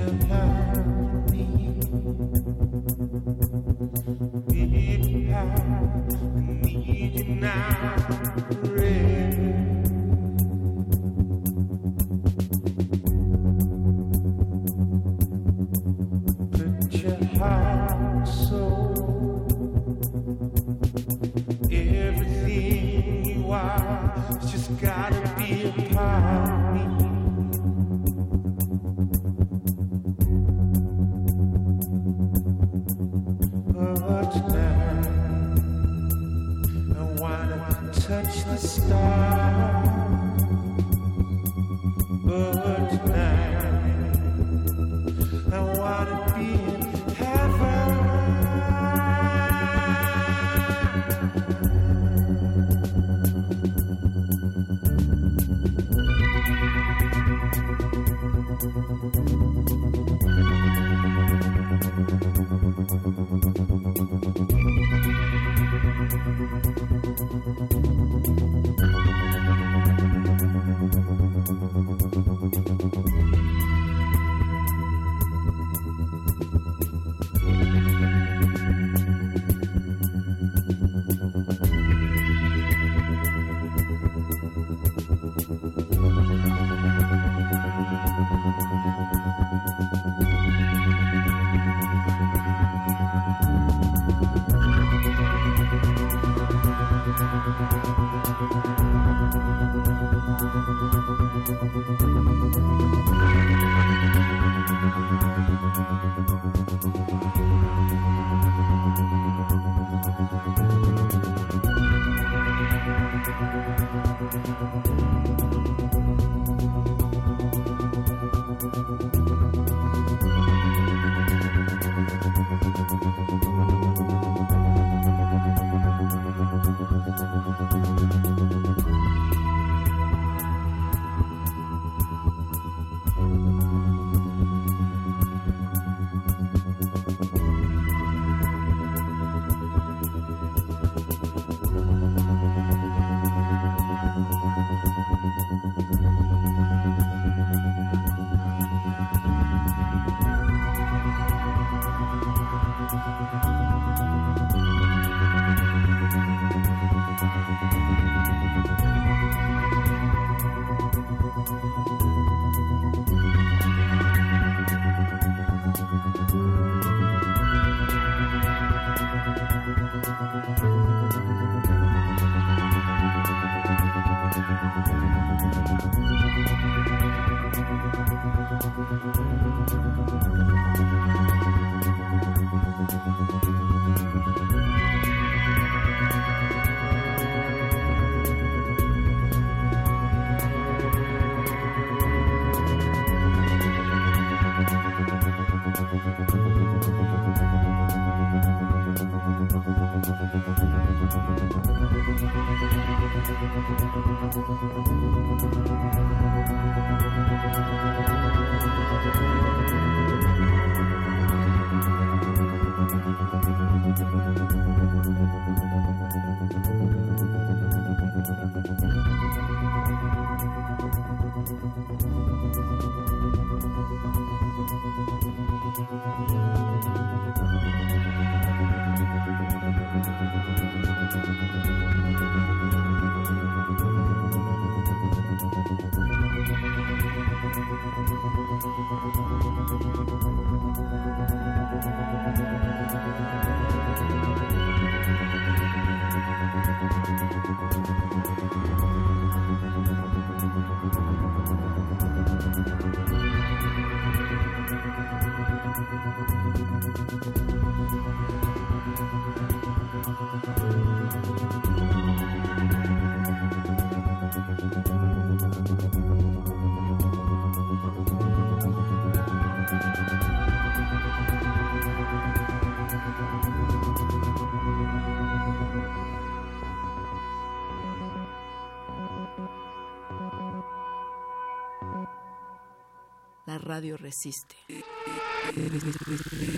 [283.72, 284.54] Radio resiste.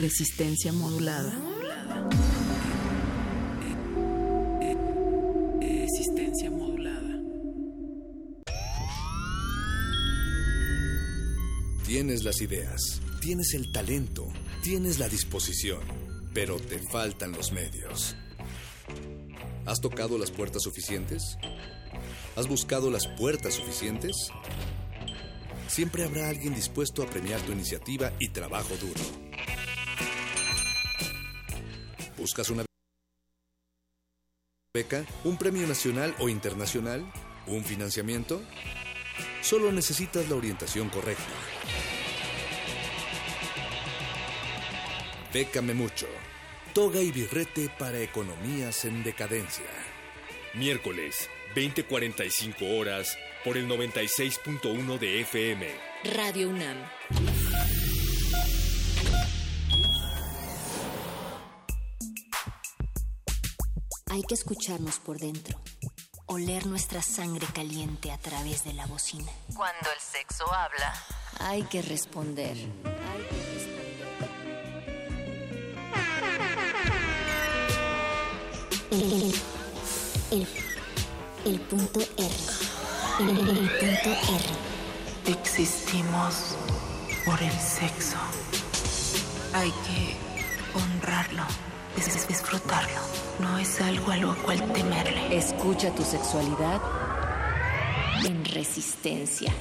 [0.01, 1.33] Resistencia modulada.
[5.61, 7.23] Resistencia modulada.
[11.87, 14.27] Tienes las ideas, tienes el talento,
[14.65, 15.83] tienes la disposición,
[16.33, 18.17] pero te faltan los medios.
[19.67, 21.39] ¿Has tocado las puertas suficientes?
[22.35, 24.33] ¿Has buscado las puertas suficientes?
[25.75, 29.01] Siempre habrá alguien dispuesto a premiar tu iniciativa y trabajo duro.
[32.17, 32.65] ¿Buscas una
[34.73, 35.05] beca?
[35.25, 37.05] ¿Un premio nacional o internacional?
[37.49, 38.41] ¿Un financiamiento?
[39.43, 41.25] Solo necesitas la orientación correcta.
[45.33, 46.07] Bécame mucho.
[46.73, 49.67] Toga y birrete para economías en decadencia.
[50.55, 55.67] Miércoles, 20:45 horas por el 96.1 de FM.
[56.17, 56.79] Radio UNAM.
[64.11, 65.61] Hay que escucharnos por dentro,
[66.27, 69.31] oler nuestra sangre caliente a través de la bocina.
[69.55, 70.95] Cuando el sexo habla,
[71.41, 72.57] Hay que responder.
[78.91, 79.35] El,
[80.31, 80.47] el,
[81.45, 82.31] el punto R.
[82.31, 82.74] El, el punto R.
[85.27, 86.57] Existimos
[87.25, 88.17] por el sexo.
[89.53, 90.17] Hay que
[90.77, 91.45] honrarlo,
[91.97, 93.01] es disfrutarlo.
[93.39, 95.37] No es algo a lo cual temerle.
[95.37, 96.81] Escucha tu sexualidad
[98.25, 99.53] en resistencia.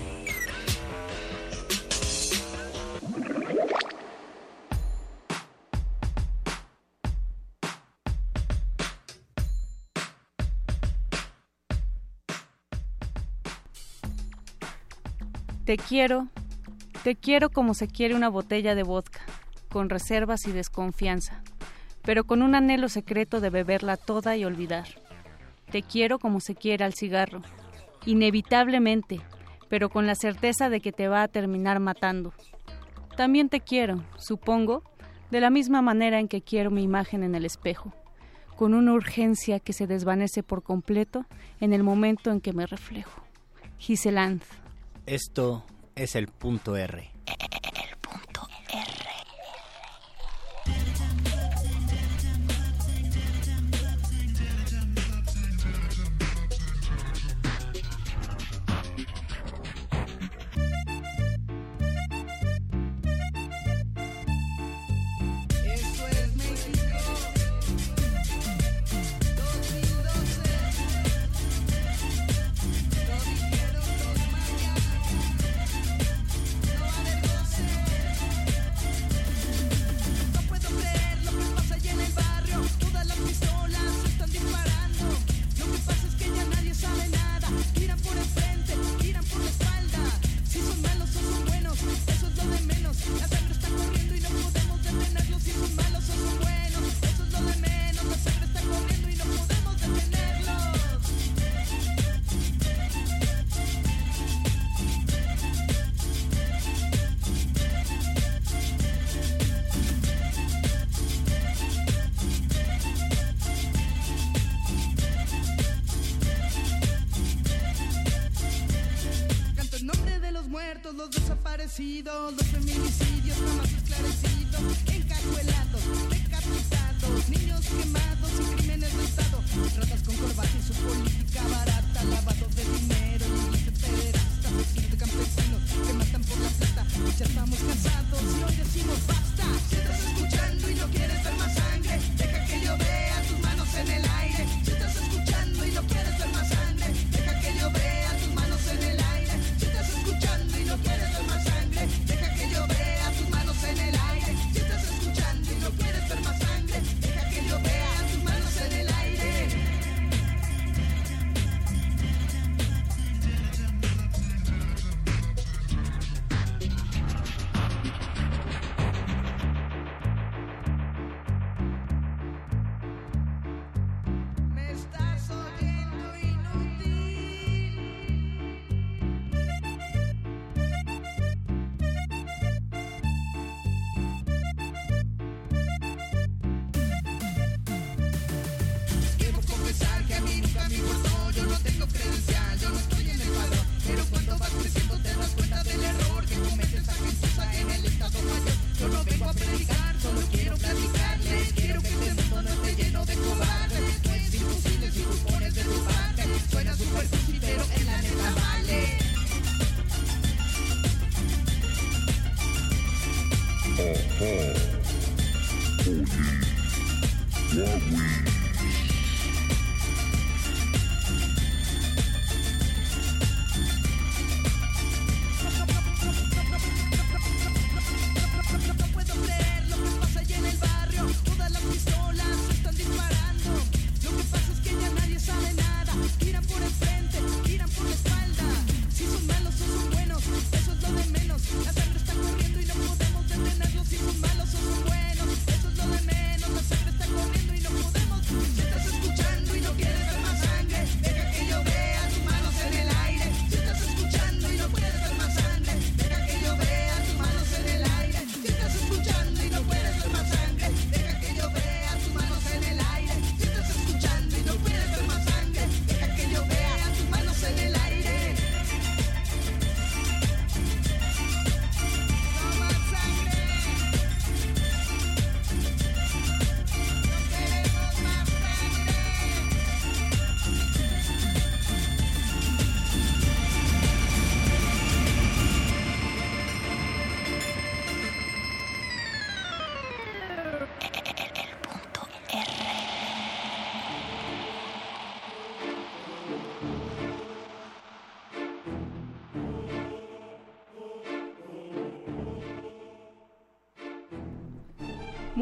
[15.74, 16.28] Te quiero,
[17.04, 19.22] te quiero como se quiere una botella de vodka,
[19.70, 21.42] con reservas y desconfianza,
[22.04, 24.86] pero con un anhelo secreto de beberla toda y olvidar.
[25.72, 27.42] Te quiero como se quiere al cigarro,
[28.06, 29.20] inevitablemente,
[29.68, 32.34] pero con la certeza de que te va a terminar matando.
[33.18, 34.84] También te quiero, supongo,
[35.32, 37.96] de la misma manera en que quiero mi imagen en el espejo,
[38.58, 41.26] con una urgencia que se desvanece por completo
[41.60, 43.24] en el momento en que me reflejo.
[45.06, 45.66] Esto
[45.96, 47.12] es el punto R.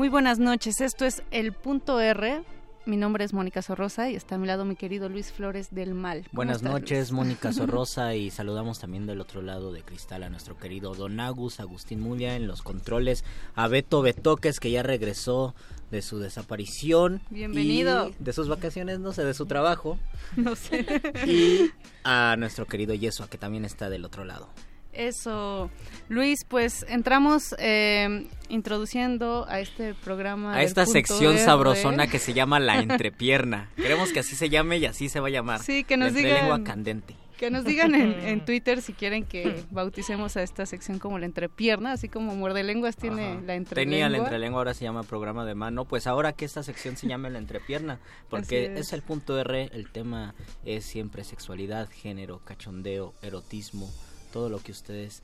[0.02, 2.42] Muy buenas noches, esto es El Punto R.
[2.88, 5.94] Mi nombre es Mónica Sorrosa y está a mi lado mi querido Luis Flores del
[5.94, 6.22] Mal.
[6.22, 7.12] ¿Cómo Buenas estás, noches?
[7.12, 11.60] Mónica Sorrosa, y saludamos también del otro lado de cristal a nuestro querido Don Agus,
[11.60, 13.24] Agustín Mulia en los controles,
[13.54, 15.54] a Beto Betoques que ya regresó
[15.92, 17.22] de su desaparición.
[17.30, 18.10] Bienvenido.
[18.10, 20.00] y de sus vacaciones, no sé, de su trabajo.
[20.36, 20.84] No sé.
[21.28, 21.70] Y
[22.04, 24.50] a nuestro querido Yesua que también está del otro lado.
[24.94, 25.70] Eso,
[26.10, 30.54] Luis, pues entramos eh, introduciendo a este programa.
[30.56, 31.44] A esta sección R.
[31.46, 33.70] sabrosona que se llama La Entrepierna.
[33.76, 35.62] Queremos que así se llame y así se va a llamar.
[35.62, 37.16] Sí, que nos La digan- Entrelengua candente.
[37.38, 41.26] Que nos digan en, en Twitter si quieren que bauticemos a esta sección como la
[41.26, 43.42] entrepierna, así como Muerde Lenguas tiene Ajá.
[43.44, 43.92] la entrelengua.
[43.94, 45.86] Tenía la entrelengua, ahora se llama programa de mano.
[45.86, 48.00] Pues ahora que esta sección se llame la entrepierna,
[48.30, 48.94] porque es.
[48.94, 50.36] el punto R, el tema
[50.66, 53.90] es siempre sexualidad, género, cachondeo, erotismo,
[54.32, 55.24] todo lo que ustedes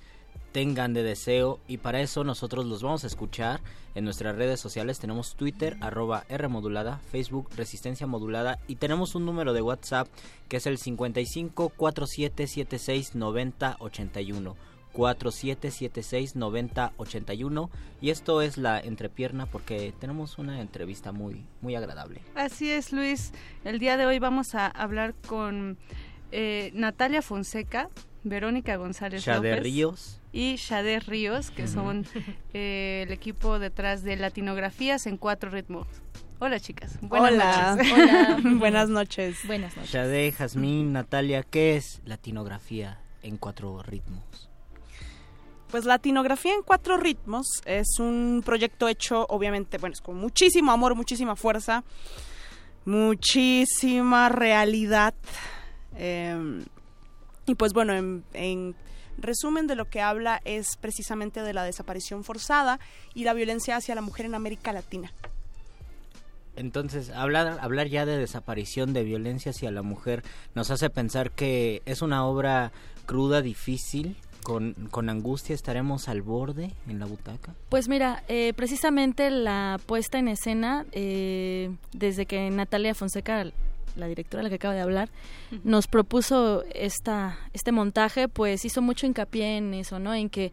[0.51, 1.59] tengan de deseo.
[1.67, 3.61] Y para eso nosotros los vamos a escuchar
[3.95, 4.99] en nuestras redes sociales.
[4.99, 8.59] Tenemos Twitter arroba R modulada, Facebook Resistencia modulada.
[8.67, 10.07] Y tenemos un número de WhatsApp
[10.49, 14.55] que es el 55 4776 90 81
[14.93, 17.69] 4776 90 81
[18.01, 22.21] y esto es la entrepierna porque tenemos una entrevista muy muy agradable.
[22.33, 23.31] Así es, Luis.
[23.63, 25.77] El día de hoy vamos a hablar con
[26.31, 27.89] eh, Natalia Fonseca,
[28.23, 30.19] Verónica González Shade López Ríos.
[30.33, 32.05] y Shade Ríos, que son
[32.53, 35.87] eh, el equipo detrás de Latinografías en cuatro ritmos.
[36.39, 36.99] Hola, chicas.
[37.01, 37.75] Buenas Hola.
[37.75, 37.91] noches.
[37.93, 38.39] Hola.
[38.59, 39.37] Buenas noches.
[39.47, 39.91] Buenas noches.
[39.91, 44.49] Shade, Jazmín, Natalia, ¿qué es latinografía en cuatro ritmos?
[45.71, 50.95] Pues Latinografía en cuatro ritmos es un proyecto hecho, obviamente, bueno, es con muchísimo amor,
[50.95, 51.83] muchísima fuerza,
[52.85, 55.13] muchísima realidad.
[55.95, 56.63] eh,
[57.47, 58.75] y pues bueno, en, en
[59.17, 62.79] resumen de lo que habla es precisamente de la desaparición forzada
[63.15, 65.11] y la violencia hacia la mujer en América Latina.
[66.55, 70.23] Entonces, hablar, hablar ya de desaparición, de violencia hacia la mujer,
[70.55, 72.71] nos hace pensar que es una obra
[73.05, 77.53] cruda, difícil, con, con angustia, estaremos al borde en la butaca.
[77.69, 83.45] Pues mira, eh, precisamente la puesta en escena, eh, desde que Natalia Fonseca,
[83.97, 85.09] la directora la que acaba de hablar,
[85.63, 90.13] nos propuso esta, este montaje, pues hizo mucho hincapié en eso, ¿no?
[90.13, 90.51] En que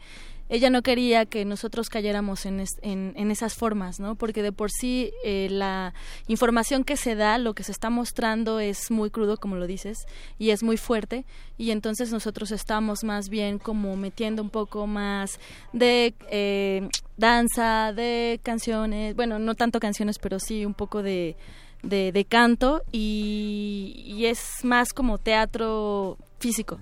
[0.50, 4.14] ella no quería que nosotros cayéramos en, es- en, en esas formas, ¿no?
[4.14, 5.94] Porque de por sí eh, la
[6.28, 10.04] información que se da, lo que se está mostrando es muy crudo, como lo dices,
[10.38, 11.24] y es muy fuerte,
[11.56, 15.40] y entonces nosotros estamos más bien como metiendo un poco más
[15.72, 21.36] de eh, danza, de canciones, bueno, no tanto canciones, pero sí un poco de,
[21.84, 26.78] de, de canto, y, y es más como teatro físico.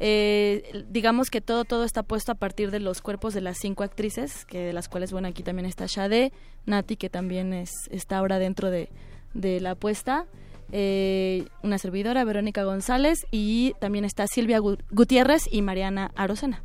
[0.00, 3.84] Eh, digamos que todo todo está puesto a partir de los cuerpos de las cinco
[3.84, 6.32] actrices, que de las cuales bueno aquí también está Shade,
[6.66, 8.88] Nati que también es está ahora dentro de,
[9.34, 10.26] de la puesta,
[10.72, 16.60] eh, una servidora Verónica González y también está Silvia Gu- Gutiérrez y Mariana Arocena.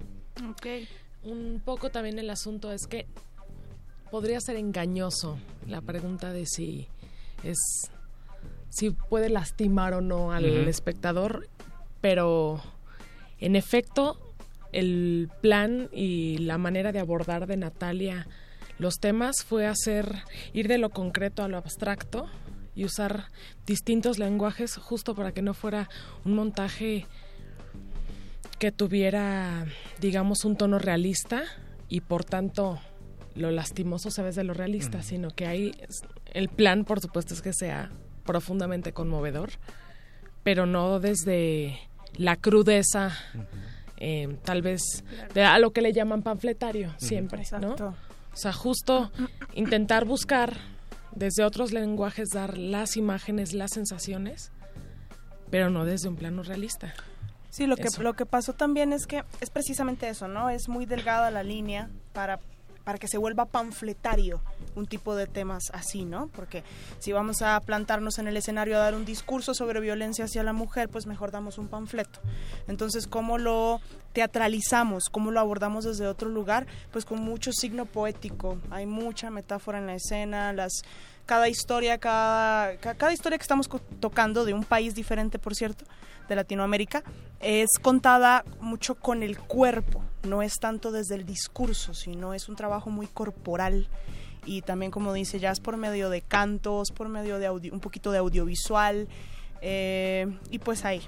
[1.23, 3.05] Un poco también el asunto es que
[4.09, 5.37] podría ser engañoso
[5.67, 6.87] la pregunta de si
[7.43, 7.57] es
[8.69, 11.49] si puede lastimar o no al espectador,
[12.01, 12.61] pero
[13.39, 14.17] en efecto
[14.71, 18.27] el plan y la manera de abordar de Natalia
[18.77, 22.27] los temas fue hacer, ir de lo concreto a lo abstracto
[22.75, 23.25] y usar
[23.65, 25.89] distintos lenguajes justo para que no fuera
[26.23, 27.05] un montaje
[28.57, 29.65] que tuviera,
[29.99, 31.43] digamos, un tono realista
[31.89, 32.79] y por tanto
[33.35, 35.71] lo lastimoso se ve de lo realista, sino que hay
[36.33, 37.91] el plan, por supuesto, es que sea
[38.25, 39.51] profundamente conmovedor,
[40.43, 41.79] pero no desde
[42.15, 43.11] la crudeza,
[43.97, 45.03] eh, tal vez
[45.33, 47.71] de a lo que le llaman panfletario siempre, ¿no?
[47.71, 47.95] Exacto.
[48.31, 49.11] O sea, justo
[49.53, 50.53] intentar buscar
[51.15, 54.51] desde otros lenguajes dar las imágenes, las sensaciones,
[55.49, 56.93] pero no desde un plano realista.
[57.49, 60.49] Sí, lo que, lo que pasó también es que es precisamente eso, ¿no?
[60.49, 62.39] Es muy delgada la línea para,
[62.89, 64.41] para que se vuelva panfletario
[64.73, 66.27] un tipo de temas así, ¿no?
[66.29, 66.63] Porque
[66.97, 70.53] si vamos a plantarnos en el escenario a dar un discurso sobre violencia hacia la
[70.53, 72.19] mujer, pues mejor damos un panfleto.
[72.67, 73.79] Entonces, ¿cómo lo
[74.13, 75.09] teatralizamos?
[75.11, 76.65] ¿Cómo lo abordamos desde otro lugar?
[76.91, 78.57] Pues con mucho signo poético.
[78.71, 80.81] Hay mucha metáfora en la escena, las
[81.29, 83.69] cada historia, cada, ca- cada historia que estamos
[83.99, 85.85] tocando de un país diferente, por cierto,
[86.27, 87.03] de Latinoamérica,
[87.39, 92.55] es contada mucho con el cuerpo, no es tanto desde el discurso, sino es un
[92.55, 93.87] trabajo muy corporal.
[94.45, 98.11] Y también, como dice Jazz, por medio de cantos, por medio de audio, un poquito
[98.11, 99.07] de audiovisual,
[99.61, 101.01] eh, y pues ahí.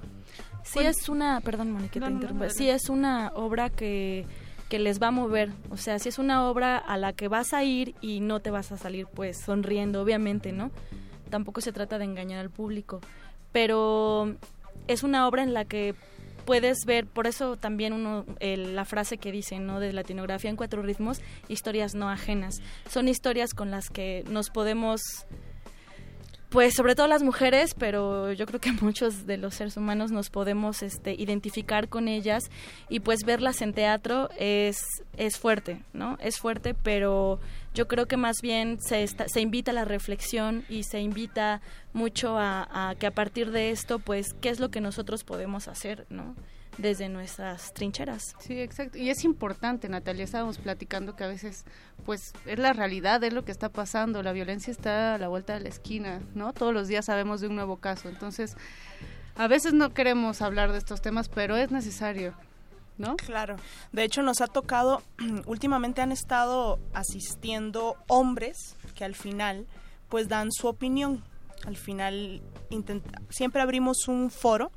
[0.63, 4.25] Sí es una, perdón Mónica, No, te no, no, sí es una obra que,
[4.71, 7.53] que les va a mover, o sea, sí es una obra a la que vas
[7.53, 10.71] a ir y no te vas a salir pues sonriendo, obviamente, ¿no?
[11.29, 13.01] Tampoco se trata de engañar al público,
[13.51, 14.33] pero
[14.87, 15.93] es una obra en la que
[16.45, 19.81] puedes ver, por eso también uno, la frase que dice, ¿no?
[19.81, 21.19] De latinografía en cuatro ritmos,
[21.49, 22.61] historias no ajenas.
[22.89, 25.01] Son historias con las que nos podemos
[26.51, 30.29] pues sobre todo las mujeres, pero yo creo que muchos de los seres humanos nos
[30.29, 32.43] podemos este, identificar con ellas
[32.89, 34.77] y pues verlas en teatro es,
[35.17, 36.17] es fuerte, ¿no?
[36.21, 37.39] Es fuerte, pero
[37.73, 41.61] yo creo que más bien se, está- se invita a la reflexión y se invita
[41.93, 45.69] mucho a, a que a partir de esto, pues, ¿qué es lo que nosotros podemos
[45.69, 46.35] hacer, ¿no?
[46.77, 48.33] Desde nuestras trincheras.
[48.39, 48.97] Sí, exacto.
[48.97, 51.65] Y es importante, Natalia, estábamos platicando que a veces,
[52.05, 54.23] pues, es la realidad, es lo que está pasando.
[54.23, 56.53] La violencia está a la vuelta de la esquina, ¿no?
[56.53, 58.07] Todos los días sabemos de un nuevo caso.
[58.09, 58.55] Entonces,
[59.35, 62.33] a veces no queremos hablar de estos temas, pero es necesario,
[62.97, 63.15] ¿no?
[63.17, 63.57] Claro.
[63.91, 65.03] De hecho, nos ha tocado,
[65.45, 69.67] últimamente han estado asistiendo hombres que al final,
[70.09, 71.21] pues, dan su opinión.
[71.65, 74.71] Al final, intenta- siempre abrimos un foro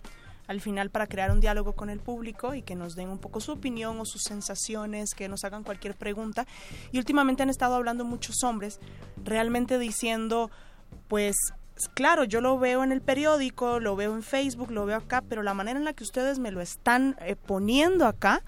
[0.46, 3.40] al final para crear un diálogo con el público y que nos den un poco
[3.40, 6.46] su opinión o sus sensaciones, que nos hagan cualquier pregunta.
[6.92, 8.80] Y últimamente han estado hablando muchos hombres,
[9.24, 10.50] realmente diciendo,
[11.08, 11.36] pues
[11.94, 15.42] claro, yo lo veo en el periódico, lo veo en Facebook, lo veo acá, pero
[15.42, 18.42] la manera en la que ustedes me lo están eh, poniendo acá,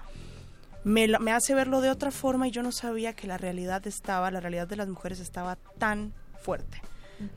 [0.83, 4.31] me, me hace verlo de otra forma y yo no sabía que la realidad estaba,
[4.31, 6.81] la realidad de las mujeres estaba tan fuerte.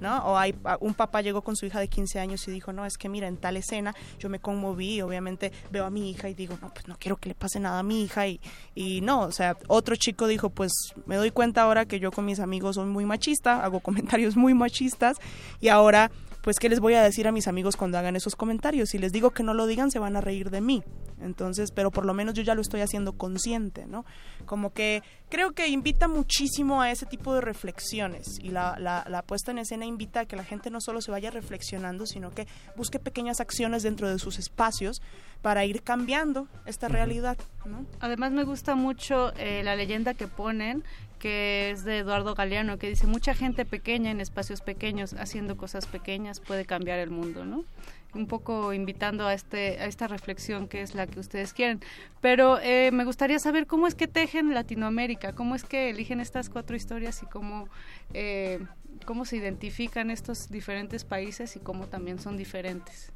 [0.00, 0.18] ¿No?
[0.26, 2.84] O hay, a- un papá llegó con su hija de 15 años y dijo, no,
[2.84, 6.34] es que mira, en tal escena yo me conmoví obviamente veo a mi hija y
[6.34, 8.40] digo, no, pues no quiero que le pase nada a mi hija y,
[8.74, 10.72] y no, o sea, otro chico dijo, pues
[11.06, 14.52] me doy cuenta ahora que yo con mis amigos soy muy machista, hago comentarios muy
[14.54, 15.16] machistas
[15.60, 16.10] y ahora,
[16.42, 18.90] pues, ¿qué les voy a decir a mis amigos cuando hagan esos comentarios?
[18.90, 20.82] Si les digo que no lo digan, se van a reír de mí.
[21.20, 24.04] Entonces, pero por lo menos yo ya lo estoy haciendo consciente, ¿no?
[24.46, 29.22] Como que creo que invita muchísimo a ese tipo de reflexiones y la, la, la
[29.22, 32.46] puesta en escena invita a que la gente no solo se vaya reflexionando, sino que
[32.74, 35.02] busque pequeñas acciones dentro de sus espacios
[35.42, 37.86] para ir cambiando esta realidad, ¿no?
[38.00, 40.84] Además me gusta mucho eh, la leyenda que ponen,
[41.20, 45.86] que es de Eduardo Galeano, que dice, mucha gente pequeña en espacios pequeños, haciendo cosas
[45.86, 47.64] pequeñas, puede cambiar el mundo, ¿no?
[48.12, 51.80] Un poco invitando a, este, a esta reflexión que es la que ustedes quieren.
[52.20, 56.48] Pero eh, me gustaría saber cómo es que tejen Latinoamérica, cómo es que eligen estas
[56.48, 57.68] cuatro historias y cómo,
[58.12, 58.58] eh,
[59.04, 63.12] cómo se identifican estos diferentes países y cómo también son diferentes.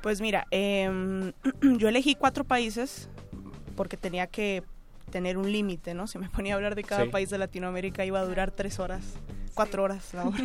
[0.00, 1.32] Pues mira, em,
[1.78, 3.10] yo elegí cuatro países
[3.76, 4.62] porque tenía que
[5.14, 6.08] tener un límite, ¿no?
[6.08, 7.08] Si me ponía a hablar de cada Sí.
[7.10, 9.04] país de Latinoamérica iba a durar tres horas,
[9.54, 10.36] cuatro horas la hora.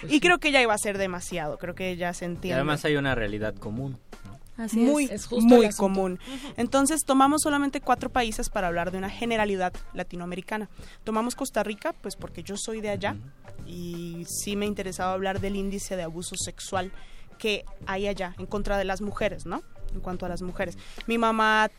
[0.00, 2.54] pues y creo que ya iba a ser demasiado, creo que ya se Y entiende.
[2.54, 3.98] además hay una realidad común.
[4.56, 5.30] Así muy, es.
[5.30, 6.18] muy común.
[6.56, 10.70] Entonces tomamos solamente cuatro países para hablar de una generalidad latinoamericana.
[11.04, 13.16] Tomamos Costa Rica, pues porque yo soy de allá
[13.66, 16.90] y sí me interesaba hablar del índice de abuso sexual
[17.38, 19.62] que hay allá en contra de las mujeres, ¿no?
[19.94, 20.76] En cuanto a las mujeres.
[21.06, 21.70] Mi mamá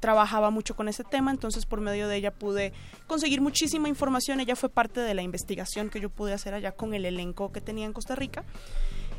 [0.00, 2.72] trabajaba mucho con ese tema, entonces por medio de ella pude
[3.06, 4.40] conseguir muchísima información.
[4.40, 7.60] Ella fue parte de la investigación que yo pude hacer allá con el elenco que
[7.60, 8.44] tenía en Costa Rica.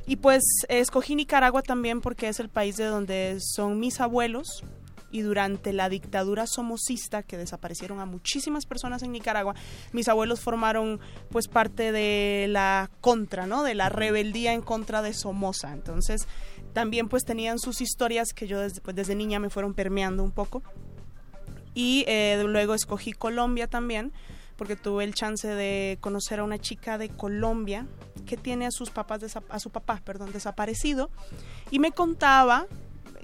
[0.06, 4.64] Y pues escogí Nicaragua también porque es el país de donde son mis abuelos
[5.12, 9.56] y durante la dictadura somocista que desaparecieron a muchísimas personas en Nicaragua,
[9.94, 13.64] mis abuelos formaron pues parte de la contra, ¿no?
[13.64, 15.72] De la rebeldía en contra de Somoza.
[15.72, 16.28] Entonces,
[16.78, 20.30] también pues tenían sus historias que yo desde, pues, desde niña me fueron permeando un
[20.30, 20.62] poco.
[21.74, 24.14] Y eh, luego escogí Colombia también,
[24.58, 27.88] porque tuve el chance de conocer a una chica de Colombia
[28.28, 31.10] que tiene a sus papás a su papá, perdón, desaparecido.
[31.72, 32.68] Y me contaba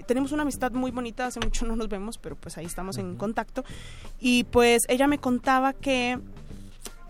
[0.08, 3.16] tenemos una amistad muy bonita, hace mucho no nos vemos, pero pues ahí estamos en
[3.18, 3.64] contacto.
[4.20, 6.20] Y pues ella me contaba que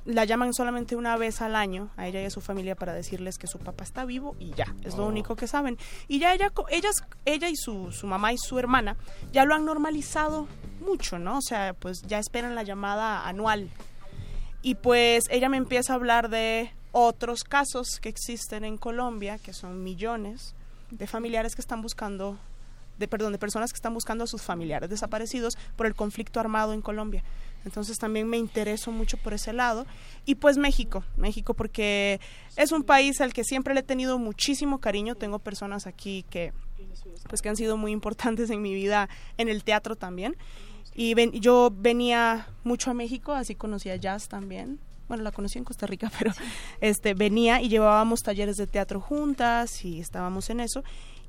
[0.06, 3.38] la llaman solamente una vez al año a ella y a su familia para decirles
[3.38, 5.08] que su papá está vivo y ya, es lo Oh.
[5.08, 5.78] único que saben.
[6.10, 8.98] Y ya ella, ellas, ella y su, su mamá y su hermana
[9.32, 10.48] ya lo han normalizado
[10.82, 11.38] mucho, ¿no?
[11.38, 13.70] O sea, pues ya esperan la llamada anual.
[14.62, 19.54] Y pues ella me empieza a hablar de otros casos que existen en Colombia, que
[19.54, 20.54] son millones
[20.92, 22.38] de familiares que están buscando,
[23.00, 26.74] de perdón, de personas que están buscando a sus familiares desaparecidos por el conflicto armado
[26.74, 27.24] en Colombia.
[27.65, 29.85] Entonces también me intereso mucho por ese lado.
[30.26, 32.19] Y pues México, México porque
[32.57, 35.15] es un país al que siempre le he tenido muchísimo cariño.
[35.15, 36.53] Tengo personas aquí que
[37.30, 40.35] pues que han sido muy importantes en mi vida en el teatro también.
[40.95, 44.80] Y ven- yo venía mucho a México, así conocía jazz también.
[45.07, 46.31] Bueno, la conocí en Costa Rica, pero
[46.81, 50.84] este venía y llevábamos talleres de teatro juntas y estábamos en eso.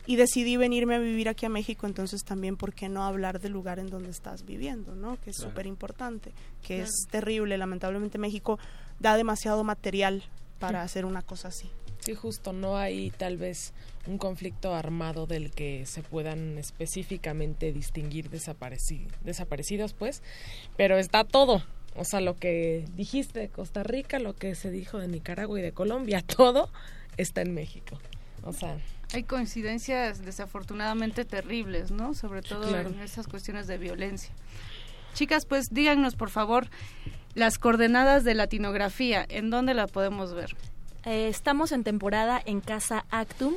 [0.07, 3.53] Y decidí venirme a vivir aquí a México, entonces también, ¿por qué no hablar del
[3.53, 5.19] lugar en donde estás viviendo, no?
[5.21, 5.51] Que es Claro.
[5.51, 6.33] súper importante,
[6.63, 6.85] que Claro.
[6.91, 7.57] es terrible.
[7.57, 8.59] Lamentablemente México
[9.01, 10.23] da demasiado material
[10.59, 10.85] para Sí.
[10.87, 11.71] hacer una cosa así.
[12.01, 13.73] Sí, justo, no hay tal vez
[14.07, 20.23] un conflicto armado del que se puedan específicamente distinguir desapareci- desaparecidos, pues,
[20.77, 21.63] pero está todo.
[21.97, 25.63] O sea, lo que dijiste de Costa Rica, lo que se dijo de Nicaragua y
[25.63, 26.69] de Colombia, todo
[27.17, 27.99] está en México.
[28.43, 28.77] O sea,
[29.13, 32.15] Hay coincidencias desafortunadamente terribles, ¿no?
[32.15, 32.89] Sobre todo Claro.
[32.91, 34.31] en esas cuestiones de violencia.
[35.15, 36.69] Chicas, pues díganos por favor
[37.35, 40.57] las coordenadas de latinografía, ¿en dónde la podemos ver?
[41.05, 43.55] Eh, estamos en temporada en Casa Actum,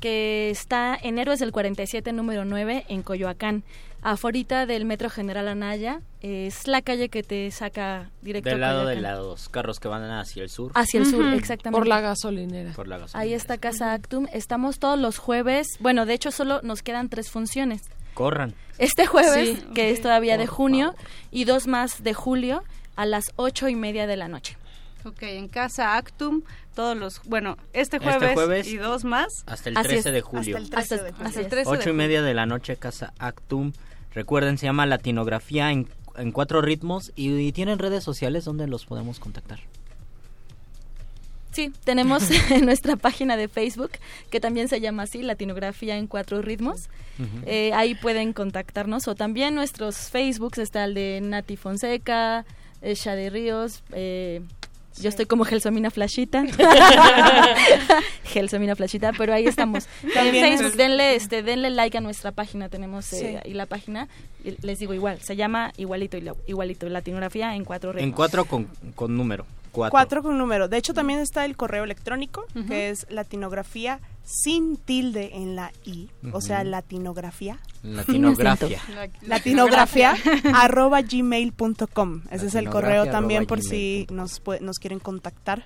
[0.00, 3.62] que está en Héroes del 47, número 9, en Coyoacán.
[4.02, 8.96] Aforita del Metro General Anaya, es la calle que te saca directo Del lado de
[9.00, 10.72] los carros que van hacia el sur.
[10.74, 11.34] Hacia el sur, Ujú.
[11.36, 11.78] exactamente.
[11.78, 12.72] por la gasolinera.
[12.72, 13.20] Por la gasolina.
[13.20, 14.26] Ahí está Casa Actum.
[14.32, 15.66] Estamos todos los jueves.
[15.80, 17.82] Bueno, de hecho, solo nos quedan tres funciones.
[18.14, 18.54] Corran.
[18.78, 19.92] Este jueves, Sí, que ok.
[19.96, 20.94] es todavía de Por junio,
[21.30, 22.64] y dos más de julio
[22.96, 24.56] a las ocho y media de la noche.
[25.04, 26.42] Ok, en Casa Actum,
[26.74, 29.28] todos los, bueno, este Este jueves, jueves y dos más.
[29.46, 30.14] Hasta el Así 13 es.
[30.14, 30.56] de julio.
[30.58, 31.26] Hasta el 13 de julio.
[31.28, 31.94] Hasta el 13 de Ocho y julio.
[31.94, 33.72] media de la noche, Casa Actum.
[34.14, 38.86] Recuerden, se llama Latinografía en, en cuatro ritmos y, y tienen redes sociales donde los
[38.86, 39.60] podemos contactar.
[41.52, 42.28] Sí, tenemos
[42.62, 43.92] nuestra página de Facebook,
[44.30, 46.88] que también se llama así, Latinografía en Cuatro Ritmos.
[47.44, 52.46] Eh, ahí pueden contactarnos, o también nuestros Facebooks, está el de Nati Fonseca,
[52.80, 54.40] eh, Shade Ríos, eh,
[55.00, 56.44] yo estoy como Gelsomina Flashita.
[58.24, 59.86] Gelsomina Flashita, pero ahí estamos.
[60.14, 63.36] También en Facebook, es- denle, este, denle like a nuestra página, tenemos eh, Sí.
[63.44, 64.08] ahí la página,
[64.62, 68.04] les digo igual, se llama igualito, igualito, Latinografía en Cuatro Ritmos.
[68.08, 69.46] En cuatro con, con número.
[69.72, 69.90] Cuatro.
[69.92, 70.66] Cuatro con número.
[70.66, 74.00] De hecho, también está el correo electrónico, que es latinografía
[74.32, 77.58] sin tilde en la I, o sea, latinografía.
[77.82, 78.80] Latinografía.
[79.22, 80.14] Latinografía
[80.54, 82.22] arroba gmail.com.
[82.30, 85.64] Ese es el correo también por si nos, pue- nos quieren contactar.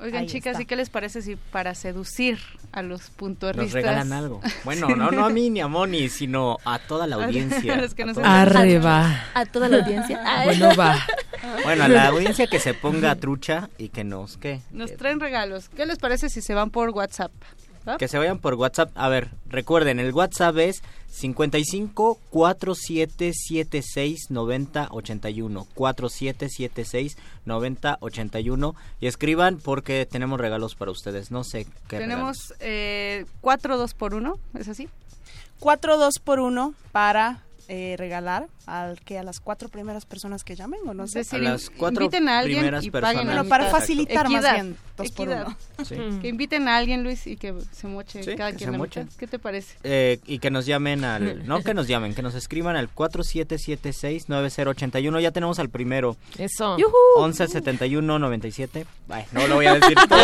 [0.00, 0.62] Oigan, Ahí chicas, está.
[0.62, 2.38] ¿y qué les parece si para seducir
[2.72, 3.66] a los puntuarristas...
[3.66, 4.40] Nos regalan algo.
[4.64, 7.74] Bueno, no, no a mí ni a Moni, sino a toda la audiencia.
[7.74, 9.24] A los que Arriba.
[9.34, 10.20] A toda la audiencia.
[10.44, 10.98] Bueno, va.
[11.62, 14.60] Bueno, a la audiencia que se ponga trucha y que nos, ¿qué?
[14.72, 15.68] Nos traen regalos.
[15.70, 17.32] ¿Qué les parece si se van por WhatsApp?
[17.86, 17.98] ¿Va?
[17.98, 18.90] Que se vayan por WhatsApp.
[18.94, 25.66] A ver, recuerden, el WhatsApp es 55 4776 90 81.
[25.74, 28.74] 4776 90 81.
[29.00, 31.30] Y escriban porque tenemos regalos para ustedes.
[31.30, 34.88] No sé qué Tenemos eh, cuatro dos por uno, ¿es así?
[35.60, 40.56] Cuatro dos por uno para eh, regalar al que a las cuatro primeras personas que
[40.56, 41.18] llamen o no sé.
[41.20, 43.14] Decir, A las cuatro inviten a alguien primeras y personas.
[43.14, 45.56] paguen Bueno, para facilitar más Equidad, bien, dos por uno.
[45.84, 45.96] Sí.
[46.22, 48.78] Que inviten a alguien, Luis, y que se moche Sí, cada que quien se la
[48.78, 49.06] moche.
[49.18, 49.76] ¿Qué te parece?
[49.84, 51.46] Eh, y que nos llamen al...
[51.54, 55.20] No que nos llamen, que nos escriban al 4776-9081.
[55.20, 56.16] Ya tenemos al primero.
[56.38, 56.76] Eso.
[57.18, 58.86] 1171-97.
[59.08, 60.18] Ay, no lo voy a decir todo.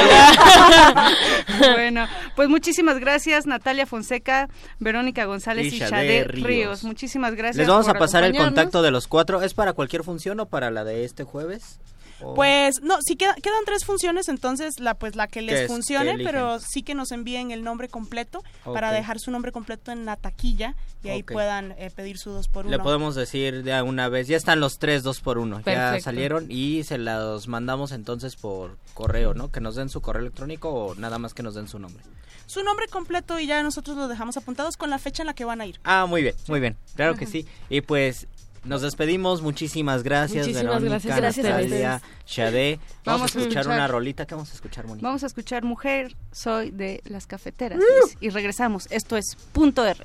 [1.75, 6.47] bueno, pues muchísimas gracias Natalia Fonseca, Verónica González Y y, Shade Ríos.
[6.47, 6.85] Ríos.
[6.85, 7.57] Muchísimas gracias.
[7.59, 8.55] Les vamos a por pasar el acompañarnos.
[8.55, 9.43] contacto de los cuatro.
[9.43, 11.79] ¿Es para cualquier función o para la de este jueves?
[12.23, 15.61] O- Pues no, sí queda- quedan tres funciones, entonces la pues la que ¿Qué les
[15.61, 15.67] es?
[15.69, 20.05] funcione, pero sí que nos envíen el nombre completo para dejar su nombre completo en
[20.05, 22.77] la taquilla y ahí puedan eh, pedir su dos por uno.
[22.77, 26.47] Le podemos decir de una vez, ya están los tres dos por uno, ya salieron
[26.51, 29.51] y se los mandamos entonces por correo, ¿no?
[29.51, 32.03] Que nos den su correo electrónico o nada más que nos den su nombre.
[32.47, 35.45] Su nombre completo y ya nosotros lo dejamos apuntados con la fecha en la que
[35.45, 35.79] van a ir.
[35.85, 37.47] Ah, muy bien, muy bien, claro que sí.
[37.69, 38.27] Y pues
[38.65, 42.03] nos despedimos, muchísimas gracias, Muchísimas Verónica, gracias, Natalia.
[42.27, 42.77] Shade.
[43.05, 45.07] Vamos, Vamos a escuchar, una rolita, ¿qué vamos a escuchar, Mónica?
[45.07, 47.79] Vamos a escuchar Mujer, soy de las cafeteras.
[47.79, 48.09] Uh.
[48.21, 48.87] Y regresamos.
[48.91, 50.05] Esto es Punto R.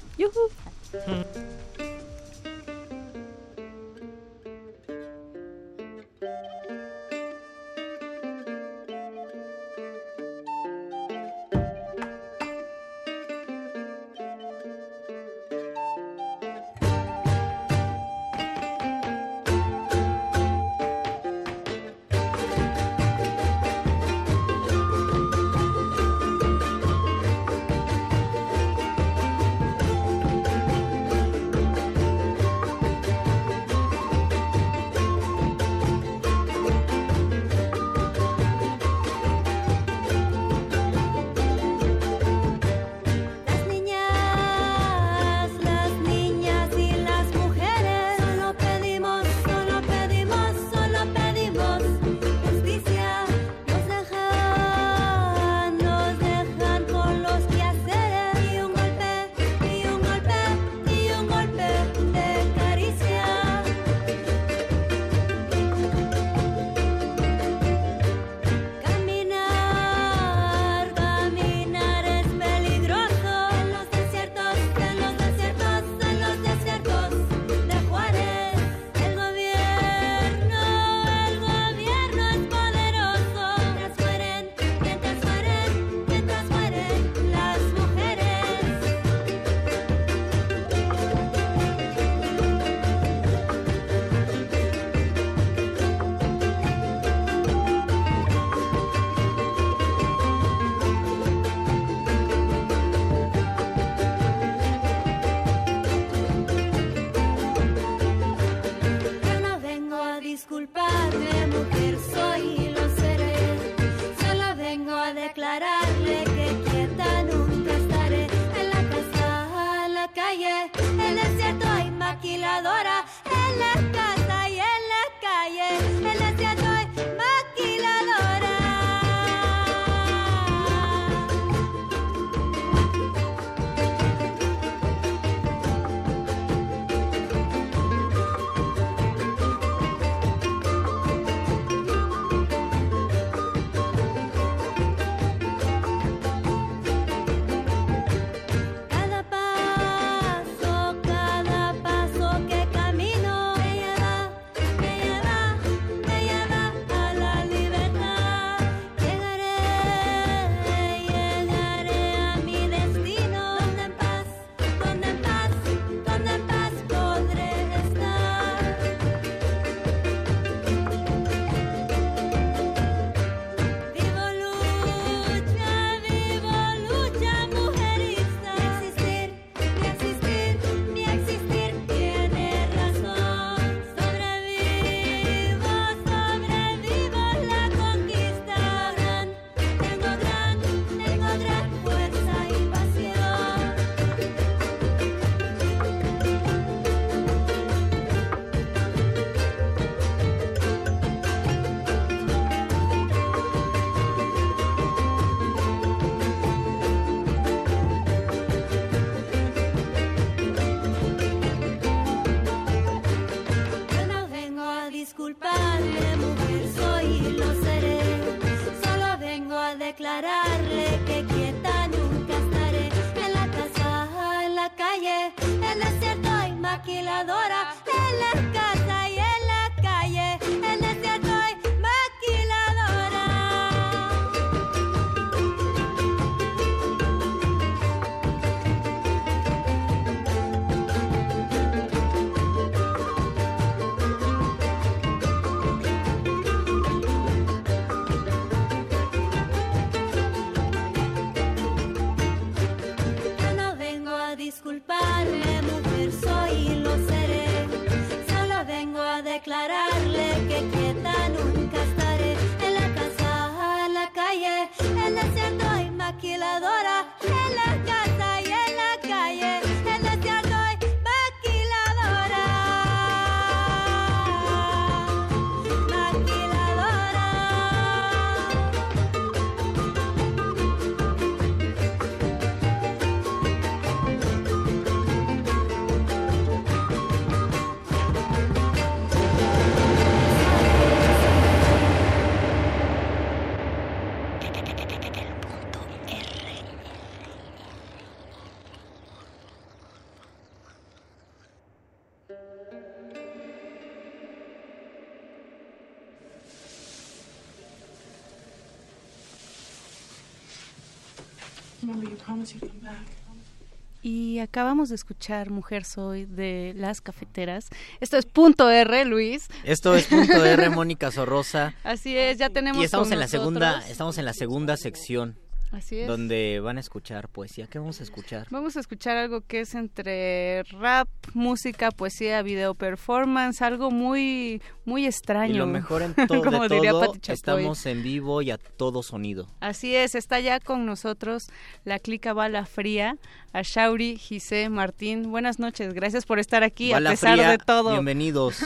[314.08, 317.70] Y acabamos de escuchar Mujer Soy de las cafeteras.
[318.00, 319.48] Esto es punto R, Luis.
[319.64, 321.74] Esto es punto R, Mónica Sorrosa.
[321.84, 325.40] Así es, ya tenemos Y estamos en la nosotros- segunda, estamos en la segunda sección.
[325.76, 326.08] Así es.
[326.08, 327.68] Donde van a escuchar poesía.
[327.68, 328.48] ¿Qué vamos a escuchar?
[328.50, 335.06] Vamos a escuchar algo que es entre rap, música, poesía, video performance, algo muy muy
[335.06, 335.54] extraño.
[335.54, 339.04] Y lo mejor en todo, Como de diría todo, estamos en vivo y a todo
[339.04, 339.50] sonido.
[339.60, 341.48] Así es, está ya con nosotros
[341.84, 343.18] la clica Bala Fría,
[343.52, 345.30] a Shauri, Gise, Martín.
[345.30, 347.92] Buenas noches, gracias por estar aquí Bala a pesar Fría, de todo.
[347.92, 348.60] Bienvenidos.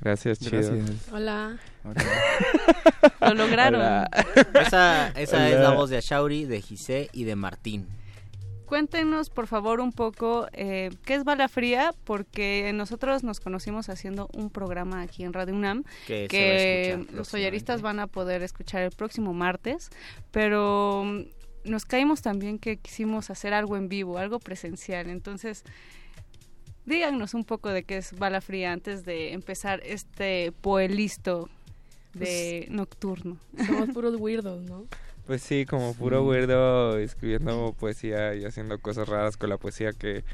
[0.00, 0.60] Gracias, chido.
[0.60, 1.08] Gracias.
[1.12, 1.58] Hola.
[3.20, 3.80] Lo lograron.
[3.80, 4.10] Hola.
[4.54, 7.88] Esa, esa es la voz de Ashauri, de Gise y de Martín.
[8.68, 14.28] Cuéntenos, por favor, un poco eh, qué es Bala Fría, porque nosotros nos conocimos haciendo
[14.34, 18.90] un programa aquí en Radio UNAM Que va los oyeristas van a poder escuchar el
[18.90, 19.88] próximo martes,
[20.32, 21.22] pero mm,
[21.64, 25.08] nos caímos también que quisimos hacer algo en vivo, algo presencial.
[25.08, 25.64] Entonces,
[26.84, 31.48] díganos un poco de qué es Bala Fría antes de empezar este poelisto
[32.18, 33.38] de nocturno.
[33.66, 34.86] Somos puros weirdos, ¿no?
[35.26, 40.24] Pues sí, como puro weirdo escribiendo poesía y haciendo cosas raras con la poesía que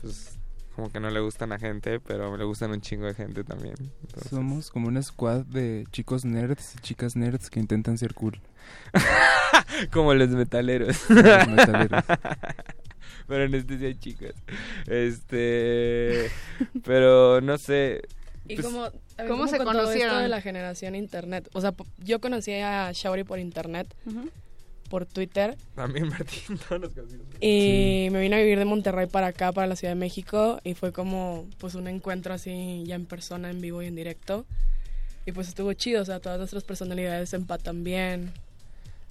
[0.00, 0.38] pues
[0.76, 3.74] como que no le gustan a gente, pero le gustan un chingo de gente también.
[4.02, 8.38] Entonces- Somos como una squad de chicos nerds y chicas nerds que intentan ser cool.
[9.92, 11.08] como los metaleros.
[11.08, 12.04] Los metaleros.
[13.26, 14.34] pero en este sí hay chicas.
[14.86, 16.30] Este,
[16.84, 18.02] pero no sé.
[18.48, 20.22] ¿Y pues, cómo, a ver, ¿Cómo se con todo esto conocieron?
[20.22, 21.48] de la generación internet?
[21.52, 23.92] O sea, yo conocí a Shauri por internet,
[24.88, 27.26] por Twitter, También Martín, todos nos conocimos.
[27.40, 30.74] y me vine a vivir de Monterrey para acá, para la Ciudad de México, y
[30.74, 34.46] fue como pues un encuentro así ya en persona, en vivo y en directo.
[35.24, 38.32] Y pues estuvo chido, o sea, todas nuestras personalidades se empatan bien.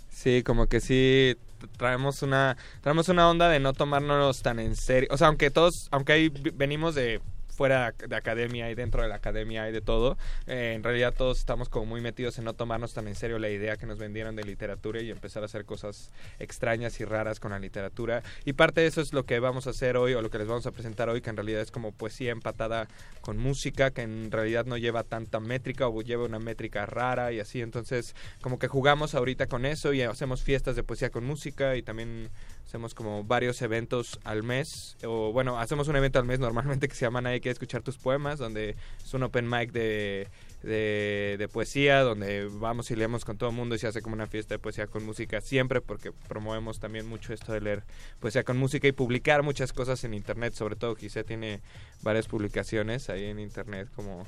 [0.09, 1.35] Sí, como que sí
[1.77, 5.09] traemos una traemos una onda de no tomárnoslos tan en serio.
[5.11, 7.19] O sea, aunque todos, aunque ahí venimos de
[7.55, 10.17] fuera de academia y dentro de la academia y de todo,
[10.47, 13.49] eh, en realidad todos estamos como muy metidos en no tomarnos tan en serio la
[13.49, 17.51] idea que nos vendieron de literatura y empezar a hacer cosas extrañas y raras con
[17.51, 18.21] la literatura.
[18.43, 20.47] Y parte de eso es lo que vamos a hacer hoy o lo que les
[20.47, 22.87] vamos a presentar hoy, que en realidad es como poesía empatada
[23.21, 27.39] con música, que en realidad no lleva tanta métrica o lleva una métrica rara y
[27.39, 27.61] así.
[27.61, 31.81] Entonces, como que jugamos ahorita con eso y hacemos fiestas de poesía con música y
[31.81, 32.29] también
[32.65, 34.97] hacemos como varios eventos al mes.
[35.03, 37.97] O bueno, hacemos un evento al mes normalmente que se llama Nadie quiere escuchar tus
[37.97, 40.27] poemas, donde es un open mic de,
[40.63, 44.15] de, de poesía, donde vamos y leemos con todo el mundo y se hace como
[44.15, 47.83] una fiesta de poesía con música siempre, porque promovemos también mucho esto de leer
[48.19, 50.53] poesía con música y publicar muchas cosas en internet.
[50.53, 51.61] Sobre todo, quizá tiene
[52.01, 54.25] varias publicaciones ahí en internet como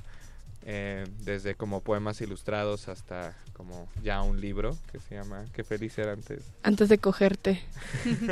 [0.70, 5.98] eh, desde como poemas ilustrados hasta como ya un libro que se llama Qué feliz
[5.98, 6.44] era antes.
[6.62, 7.62] Antes de cogerte.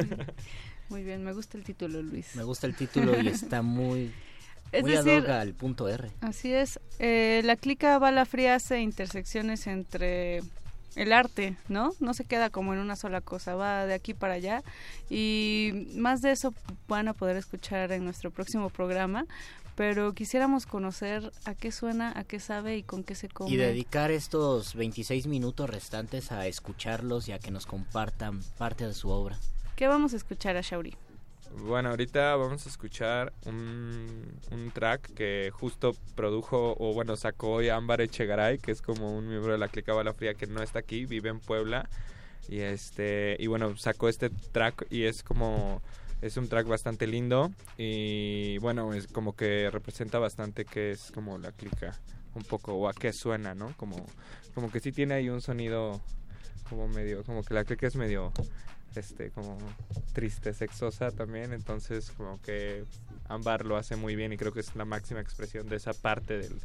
[0.89, 2.35] Muy bien, me gusta el título, Luis.
[2.35, 4.11] Me gusta el título y está muy,
[4.73, 6.11] Es muy decir, al punto R.
[6.19, 6.79] Así es.
[6.99, 10.41] Eh, la clica Bala Fría hace intersecciones entre
[10.97, 11.93] el arte, ¿no?
[12.01, 14.61] No se queda como en una sola cosa, va de aquí para allá.
[15.09, 16.53] Y más de eso
[16.89, 19.25] van a poder escuchar en nuestro próximo programa.
[19.75, 23.51] Pero quisiéramos conocer a qué suena, a qué sabe y con qué se come.
[23.51, 28.93] Y dedicar estos 26 minutos restantes a escucharlos y a que nos compartan parte de
[28.93, 29.37] su obra.
[29.75, 30.95] ¿Qué vamos a escuchar a Shauri?
[31.57, 37.69] Bueno, ahorita vamos a escuchar un, un track que justo produjo, o bueno, sacó hoy
[37.69, 40.79] Ámbar Echegaray, que es como un miembro de la Clica Bala Fría que no está
[40.79, 41.89] aquí, vive en Puebla.
[42.47, 45.81] Y este y bueno, sacó este track y es como
[46.25, 51.37] es un track bastante lindo y bueno, es como que representa bastante que es como
[51.37, 51.93] la clica
[52.33, 53.73] un poco o a qué suena, ¿no?
[53.77, 54.03] Como
[54.55, 56.01] como que sí tiene ahí un sonido
[56.67, 58.31] como medio como que la clica es medio
[58.95, 59.57] este como
[60.13, 62.85] triste, sexosa también, entonces como que
[63.27, 66.39] Ámbar lo hace muy bien y creo que es la máxima expresión de esa parte
[66.39, 66.59] del,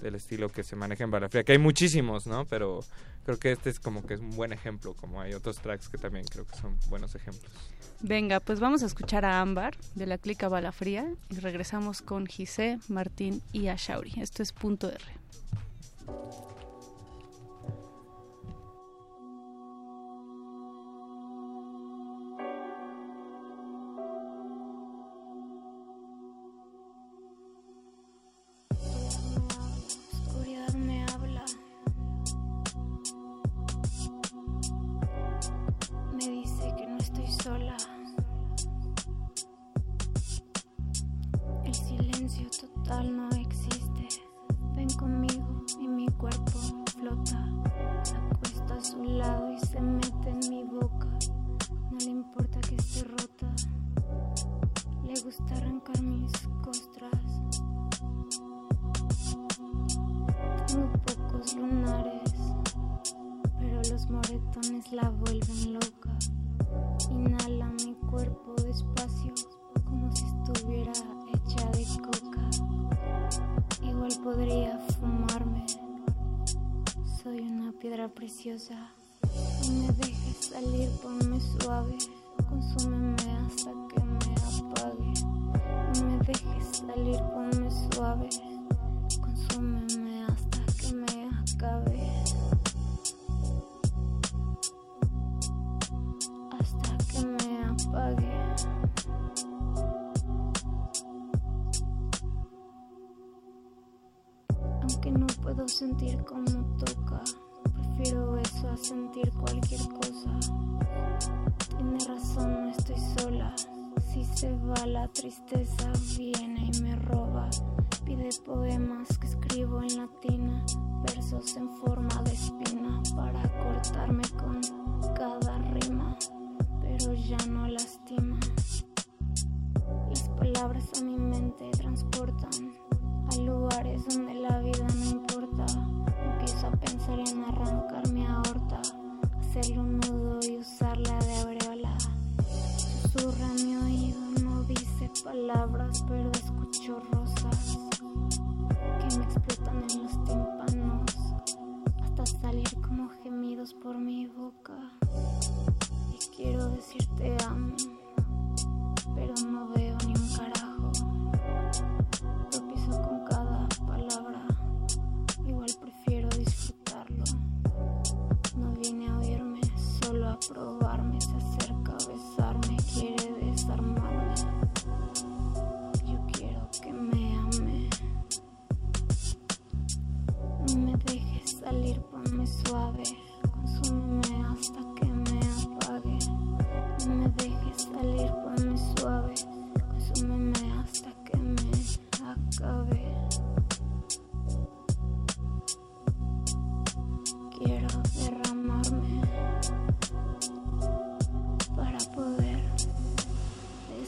[0.00, 2.46] del estilo que se maneja en Balafría, que hay muchísimos, ¿no?
[2.46, 2.80] Pero
[3.24, 5.98] creo que este es como que es un buen ejemplo, como hay otros tracks que
[5.98, 7.52] también creo que son buenos ejemplos.
[8.00, 12.26] Venga, pues vamos a escuchar a Ámbar de la clica Bala Fría y regresamos con
[12.26, 14.14] Gise, Martín y a Shauri.
[14.20, 15.04] Esto es punto R.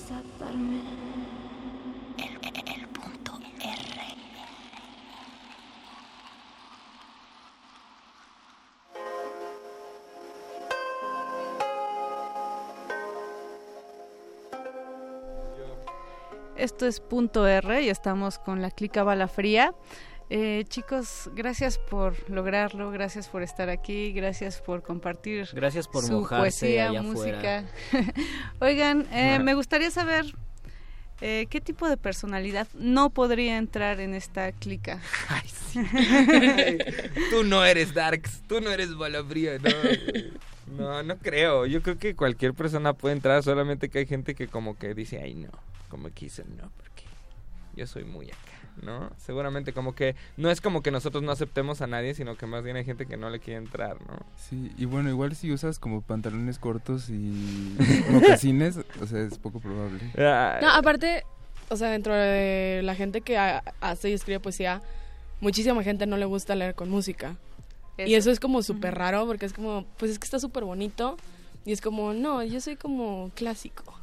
[0.06, 0.82] desatarme.
[2.18, 4.02] El, el punto R.
[16.56, 19.74] Esto es punto R y estamos con la clica bala fría.
[20.28, 26.26] Eh, chicos, gracias por lograrlo, gracias por estar aquí, gracias por compartir Gracias por su
[26.28, 27.64] poesía, allá música.
[28.60, 30.26] Oigan, eh, me gustaría saber
[31.20, 35.00] eh, qué tipo de personalidad no podría entrar en esta clica.
[37.30, 39.70] tú no eres Darks, tú no eres Bala Fría, no.
[40.76, 41.66] No, no creo.
[41.66, 45.20] Yo creo que cualquier persona puede entrar, solamente que hay gente que como que dice,
[45.22, 45.50] ay no,
[45.88, 47.04] como que dice no, porque
[47.76, 49.10] yo soy muy acá, ¿no?
[49.16, 52.62] Seguramente como que no es como que nosotros no aceptemos a nadie, sino que más
[52.62, 54.18] bien hay gente que no le quiere entrar, ¿no?
[54.36, 57.76] Sí, y bueno, igual si usas como pantalones cortos y
[58.10, 60.00] mocasines, o sea, es poco probable.
[60.62, 61.22] No, aparte,
[61.68, 64.82] o sea, dentro de la gente que ha- hace y escribe poesía,
[65.40, 67.36] muchísima gente no le gusta leer con música.
[67.98, 68.16] Y Eso.
[68.16, 71.16] eso es como súper raro porque es como, pues es que está súper bonito.
[71.64, 73.98] Y es como, no, yo soy como clásico.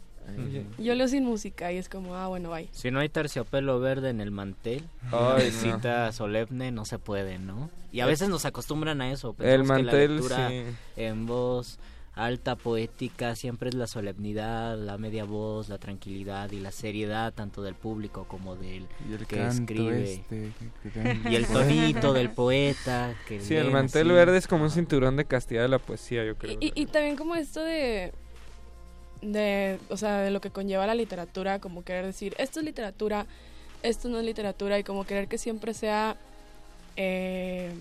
[0.77, 2.68] Yo leo sin música y es como, ah, bueno, bye.
[2.72, 7.69] Si no hay terciopelo verde en el mantel, Ay, cita solemne no se puede, ¿no?
[7.92, 9.35] Y a veces nos acostumbran a eso.
[9.40, 10.64] El que mantel, la lectura sí.
[10.98, 11.80] en voz
[12.16, 17.64] alta, poética, siempre es la solemnidad, la media voz, la tranquilidad y la seriedad tanto
[17.64, 20.14] del público como del Y el que canto escribe.
[20.14, 20.52] este,
[20.84, 21.30] que- que canta.
[21.32, 23.16] y el tonito del poeta.
[23.27, 24.16] Que Sí, el mantel así.
[24.16, 26.56] verde es como un cinturón de castidad de la poesía, yo creo.
[26.60, 28.14] Y, y también como esto de,
[29.24, 33.26] de, o sea, de lo que conlleva la literatura, como querer decir, esto es literatura,
[33.82, 36.16] esto no es literatura, y como querer que siempre sea,
[36.95, 37.72] eh,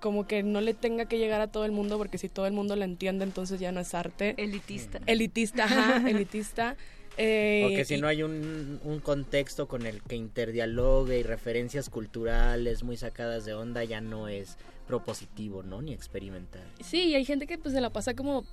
[0.00, 2.52] como que no le tenga que llegar a todo el mundo, porque si todo el
[2.52, 4.34] mundo lo entiende, entonces ya no es arte.
[4.36, 5.00] Elitista.
[5.06, 6.76] Elitista, ajá, elitista.
[7.16, 11.88] Eh, Porque si y- no hay un, un contexto con el que interdialogue y referencias
[11.88, 14.56] culturales muy sacadas de onda, ya no es
[14.88, 15.80] propositivo, ¿no?
[15.80, 16.64] Ni experimental.
[16.82, 18.44] Sí, y hay gente que pues se la pasa como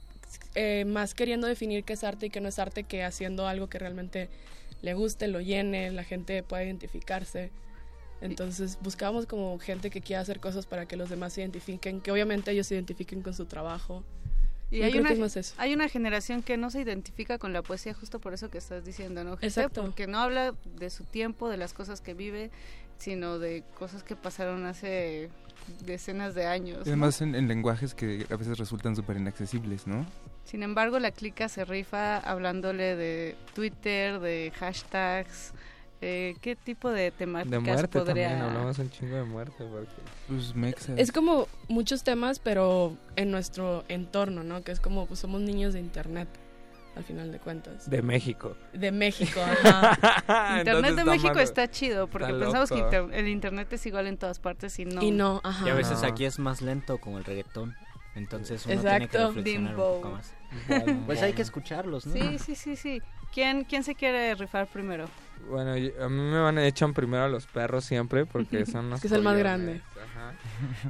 [0.55, 3.67] eh, más queriendo definir qué es arte y qué no es arte que haciendo algo
[3.69, 4.29] que realmente
[4.81, 7.51] le guste, lo llene, la gente pueda identificarse.
[8.21, 12.11] Entonces buscamos como gente que quiera hacer cosas para que los demás se identifiquen, que
[12.11, 14.03] obviamente ellos se identifiquen con su trabajo.
[14.69, 15.53] Y Yo hay creo una, que es más eso.
[15.57, 18.85] hay una generación que no se identifica con la poesía justo por eso que estás
[18.85, 19.37] diciendo, ¿no?
[19.41, 19.81] Exacto.
[19.81, 22.51] Porque no habla de su tiempo, de las cosas que vive,
[23.01, 25.29] sino de cosas que pasaron hace
[25.85, 26.81] decenas de años.
[26.85, 26.91] Y ¿no?
[26.91, 30.05] además en, en lenguajes que a veces resultan súper inaccesibles, ¿no?
[30.43, 35.53] Sin embargo, la clica se rifa hablándole de Twitter, de hashtags,
[36.01, 38.29] eh, qué tipo de temáticas De muerte podría...
[38.29, 39.63] también, hablamos un chingo de muerte.
[39.63, 39.91] Porque...
[40.27, 40.99] Pues mexas.
[40.99, 44.63] Es como muchos temas, pero en nuestro entorno, ¿no?
[44.63, 46.27] Que es como, pues somos niños de internet,
[46.95, 47.89] al final de cuentas.
[47.89, 48.55] De México.
[48.73, 50.59] De México, ajá.
[50.59, 52.85] Internet de México está está chido porque está pensamos que loco.
[53.05, 55.01] inter- el internet es igual en todas partes y no.
[55.01, 55.65] Y no, ajá.
[55.67, 56.07] Y a veces No.
[56.09, 57.75] aquí es más lento como el reggaetón.
[58.13, 59.27] Entonces uno tiene que Exacto.
[59.29, 59.95] reflexionar Dimbo.
[59.95, 60.33] un poco más.
[61.05, 62.13] Pues hay que escucharlos, ¿no?
[62.13, 63.01] Sí, sí, sí, sí.
[63.33, 65.05] ¿Quién, ¿Quién se quiere rifar primero?
[65.49, 68.89] Bueno, y- a mí me van a echan primero a los perros siempre porque son
[68.89, 69.81] los que es el más grande.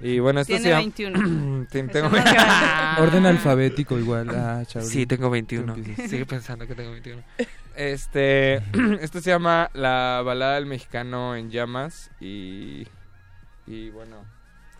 [0.01, 0.81] Y bueno, esto Tiene se llama...
[0.81, 1.67] 21.
[1.69, 2.09] Ten- Es tengo...
[2.99, 4.29] Orden alfabético igual.
[4.29, 4.63] Ah.
[4.81, 5.73] Sí, tengo Tú 21.
[5.75, 6.09] empiezas.
[6.09, 7.23] Sigue pensando que tengo 21.
[7.75, 8.55] Este,
[9.01, 12.87] esto se llama La balada del mexicano en llamas y
[13.67, 14.25] y bueno,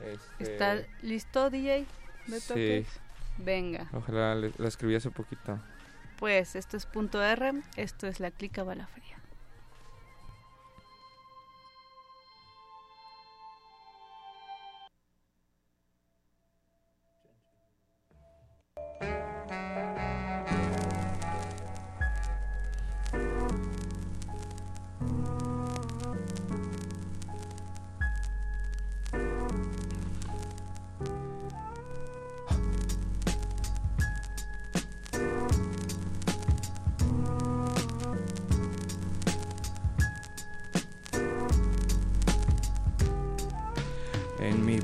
[0.03, 1.85] este, ¿Está listo, DJ?
[2.27, 2.48] ¿De Sí.
[2.48, 2.88] toques?
[3.38, 3.88] Venga.
[3.93, 5.58] Ojalá le- lo escribí hace poquito.
[6.19, 8.88] Pues esto es punto R, esto es la clica bala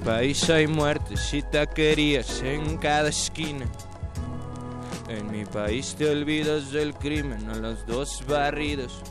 [0.07, 3.65] país hay muertes y taquerías en cada esquina.
[5.09, 9.01] En mi país te olvidas del crimen a los dos barridos.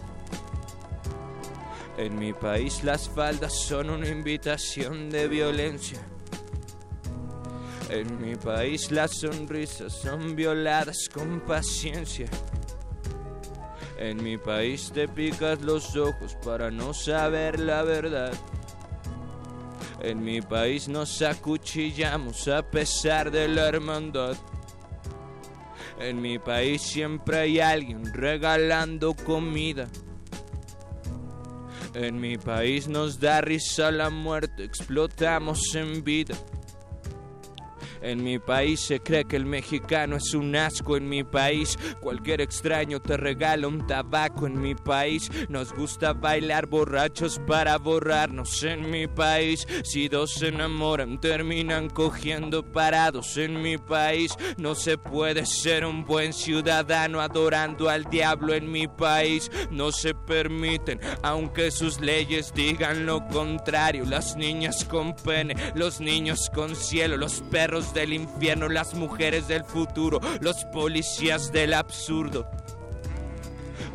[1.98, 6.00] En mi país las faldas son una invitación de violencia.
[7.90, 12.26] En mi país las sonrisas son violadas con paciencia.
[13.98, 18.32] En mi país te picas los ojos para no saber la verdad.
[20.00, 24.36] En mi país nos acuchillamos a pesar de la hermandad.
[25.98, 29.88] En mi país siempre hay alguien regalando comida.
[31.94, 36.34] En mi país nos da risa la muerte, explotamos en vida.
[38.06, 40.96] En mi país se cree que el mexicano es un asco.
[40.96, 44.46] En mi país cualquier extraño te regala un tabaco.
[44.46, 48.62] En mi país nos gusta bailar borrachos para borrarnos.
[48.62, 53.36] En mi país si dos se enamoran terminan cogiendo parados.
[53.38, 58.54] En mi país no se puede ser un buen ciudadano adorando al diablo.
[58.54, 64.04] En mi país no se permiten, aunque sus leyes digan lo contrario.
[64.04, 69.64] Las niñas con pene, los niños con cielo, los perros del infierno, las mujeres del
[69.64, 72.48] futuro, los policías del absurdo.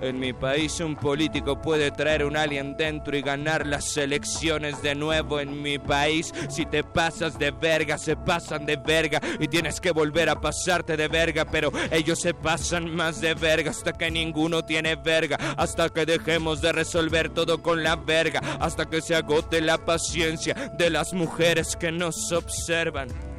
[0.02, 4.96] En mi país un político puede traer un alien dentro y ganar las elecciones de
[4.96, 5.40] nuevo.
[5.40, 9.92] En mi país si te pasas de verga, se pasan de verga y tienes que
[9.92, 14.66] volver a pasarte de verga, pero ellos se pasan más de verga hasta que ninguno
[14.66, 19.62] tiene verga, hasta que dejemos de resolver todo con la verga, hasta que se agote
[19.62, 23.31] la paciencia de las mujeres que nos observan.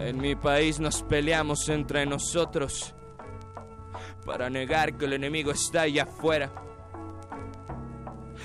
[0.00, 2.94] En mi país nos peleamos entre nosotros
[4.24, 6.50] para negar que el enemigo está allá afuera.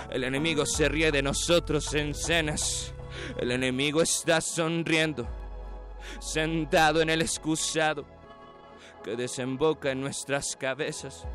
[0.10, 2.94] El enemigo se ríe de nosotros en cenas.
[3.38, 5.26] El enemigo está sonriendo,
[6.20, 8.06] sentado en el excusado
[9.02, 11.26] que desemboca en nuestras cabezas.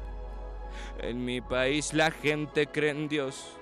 [0.99, 3.57] En mi país la gente cree en Dios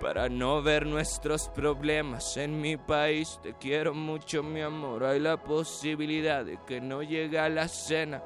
[0.00, 2.36] para no ver nuestros problemas.
[2.36, 5.04] En mi país te quiero mucho, mi amor.
[5.04, 8.22] Hay la posibilidad de que no llegue a la cena.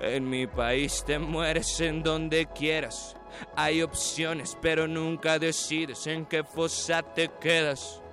[0.00, 3.16] En mi país te mueres en donde quieras.
[3.56, 8.03] Hay opciones, pero nunca decides en qué fosa te quedas.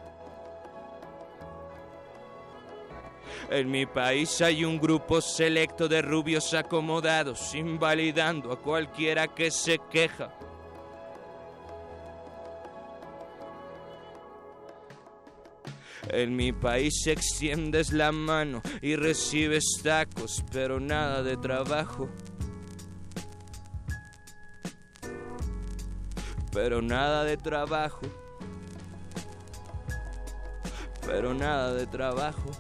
[3.49, 9.79] En mi país hay un grupo selecto de rubios acomodados, invalidando a cualquiera que se
[9.91, 10.33] queja.
[16.09, 22.09] En mi país extiendes la mano y recibes tacos, pero nada de trabajo.
[26.51, 28.01] pero nada de trabajo.
[31.05, 32.51] Pero nada de trabajo.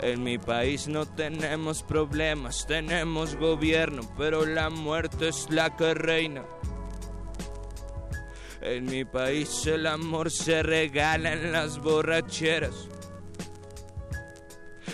[0.00, 6.44] En mi país no tenemos problemas, tenemos gobierno, pero la muerte es la que reina.
[8.60, 12.88] En mi país el amor se regala en las borracheras.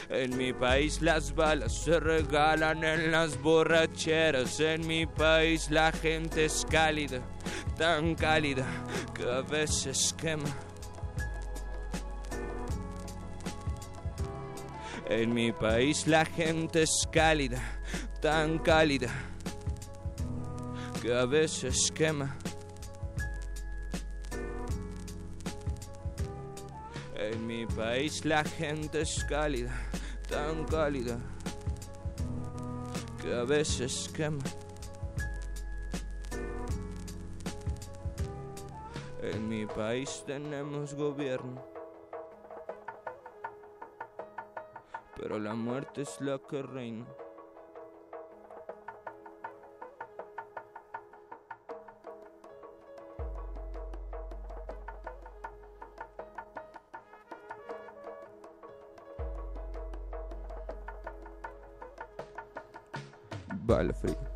[0.08, 4.58] En mi país las balas se regalan en las borracheras.
[4.58, 7.20] En mi país la gente es cálida,
[7.78, 8.66] tan cálida
[9.14, 10.52] que a veces quema.
[15.10, 17.60] En mi país la gente es cálida,
[18.20, 19.10] tan cálida
[21.02, 22.36] que a veces quema.
[27.16, 29.72] En mi país la gente es cálida,
[30.28, 31.18] tan cálida
[33.20, 34.44] que a veces quema.
[39.22, 41.69] En mi país tenemos gobierno,
[45.16, 47.06] pero la muerte es la que reina.
[63.66, 64.29] Bala fría.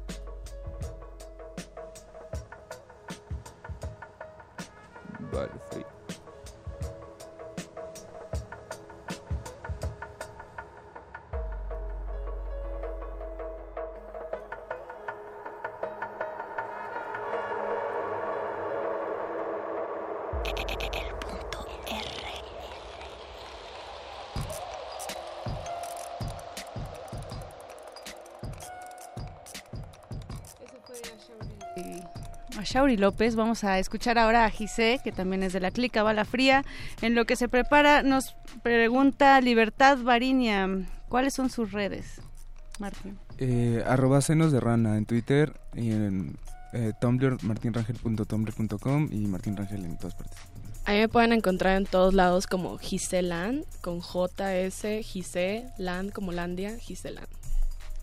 [32.74, 33.36] Shauri López.
[33.36, 36.64] Vamos a escuchar ahora a Gise, que también es de la clica Bala Fría.
[37.02, 40.68] En lo que se prepara, nos pregunta Libertad Varinia,
[41.08, 42.20] ¿cuáles son sus redes?
[42.80, 43.16] Martín.
[43.38, 46.36] Eh, arroba senos de rana en Twitter y en
[46.72, 50.36] eh, Tumblr, martinrangel.tumblr.com y Martín Rangel en todas partes.
[50.84, 56.76] Ahí me pueden encontrar en todos lados como Giseland, con J-S, Gise, Land como Landia,
[56.78, 57.28] Giseland.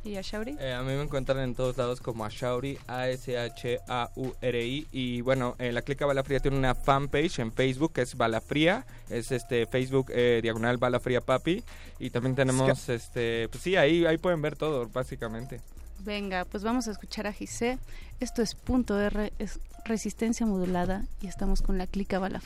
[0.03, 0.57] ¿Y a Shauri?
[0.59, 4.87] Eh, a mí me encuentran en todos lados como Ashauri, A-S-H-A-U-R-I.
[4.91, 8.85] Y bueno, eh, la Clica Balafría tiene una fanpage en Facebook que es Balafría.
[9.09, 11.63] Es este Facebook eh, diagonal Balafría Papi.
[11.99, 15.61] Y también tenemos, este, pues sí, ahí, ahí pueden ver todo, básicamente.
[15.99, 17.77] Venga, pues vamos a escuchar a Gise.
[18.19, 22.39] Esto es punto R, es resistencia modulada y estamos con la clica Bala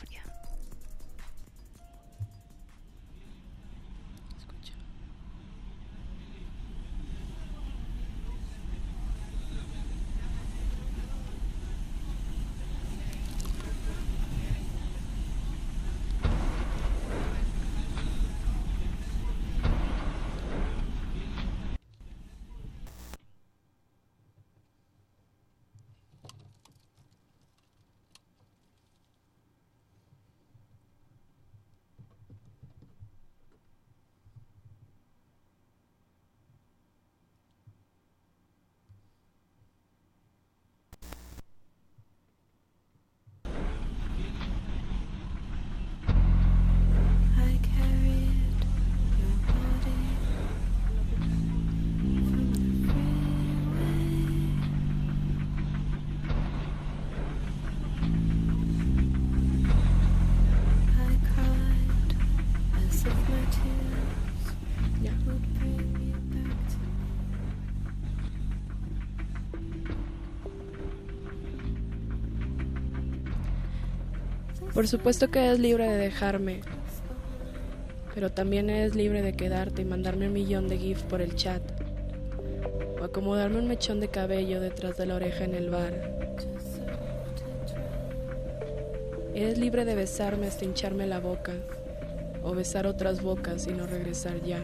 [74.75, 76.59] Por supuesto que eres libre de dejarme,
[78.13, 81.61] pero también eres libre de quedarte y mandarme un millón de GIF por el chat,
[82.99, 85.93] o acomodarme un mechón de cabello detrás de la oreja en el bar.
[89.33, 91.53] Eres libre de besarme hasta hincharme la boca,
[92.43, 94.59] o besar otras bocas y no regresar ya.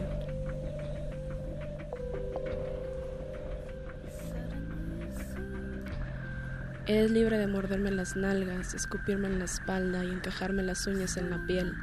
[6.92, 11.30] Eres libre de morderme las nalgas, escupirme en la espalda y encajarme las uñas en
[11.30, 11.74] la piel.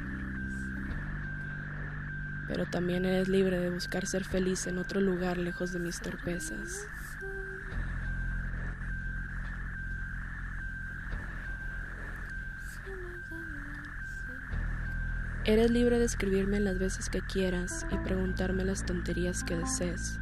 [2.46, 6.86] Pero también eres libre de buscar ser feliz en otro lugar lejos de mis torpezas.
[15.44, 20.20] Eres libre de escribirme las veces que quieras y preguntarme las tonterías que desees.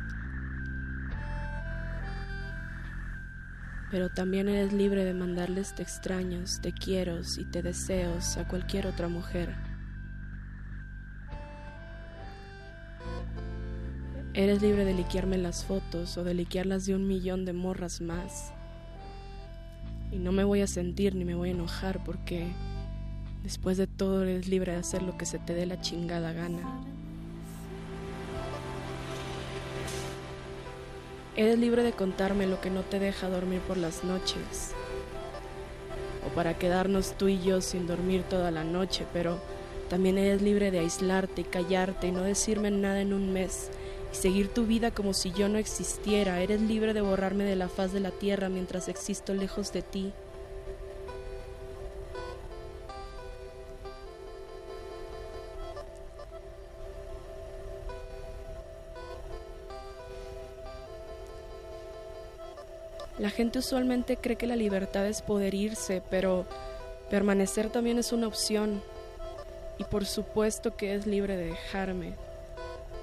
[3.91, 8.87] Pero también eres libre de mandarles te extraños, te quiero y te deseos a cualquier
[8.87, 9.55] otra mujer.
[14.35, 18.53] Eres libre de liquearme las fotos o de liquearlas de un millón de morras más.
[20.13, 22.53] Y no me voy a sentir ni me voy a enojar porque
[23.43, 26.88] después de todo eres libre de hacer lo que se te dé la chingada gana.
[31.39, 34.73] Eres libre de contarme lo que no te deja dormir por las noches.
[36.27, 39.39] O para quedarnos tú y yo sin dormir toda la noche, pero
[39.89, 43.71] también eres libre de aislarte y callarte y no decirme nada en un mes
[44.13, 46.41] y seguir tu vida como si yo no existiera.
[46.41, 50.13] Eres libre de borrarme de la faz de la tierra mientras existo lejos de ti.
[63.19, 66.47] La gente usualmente cree que la libertad es poder irse, pero
[67.11, 68.81] permanecer también es una opción.
[69.77, 72.15] Y por supuesto que es libre de dejarme,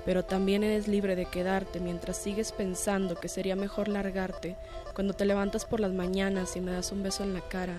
[0.06, 4.56] pero también eres libre de quedarte mientras sigues pensando que sería mejor largarte
[4.94, 7.76] cuando te levantas por las mañanas y me das un beso en la cara.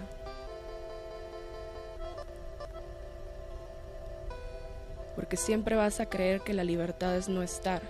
[5.14, 7.80] Porque siempre vas a creer que la libertad es no estar.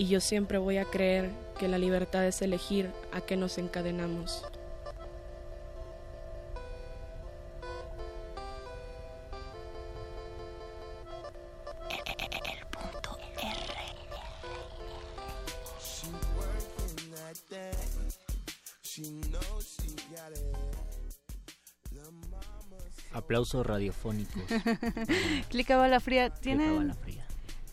[0.00, 4.46] Y yo siempre voy a creer que la libertad es elegir a qué nos encadenamos.
[11.90, 13.76] El punto R.
[23.12, 24.44] Aplausos radiofónicos.
[25.50, 27.29] Clica Bala Fría, Clica ¿tienen Bala Fría.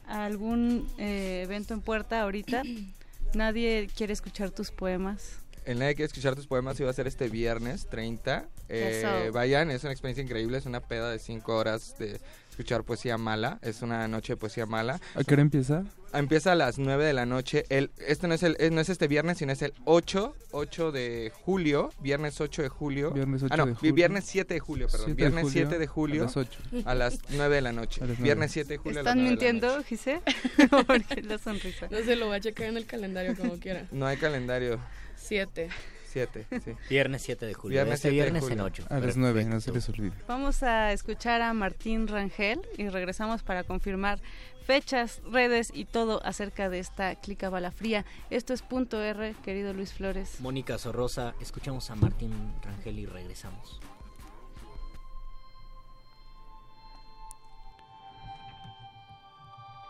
[0.07, 2.63] Algún eh, evento en puerta ahorita?
[3.33, 5.39] ¿Nadie quiere escuchar tus poemas?
[5.65, 8.47] El Nadie quiere escuchar tus poemas iba a ser este viernes 30.
[8.69, 12.21] Eh, vayan, es una experiencia increíble, es una peda de 5 horas de
[12.57, 13.59] escuchar poesía mala.
[13.61, 14.99] Es una noche de poesía mala.
[15.13, 15.83] ¿A qué hora empieza?
[16.11, 17.65] Empieza a las 9 de la noche.
[17.69, 20.91] El, este no es, el, eh, no es este viernes, sino es el 8, 8
[20.91, 21.91] de julio.
[21.99, 23.11] Viernes 8 de julio.
[23.11, 23.93] Viernes 8 ah, no, de julio.
[23.93, 25.05] viernes 7 de julio, perdón.
[25.05, 26.21] 7 de viernes julio, 7 de julio.
[26.23, 26.59] a las 8.
[26.85, 28.01] A las 9 de la noche.
[28.17, 28.99] Viernes 7 de julio.
[29.01, 30.21] a las ¿Están 9 de la mintiendo, Gise?
[30.87, 31.87] Porque la sonrisa.
[31.91, 33.85] No se lo va a checar en el calendario como quiera.
[33.91, 34.79] No hay calendario.
[35.15, 35.69] Siete.
[36.07, 36.73] 7, sí.
[36.89, 37.75] Viernes 7 de julio.
[37.75, 38.63] Viernes este 7 de viernes en julio.
[38.65, 38.85] 8.
[38.89, 40.13] A las 9, no se les olvide.
[40.27, 44.19] Vamos a escuchar a Martín Rangel y regresamos para confirmar
[44.65, 48.05] fechas, redes y todo acerca de esta clica bala fría.
[48.29, 50.41] Esto es punto R, querido Luis Flores.
[50.41, 53.79] Mónica Sorrosa, escuchamos a Martín Rangel y regresamos.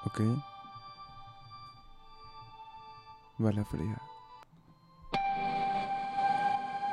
[0.05, 0.21] Ok.
[3.39, 4.01] Bala fría.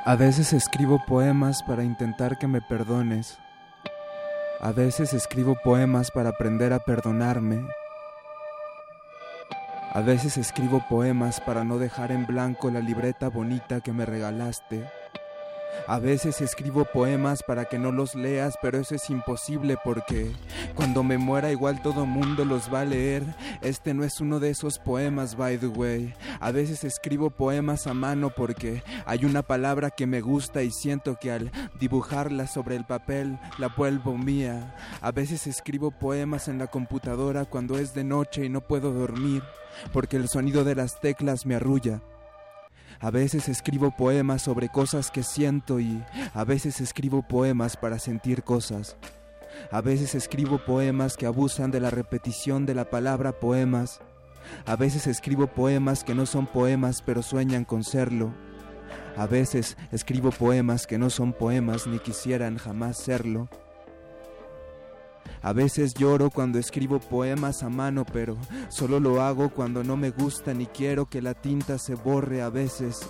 [0.07, 3.39] A veces escribo poemas para intentar que me perdones.
[4.61, 7.67] A veces escribo poemas para aprender a perdonarme.
[9.93, 14.87] A veces escribo poemas para no dejar en blanco la libreta bonita que me regalaste.
[15.87, 20.31] A veces escribo poemas para que no los leas, pero eso es imposible porque
[20.73, 23.23] cuando me muera igual todo mundo los va a leer.
[23.61, 26.13] Este no es uno de esos poemas, by the way.
[26.39, 31.17] A veces escribo poemas a mano porque hay una palabra que me gusta y siento
[31.19, 34.75] que al dibujarla sobre el papel la vuelvo mía.
[35.01, 39.43] A veces escribo poemas en la computadora cuando es de noche y no puedo dormir
[39.93, 42.01] porque el sonido de las teclas me arrulla.
[42.99, 48.43] A veces escribo poemas sobre cosas que siento y a veces escribo poemas para sentir
[48.43, 48.95] cosas.
[49.71, 53.99] A veces escribo poemas que abusan de la repetición de la palabra poemas.
[54.65, 58.33] A veces escribo poemas que no son poemas pero sueñan con serlo.
[59.17, 63.49] A veces escribo poemas que no son poemas ni quisieran jamás serlo.
[65.41, 68.37] A veces lloro cuando escribo poemas a mano, pero
[68.69, 72.49] solo lo hago cuando no me gusta ni quiero que la tinta se borre a
[72.49, 73.07] veces.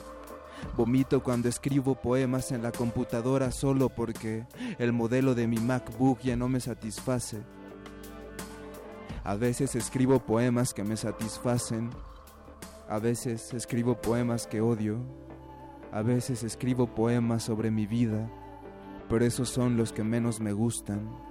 [0.75, 4.45] Vomito cuando escribo poemas en la computadora solo porque
[4.79, 7.41] el modelo de mi MacBook ya no me satisface.
[9.23, 11.89] A veces escribo poemas que me satisfacen.
[12.87, 14.99] A veces escribo poemas que odio.
[15.91, 18.29] A veces escribo poemas sobre mi vida,
[19.07, 21.24] pero esos son los que menos me gustan.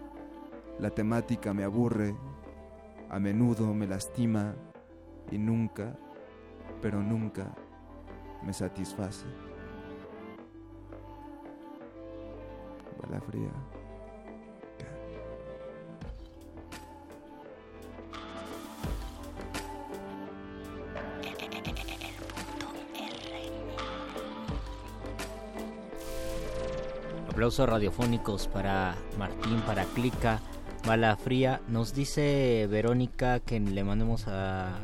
[0.79, 2.15] La temática me aburre,
[3.09, 4.55] a menudo me lastima
[5.31, 5.97] y nunca,
[6.83, 7.55] pero nunca
[8.43, 9.25] me satisface.
[13.01, 13.51] Bala fría.
[27.31, 30.41] Aplausos radiofónicos para Martín, para Clica
[30.87, 31.63] Bala Fría.
[31.69, 34.79] Nos dice Verónica que le mandemos a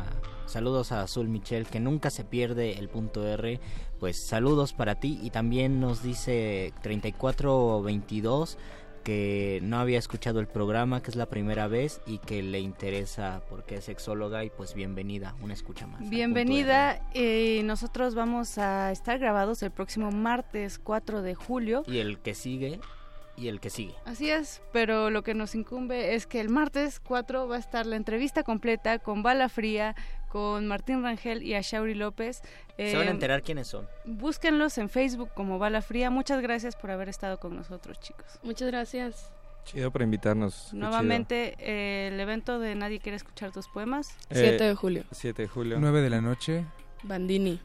[0.46, 3.60] saludos a Azul Michel, que nunca se pierde el punto R.
[3.98, 5.20] Pues saludos para ti.
[5.22, 8.56] Y también nos dice 3422
[9.04, 13.42] que no había escuchado el programa, que es la primera vez y que le interesa
[13.48, 16.08] porque es sexóloga y pues bienvenida, una escucha más.
[16.08, 21.82] Bienvenida, eh, nosotros vamos a estar grabados el próximo martes 4 de julio.
[21.86, 22.80] Y el que sigue
[23.40, 23.94] y el que sigue.
[24.04, 27.86] Así es, pero lo que nos incumbe es que el martes 4 va a estar
[27.86, 29.94] la entrevista completa con Bala Fría,
[30.28, 32.42] con Martín Rangel y a Shauri López.
[32.76, 33.88] Se van a Eh, enterar quiénes son.
[34.04, 36.10] Búsquenlos en Facebook como Bala Fría.
[36.10, 38.26] Muchas gracias por haber estado con nosotros, chicos.
[38.42, 39.32] Muchas gracias.
[39.64, 40.72] Chido por invitarnos.
[40.72, 44.08] Nuevamente, eh, el evento de Nadie quiere escuchar tus poemas.
[44.28, 44.40] chido.
[44.40, 45.04] 7 de julio.
[45.10, 45.78] 7 de julio.
[45.80, 46.64] 9 de la noche.
[47.02, 47.60] Bandini.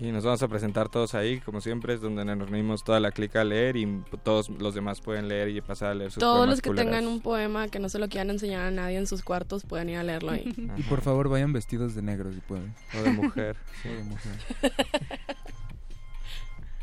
[0.00, 3.12] Y nos vamos a presentar todos ahí, como siempre, es donde nos reunimos toda la
[3.12, 6.38] clica a leer y todos los demás pueden leer y pasar a leer sus Todos
[6.38, 6.90] poemas los que culeros.
[6.90, 9.90] tengan un poema que no se lo quieran enseñar a nadie en sus cuartos pueden
[9.90, 10.54] ir a leerlo ahí.
[10.78, 12.74] Y por favor vayan vestidos de negro si pueden.
[12.98, 13.56] O de mujer.
[13.84, 14.32] O de mujer.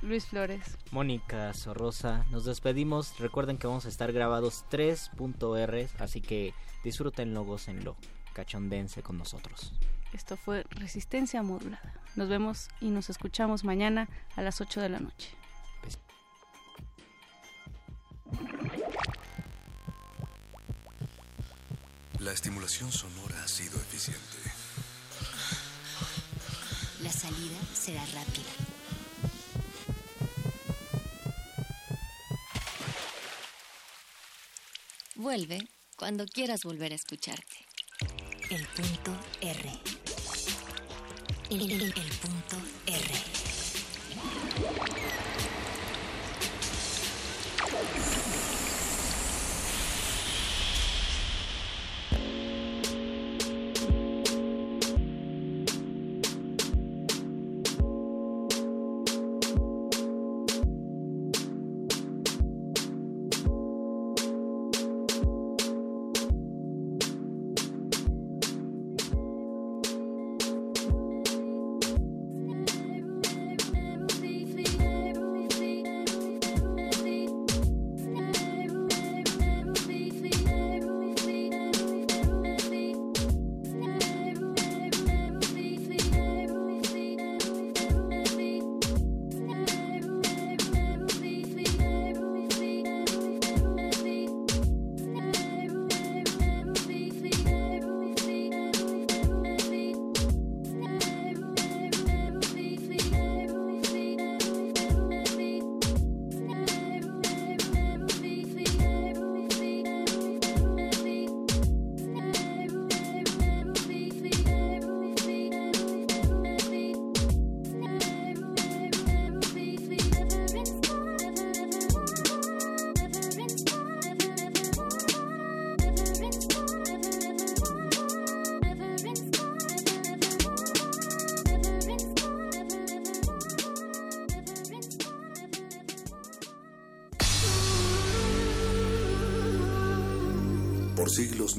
[0.04, 0.78] Luis Flores.
[0.92, 3.18] Mónica Sorrosa, nos despedimos.
[3.18, 7.96] Recuerden que vamos a estar grabados 3.R, así que disfrútenlo, gócenlo,
[8.34, 9.74] cachondense con nosotros.
[10.18, 11.94] Esto fue Resistencia Modulada.
[12.16, 15.30] Nos vemos y nos escuchamos mañana a las 8 de la noche.
[22.20, 24.38] La estimulación sonora ha sido eficiente.
[27.04, 28.52] La salida será rápida.
[35.16, 37.68] Vuelve cuando quieras volver a escucharte.
[38.50, 39.97] El punto R.
[41.50, 43.17] El, punto R.